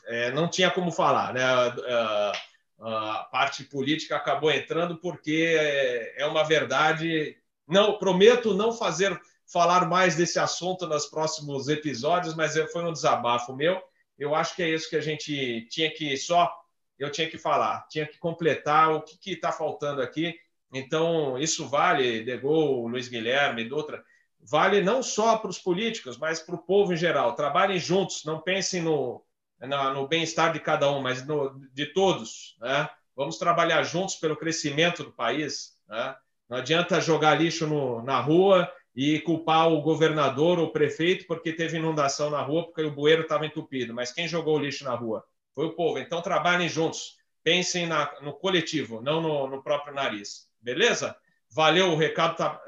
É, 0.08 0.32
não 0.32 0.50
tinha 0.50 0.72
como 0.72 0.92
falar, 0.92 1.34
né? 1.34 1.44
A, 1.44 1.68
a, 1.68 2.32
a, 2.80 3.24
parte 3.26 3.64
política 3.64 4.16
acabou 4.16 4.52
entrando 4.52 4.98
porque 4.98 5.56
é, 5.58 6.24
é 6.24 6.26
uma 6.26 6.44
verdade. 6.44 7.38
Não 7.68 7.98
prometo 7.98 8.54
não 8.54 8.72
fazer 8.72 9.20
falar 9.52 9.88
mais 9.88 10.16
desse 10.16 10.40
assunto 10.40 10.88
nos 10.88 11.06
próximos 11.06 11.68
episódios, 11.68 12.36
mas 12.36 12.56
foi 12.72 12.84
um 12.84 12.92
desabafo 12.92 13.56
meu 13.56 13.82
eu 14.18 14.34
acho 14.34 14.56
que 14.56 14.64
é 14.64 14.70
isso 14.70 14.90
que 14.90 14.96
a 14.96 15.02
gente 15.02 15.68
tinha 15.70 15.92
que 15.92 16.16
só 16.18 16.52
eu 16.98 17.12
tinha 17.12 17.30
que 17.30 17.38
falar, 17.38 17.86
tinha 17.90 18.08
que 18.08 18.18
completar 18.18 18.94
o 18.94 19.02
que 19.02 19.34
está 19.34 19.52
faltando 19.52 20.02
aqui. 20.02 20.34
Então, 20.74 21.38
isso 21.38 21.68
vale, 21.68 22.24
De 22.24 22.38
Gaulle, 22.38 22.90
Luiz 22.90 23.10
Guilherme, 23.10 23.66
Dutra, 23.66 24.02
vale 24.50 24.82
não 24.82 25.02
só 25.02 25.38
para 25.38 25.50
os 25.50 25.60
políticos, 25.60 26.18
mas 26.18 26.40
para 26.40 26.56
o 26.56 26.64
povo 26.64 26.94
em 26.94 26.98
geral. 26.98 27.36
Trabalhem 27.36 27.80
juntos, 27.80 28.24
não 28.26 28.40
pensem 28.40 28.82
no, 28.82 29.24
no 29.60 30.08
bem-estar 30.08 30.54
de 30.54 30.60
cada 30.60 30.92
um, 30.92 31.02
mas 31.02 31.26
no, 31.26 31.60
de 31.74 31.88
todos. 31.88 32.56
Né? 32.60 32.90
Vamos 33.16 33.38
trabalhar 33.38 33.84
juntos 33.84 34.16
pelo 34.16 34.36
crescimento 34.36 35.04
do 35.04 35.12
país. 35.12 35.78
Né? 35.88 36.16
Não 36.48 36.58
adianta 36.58 37.02
jogar 37.02 37.40
lixo 37.40 37.66
no, 37.66 38.04
na 38.04 38.20
rua 38.20 38.72
e 38.96 39.20
culpar 39.20 39.68
o 39.68 39.82
governador 39.82 40.60
ou 40.60 40.68
o 40.68 40.72
prefeito 40.72 41.26
porque 41.28 41.52
teve 41.52 41.78
inundação 41.78 42.30
na 42.30 42.42
rua, 42.42 42.66
porque 42.66 42.84
o 42.84 42.92
bueiro 42.92 43.24
estava 43.24 43.46
entupido. 43.46 43.94
Mas 43.94 44.12
quem 44.12 44.28
jogou 44.28 44.58
o 44.58 44.60
lixo 44.60 44.84
na 44.84 44.96
rua? 44.96 45.26
Foi 45.54 45.66
o 45.66 45.74
povo. 45.74 45.98
Então 46.00 46.22
trabalhem 46.22 46.70
juntos. 46.70 47.16
Pensem 47.44 47.86
na, 47.86 48.12
no 48.22 48.34
coletivo, 48.34 49.02
não 49.02 49.22
no, 49.22 49.48
no, 49.48 49.62
próprio 49.62 49.94
nariz. 49.94 50.50
Beleza? 50.62 51.16
Valeu, 51.52 51.92
o 51.92 51.96
recado 51.96 52.32
está 52.32 52.60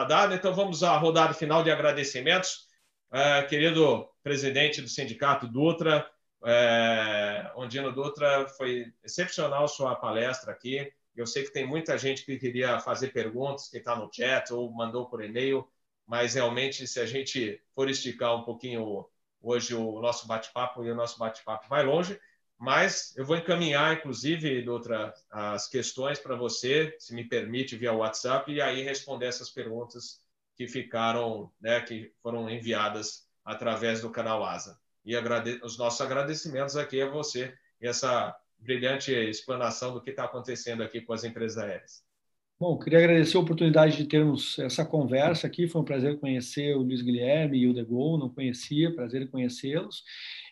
tá 0.00 0.04
dado. 0.04 0.34
Então 0.34 0.54
vamos 0.54 0.82
à 0.82 0.96
rodada 0.96 1.34
final 1.34 1.62
de 1.62 1.70
agradecimentos. 1.70 2.66
É, 3.12 3.42
querido 3.42 4.08
presidente 4.22 4.82
do 4.82 4.88
sindicato 4.88 5.46
Dutra, 5.46 6.08
é, 6.44 7.52
Ondino 7.54 7.92
Dutra, 7.92 8.48
foi 8.48 8.92
excepcional 9.04 9.68
sua 9.68 9.94
palestra 9.94 10.52
aqui. 10.52 10.92
Eu 11.14 11.26
sei 11.26 11.44
que 11.44 11.52
tem 11.52 11.66
muita 11.66 11.96
gente 11.96 12.24
que 12.24 12.38
queria 12.38 12.80
fazer 12.80 13.12
perguntas, 13.12 13.68
que 13.68 13.78
está 13.78 13.94
no 13.94 14.10
chat 14.12 14.52
ou 14.52 14.72
mandou 14.72 15.08
por 15.08 15.22
e-mail 15.22 15.68
mas 16.06 16.34
realmente, 16.34 16.86
se 16.86 17.00
a 17.00 17.06
gente 17.06 17.60
for 17.74 17.88
esticar 17.88 18.36
um 18.36 18.44
pouquinho 18.44 19.06
hoje 19.40 19.74
o 19.74 20.00
nosso 20.00 20.26
bate-papo, 20.26 20.84
e 20.84 20.90
o 20.90 20.94
nosso 20.94 21.18
bate-papo 21.18 21.68
vai 21.68 21.82
longe, 21.82 22.20
mas 22.58 23.14
eu 23.16 23.24
vou 23.24 23.36
encaminhar, 23.36 23.96
inclusive, 23.96 24.62
Doutora, 24.62 25.12
as 25.30 25.68
questões 25.68 26.18
para 26.18 26.36
você, 26.36 26.94
se 26.98 27.14
me 27.14 27.24
permite, 27.24 27.76
via 27.76 27.92
WhatsApp, 27.92 28.52
e 28.52 28.60
aí 28.60 28.82
responder 28.82 29.26
essas 29.26 29.50
perguntas 29.50 30.22
que 30.56 30.68
ficaram, 30.68 31.50
né, 31.60 31.80
que 31.80 32.12
foram 32.22 32.48
enviadas 32.48 33.26
através 33.44 34.00
do 34.00 34.10
canal 34.10 34.44
ASA. 34.44 34.78
E 35.04 35.16
agrade... 35.16 35.60
os 35.62 35.76
nossos 35.76 36.00
agradecimentos 36.00 36.76
aqui 36.76 37.02
a 37.02 37.10
você 37.10 37.52
e 37.80 37.86
essa 37.86 38.34
brilhante 38.58 39.12
explanação 39.12 39.92
do 39.92 40.00
que 40.00 40.10
está 40.10 40.24
acontecendo 40.24 40.82
aqui 40.82 41.00
com 41.00 41.12
as 41.12 41.24
empresas 41.24 41.58
aéreas. 41.58 42.02
Bom, 42.58 42.78
queria 42.78 43.00
agradecer 43.00 43.36
a 43.36 43.40
oportunidade 43.40 43.96
de 43.96 44.06
termos 44.06 44.58
essa 44.60 44.84
conversa 44.86 45.46
aqui. 45.46 45.66
Foi 45.66 45.82
um 45.82 45.84
prazer 45.84 46.18
conhecer 46.18 46.74
o 46.76 46.82
Luiz 46.82 47.02
Guilherme 47.02 47.58
e 47.58 47.66
o 47.66 47.74
De 47.74 47.84
Gaulle, 47.84 48.20
não 48.20 48.30
conhecia, 48.30 48.94
prazer 48.94 49.22
em 49.22 49.26
conhecê-los. 49.26 50.04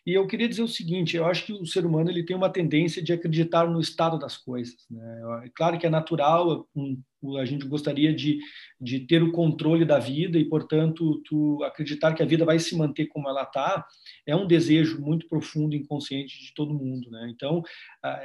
E 0.05 0.15
eu 0.15 0.27
queria 0.27 0.49
dizer 0.49 0.63
o 0.63 0.69
seguinte: 0.69 1.17
eu 1.17 1.27
acho 1.27 1.47
que 1.47 1.53
o 1.53 1.67
ser 1.67 1.87
humano 1.87 2.11
ele 2.11 2.25
tem 2.25 2.37
uma 2.37 2.51
tendência 2.51 3.03
de 3.03 3.13
acreditar 3.13 3.69
no 3.69 3.81
estado 3.81 4.19
das 4.19 4.37
coisas. 4.37 4.87
Né? 4.91 5.21
É 5.45 5.51
claro 5.55 5.79
que 5.79 5.87
é 5.87 5.91
natural, 5.91 6.69
um, 6.75 7.01
a 7.39 7.45
gente 7.45 7.67
gostaria 7.67 8.15
de, 8.15 8.39
de 8.81 9.01
ter 9.01 9.23
o 9.23 9.33
controle 9.33 9.85
da 9.85 9.99
vida 9.99 10.39
e, 10.39 10.45
portanto, 10.45 11.23
tu 11.25 11.63
acreditar 11.63 12.15
que 12.15 12.23
a 12.23 12.27
vida 12.27 12.45
vai 12.45 12.59
se 12.59 12.77
manter 12.77 13.07
como 13.07 13.29
ela 13.29 13.43
está, 13.43 13.87
é 14.27 14.35
um 14.35 14.47
desejo 14.47 15.01
muito 15.01 15.29
profundo 15.29 15.75
e 15.75 15.79
inconsciente 15.79 16.41
de 16.41 16.53
todo 16.55 16.75
mundo. 16.75 17.11
Né? 17.11 17.31
Então, 17.35 17.63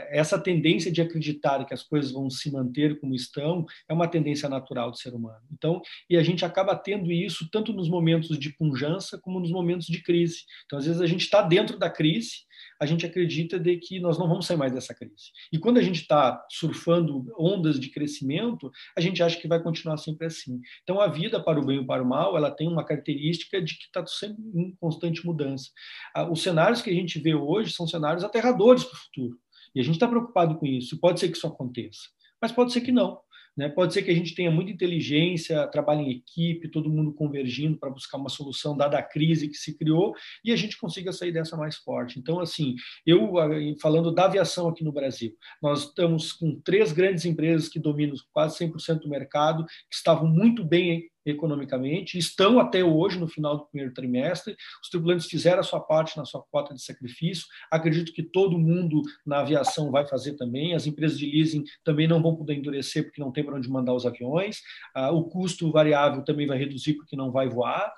essa 0.09 0.39
tendência 0.39 0.91
de 0.91 1.01
acreditar 1.01 1.65
que 1.65 1.73
as 1.73 1.83
coisas 1.83 2.11
vão 2.11 2.29
se 2.29 2.51
manter 2.51 2.99
como 2.99 3.15
estão 3.15 3.65
é 3.87 3.93
uma 3.93 4.07
tendência 4.07 4.49
natural 4.49 4.91
do 4.91 4.97
ser 4.97 5.13
humano. 5.13 5.43
Então, 5.51 5.81
e 6.09 6.17
a 6.17 6.23
gente 6.23 6.43
acaba 6.43 6.75
tendo 6.75 7.11
isso 7.11 7.47
tanto 7.51 7.73
nos 7.73 7.89
momentos 7.89 8.37
de 8.37 8.55
punjança 8.55 9.19
como 9.19 9.39
nos 9.39 9.51
momentos 9.51 9.87
de 9.87 10.01
crise. 10.01 10.43
Então, 10.65 10.79
às 10.79 10.85
vezes, 10.85 11.01
a 11.01 11.07
gente 11.07 11.21
está 11.21 11.41
dentro 11.41 11.77
da 11.77 11.89
crise 11.89 12.46
a 12.79 12.85
gente 12.85 13.05
acredita 13.05 13.59
de 13.59 13.77
que 13.77 13.99
nós 13.99 14.17
não 14.17 14.27
vamos 14.27 14.45
sair 14.45 14.57
mais 14.57 14.71
dessa 14.71 14.93
crise. 14.93 15.31
E 15.51 15.57
quando 15.57 15.77
a 15.77 15.81
gente 15.81 16.01
está 16.01 16.45
surfando 16.49 17.25
ondas 17.37 17.79
de 17.79 17.89
crescimento, 17.89 18.71
a 18.95 19.01
gente 19.01 19.21
acha 19.21 19.39
que 19.39 19.47
vai 19.47 19.61
continuar 19.61 19.97
sempre 19.97 20.27
assim. 20.27 20.61
Então, 20.83 20.99
a 20.99 21.07
vida, 21.07 21.41
para 21.41 21.59
o 21.59 21.65
bem 21.65 21.79
ou 21.79 21.85
para 21.85 22.03
o 22.03 22.07
mal, 22.07 22.37
ela 22.37 22.51
tem 22.51 22.67
uma 22.67 22.85
característica 22.85 23.61
de 23.61 23.77
que 23.77 23.85
está 23.85 24.05
sempre 24.05 24.43
em 24.55 24.75
constante 24.79 25.25
mudança. 25.25 25.69
Ah, 26.13 26.29
os 26.29 26.41
cenários 26.41 26.81
que 26.81 26.89
a 26.89 26.93
gente 26.93 27.19
vê 27.19 27.35
hoje 27.35 27.73
são 27.73 27.87
cenários 27.87 28.23
aterradores 28.23 28.83
para 28.83 28.95
o 28.95 28.99
futuro. 28.99 29.39
E 29.73 29.79
a 29.79 29.83
gente 29.83 29.95
está 29.95 30.07
preocupado 30.07 30.57
com 30.57 30.65
isso. 30.65 30.99
Pode 30.99 31.19
ser 31.19 31.29
que 31.29 31.37
isso 31.37 31.47
aconteça, 31.47 32.01
mas 32.41 32.51
pode 32.51 32.73
ser 32.73 32.81
que 32.81 32.91
não. 32.91 33.19
Né? 33.57 33.67
Pode 33.67 33.93
ser 33.93 34.03
que 34.03 34.11
a 34.11 34.15
gente 34.15 34.35
tenha 34.35 34.51
muita 34.51 34.71
inteligência, 34.71 35.67
trabalhe 35.67 36.03
em 36.03 36.11
equipe, 36.11 36.69
todo 36.69 36.89
mundo 36.89 37.11
convergindo 37.11 37.77
para 37.77 37.89
buscar 37.89 38.17
uma 38.17 38.29
solução 38.29 38.77
dada 38.77 38.99
a 38.99 39.03
crise 39.03 39.49
que 39.49 39.57
se 39.57 39.75
criou 39.75 40.13
e 40.45 40.51
a 40.51 40.55
gente 40.55 40.77
consiga 40.77 41.11
sair 41.11 41.31
dessa 41.31 41.57
mais 41.57 41.77
forte. 41.77 42.19
Então, 42.19 42.39
assim, 42.39 42.75
eu 43.05 43.33
falando 43.81 44.11
da 44.11 44.25
aviação 44.25 44.67
aqui 44.67 44.83
no 44.83 44.91
Brasil, 44.91 45.33
nós 45.61 45.85
estamos 45.85 46.31
com 46.31 46.59
três 46.61 46.91
grandes 46.91 47.25
empresas 47.25 47.67
que 47.67 47.79
dominam 47.79 48.15
quase 48.31 48.63
100% 48.63 48.99
do 48.99 49.09
mercado, 49.09 49.65
que 49.65 49.95
estavam 49.95 50.27
muito 50.27 50.63
bem 50.63 51.09
economicamente, 51.29 52.17
estão 52.17 52.59
até 52.59 52.83
hoje 52.83 53.19
no 53.19 53.27
final 53.27 53.57
do 53.57 53.65
primeiro 53.65 53.93
trimestre. 53.93 54.55
Os 54.81 54.89
tripulantes 54.89 55.27
fizeram 55.27 55.59
a 55.59 55.63
sua 55.63 55.79
parte 55.79 56.17
na 56.17 56.25
sua 56.25 56.41
cota 56.51 56.73
de 56.73 56.81
sacrifício. 56.81 57.45
Acredito 57.71 58.13
que 58.13 58.23
todo 58.23 58.57
mundo 58.57 59.01
na 59.25 59.39
aviação 59.39 59.91
vai 59.91 60.05
fazer 60.07 60.33
também. 60.33 60.73
As 60.73 60.87
empresas 60.87 61.17
de 61.17 61.25
leasing 61.25 61.63
também 61.83 62.07
não 62.07 62.21
vão 62.21 62.35
poder 62.35 62.55
endurecer 62.55 63.03
porque 63.03 63.21
não 63.21 63.31
tem 63.31 63.43
para 63.43 63.55
onde 63.55 63.69
mandar 63.69 63.93
os 63.93 64.05
aviões. 64.05 64.61
Ah, 64.93 65.11
o 65.11 65.25
custo 65.25 65.71
variável 65.71 66.23
também 66.23 66.47
vai 66.47 66.57
reduzir 66.57 66.93
porque 66.93 67.15
não 67.15 67.31
vai 67.31 67.49
voar. 67.49 67.93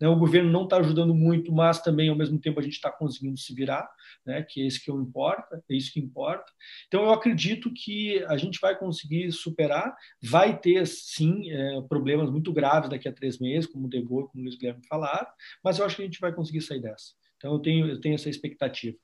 Né? 0.00 0.08
O 0.08 0.16
governo 0.16 0.50
não 0.50 0.64
está 0.64 0.76
ajudando 0.78 1.14
muito, 1.14 1.52
mas 1.52 1.80
também 1.80 2.08
ao 2.08 2.16
mesmo 2.16 2.38
tempo 2.38 2.60
a 2.60 2.62
gente 2.62 2.74
está 2.74 2.90
conseguindo 2.90 3.38
se 3.38 3.54
virar, 3.54 3.88
né? 4.24 4.42
que 4.42 4.62
é 4.62 4.66
isso 4.66 4.82
que 4.82 4.90
importa, 4.90 5.62
é 5.68 5.74
isso 5.74 5.92
que 5.92 6.00
importa. 6.00 6.50
Então 6.86 7.04
eu 7.04 7.12
acredito 7.12 7.72
que 7.72 8.22
a 8.24 8.36
gente 8.36 8.60
vai 8.60 8.78
conseguir 8.78 9.30
superar. 9.32 9.94
Vai 10.22 10.58
ter 10.58 10.86
sim 10.86 11.50
é, 11.50 11.80
problemas 11.88 12.30
muito 12.30 12.52
graves 12.52 12.90
daqui 12.90 13.08
a 13.08 13.12
três 13.12 13.38
meses, 13.38 13.70
como 13.70 13.86
o 13.86 13.90
Degol, 13.90 14.28
como 14.28 14.42
o 14.42 14.44
Luiz 14.46 14.56
Guilherme 14.56 14.86
falaram, 14.88 15.28
mas 15.62 15.78
eu 15.78 15.84
acho 15.84 15.96
que 15.96 16.02
a 16.02 16.04
gente 16.06 16.20
vai 16.20 16.32
conseguir 16.32 16.60
sair 16.60 16.80
dessa. 16.80 17.12
Então, 17.36 17.52
eu 17.52 17.58
tenho, 17.58 17.86
eu 17.88 18.00
tenho 18.00 18.14
essa 18.14 18.30
expectativa. 18.30 18.96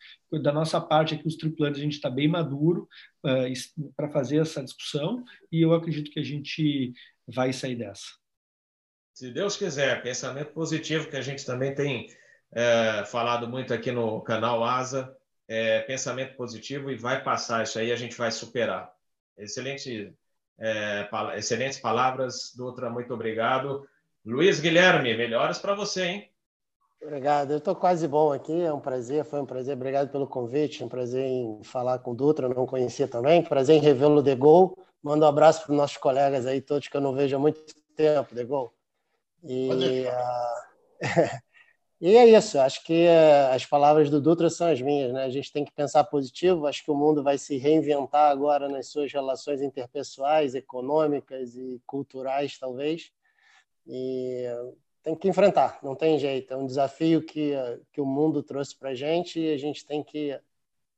Da 0.43 0.51
nossa 0.51 0.81
parte 0.81 1.15
aqui, 1.15 1.29
os 1.29 1.37
tripulantes, 1.37 1.79
a 1.79 1.85
gente 1.85 1.97
está 1.97 2.09
bem 2.09 2.27
maduro 2.27 2.89
uh, 3.23 3.93
para 3.95 4.09
fazer 4.09 4.39
essa 4.39 4.65
discussão 4.65 5.23
e 5.53 5.61
eu 5.61 5.75
acredito 5.75 6.11
que 6.11 6.19
a 6.19 6.25
gente 6.25 6.93
vai 7.27 7.53
sair 7.53 7.77
dessa. 7.77 8.07
Se 9.13 9.31
Deus 9.31 9.59
quiser, 9.59 10.03
pensamento 10.03 10.53
positivo 10.53 11.11
que 11.11 11.17
a 11.17 11.21
gente 11.21 11.45
também 11.45 11.75
tem 11.75 12.07
é, 12.53 13.05
falado 13.07 13.49
muito 13.49 13.73
aqui 13.73 13.91
no 13.91 14.21
canal 14.21 14.65
Asa, 14.65 15.17
é, 15.49 15.81
pensamento 15.81 16.37
positivo 16.37 16.91
e 16.91 16.97
vai 16.97 17.23
passar 17.23 17.63
isso 17.63 17.79
aí, 17.79 17.93
a 17.93 17.97
gente 17.97 18.17
vai 18.17 18.31
superar. 18.31 18.93
Excelente 19.37 20.15
é, 20.59 21.09
excelentes 21.37 21.79
palavras, 21.79 22.53
Dutra, 22.57 22.91
muito 22.91 23.13
obrigado. 23.15 23.87
Luiz 24.25 24.61
Guilherme, 24.61 25.17
melhoras 25.17 25.59
para 25.59 25.75
você, 25.75 26.05
hein? 26.05 26.31
Obrigado, 27.03 27.53
eu 27.53 27.59
estou 27.59 27.75
quase 27.75 28.07
bom 28.07 28.31
aqui, 28.31 28.61
é 28.61 28.73
um 28.73 28.81
prazer, 28.81 29.25
foi 29.25 29.41
um 29.41 29.47
prazer, 29.47 29.75
obrigado 29.75 30.11
pelo 30.11 30.27
convite, 30.27 30.83
é 30.83 30.87
um 30.87 30.89
prazer 30.89 31.25
em 31.25 31.65
falar 31.65 31.99
com 32.01 32.11
o 32.11 32.15
Dutra, 32.15 32.47
não 32.47 32.67
conhecia 32.67 33.09
também, 33.09 33.43
prazer 33.43 33.77
em 33.77 33.81
revê-lo 33.81 34.23
de 34.23 34.35
gol, 34.35 34.77
Manda 35.03 35.25
um 35.25 35.29
abraço 35.29 35.65
para 35.65 35.73
os 35.73 35.79
nossos 35.79 35.97
colegas 35.97 36.47
aí, 36.47 36.61
todos 36.61 36.89
que 36.89 36.97
eu 36.97 37.01
não 37.01 37.15
vejo 37.15 37.35
há 37.35 37.39
muito 37.39 37.63
tempo, 37.97 38.35
Degol. 38.35 38.75
E, 39.43 40.05
uh... 40.07 41.01
e 42.01 42.17
é 42.17 42.27
isso, 42.27 42.59
acho 42.59 42.83
que 42.83 43.07
uh, 43.07 43.55
as 43.55 43.67
palavras 43.67 44.09
do 44.09 44.23
Dutra 44.23 44.49
são 44.49 44.69
as 44.69 44.81
minhas, 44.81 45.13
né? 45.13 45.25
A 45.25 45.29
gente 45.29 45.53
tem 45.53 45.67
que 45.67 45.73
pensar 45.73 46.03
positivo, 46.05 46.67
acho 46.67 46.83
que 46.83 46.91
o 46.91 46.95
mundo 46.95 47.23
vai 47.23 47.37
se 47.37 47.59
reinventar 47.59 48.31
agora 48.31 48.71
nas 48.71 48.87
suas 48.87 49.13
relações 49.13 49.61
interpessoais, 49.61 50.55
econômicas 50.55 51.55
e 51.57 51.79
culturais, 51.87 52.57
talvez. 52.59 53.13
E 53.87 54.47
tem 55.03 55.15
que 55.15 55.29
enfrentar, 55.29 55.79
não 55.83 55.95
tem 55.95 56.19
jeito. 56.19 56.55
É 56.55 56.57
um 56.57 56.67
desafio 56.67 57.23
que, 57.23 57.53
que 57.93 58.01
o 58.01 58.07
mundo 58.07 58.43
trouxe 58.43 58.75
para 58.75 58.91
a 58.91 58.95
gente 58.95 59.39
e 59.39 59.53
a 59.53 59.59
gente 59.59 59.85
tem 59.85 60.03
que, 60.03 60.41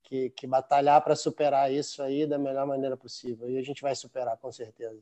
que, 0.04 0.30
que 0.30 0.46
batalhar 0.46 1.02
para 1.02 1.16
superar 1.16 1.72
isso 1.72 2.00
aí 2.00 2.26
da 2.26 2.38
melhor 2.38 2.66
maneira 2.66 2.96
possível. 2.96 3.50
E 3.50 3.58
a 3.58 3.62
gente 3.62 3.82
vai 3.82 3.96
superar, 3.96 4.36
com 4.36 4.52
certeza. 4.52 5.00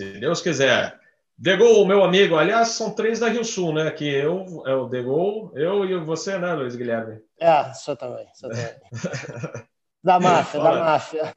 Se 0.00 0.18
Deus 0.18 0.40
quiser. 0.40 1.00
Degol, 1.42 1.84
meu 1.84 2.04
amigo, 2.04 2.36
aliás, 2.36 2.68
são 2.68 2.94
três 2.94 3.18
da 3.18 3.28
Rio 3.28 3.44
Sul, 3.44 3.74
né? 3.74 3.90
Que 3.90 4.08
eu, 4.08 4.62
é 4.64 4.76
o 4.76 4.86
Degol, 4.86 5.50
eu 5.56 5.84
e 5.84 5.98
você, 5.98 6.38
né, 6.38 6.54
Luiz 6.54 6.76
Guilherme? 6.76 7.20
É, 7.36 7.74
só 7.74 7.96
também, 7.96 8.28
só 8.32 8.48
também. 8.48 8.70
da 10.04 10.20
máfia, 10.20 10.60
da 10.60 10.72
máfia. 10.72 11.32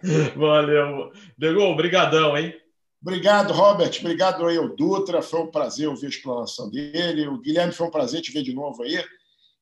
Valeu. 0.34 1.12
Degol, 1.36 1.76
brigadão, 1.76 2.38
hein? 2.38 2.54
Obrigado, 3.02 3.52
Robert. 3.52 3.90
Obrigado 4.00 4.46
aí 4.46 4.56
ao 4.56 4.74
Dutra. 4.74 5.20
Foi 5.20 5.40
um 5.40 5.50
prazer 5.50 5.86
ouvir 5.86 6.06
a 6.06 6.08
explanação 6.08 6.70
dele. 6.70 7.28
O 7.28 7.36
Guilherme, 7.42 7.74
foi 7.74 7.86
um 7.86 7.90
prazer 7.90 8.22
te 8.22 8.32
ver 8.32 8.42
de 8.42 8.54
novo 8.54 8.82
aí. 8.82 9.04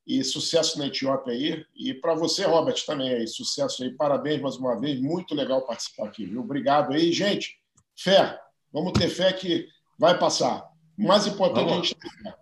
E 0.06 0.22
sucesso 0.22 0.78
na 0.78 0.86
Etiópia 0.86 1.32
aí. 1.32 1.66
E 1.74 1.92
para 1.92 2.14
você, 2.14 2.44
Robert, 2.44 2.80
também 2.86 3.12
aí. 3.12 3.26
Sucesso 3.26 3.82
aí. 3.82 3.90
Parabéns 3.90 4.40
mais 4.40 4.56
uma 4.56 4.78
vez. 4.78 5.00
Muito 5.00 5.34
legal 5.34 5.66
participar 5.66 6.06
aqui, 6.06 6.24
viu? 6.24 6.40
Obrigado 6.40 6.92
aí. 6.92 7.10
Gente, 7.10 7.56
fé. 7.98 8.45
Vamos 8.76 8.92
ter 8.92 9.08
fé 9.08 9.32
que 9.32 9.66
vai 9.98 10.18
passar. 10.18 10.70
O 10.98 11.06
mais 11.08 11.26
importante 11.26 11.64
Vamos. 11.64 11.72
é 11.72 11.78
a 11.78 11.82
gente 11.82 11.94
ter 11.94 12.10
fé. 12.22 12.34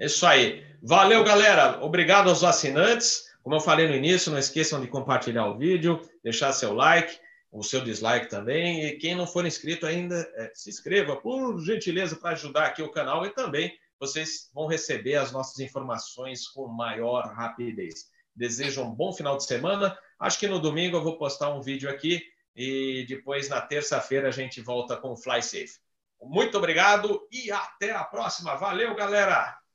Isso 0.00 0.26
aí. 0.26 0.66
Valeu, 0.82 1.22
galera. 1.22 1.84
Obrigado 1.84 2.28
aos 2.28 2.42
assinantes. 2.42 3.26
Como 3.44 3.54
eu 3.54 3.60
falei 3.60 3.86
no 3.86 3.94
início, 3.94 4.32
não 4.32 4.40
esqueçam 4.40 4.80
de 4.80 4.88
compartilhar 4.88 5.46
o 5.46 5.56
vídeo, 5.56 6.00
deixar 6.24 6.52
seu 6.52 6.72
like 6.72 7.16
o 7.52 7.62
seu 7.62 7.80
dislike 7.80 8.28
também. 8.28 8.86
E 8.86 8.96
quem 8.96 9.14
não 9.14 9.24
for 9.24 9.46
inscrito 9.46 9.86
ainda, 9.86 10.16
é, 10.34 10.50
se 10.52 10.68
inscreva, 10.68 11.14
por 11.14 11.60
gentileza, 11.60 12.16
para 12.16 12.30
ajudar 12.30 12.66
aqui 12.66 12.82
o 12.82 12.90
canal 12.90 13.24
e 13.24 13.30
também 13.30 13.72
vocês 14.00 14.50
vão 14.52 14.66
receber 14.66 15.14
as 15.14 15.30
nossas 15.30 15.60
informações 15.60 16.48
com 16.48 16.66
maior 16.66 17.32
rapidez. 17.32 18.06
Desejo 18.34 18.82
um 18.82 18.92
bom 18.92 19.12
final 19.12 19.36
de 19.36 19.44
semana. 19.44 19.96
Acho 20.18 20.40
que 20.40 20.48
no 20.48 20.58
domingo 20.58 20.96
eu 20.96 21.04
vou 21.04 21.16
postar 21.16 21.54
um 21.54 21.62
vídeo 21.62 21.88
aqui 21.88 22.20
e 22.56 23.04
depois 23.06 23.48
na 23.48 23.60
terça-feira 23.60 24.28
a 24.28 24.32
gente 24.32 24.62
volta 24.62 24.96
com 24.96 25.12
o 25.12 25.16
Fly 25.16 25.42
Safe. 25.42 25.78
Muito 26.22 26.56
obrigado 26.56 27.28
e 27.30 27.52
até 27.52 27.92
a 27.92 28.02
próxima. 28.02 28.56
Valeu, 28.56 28.94
galera! 28.94 29.65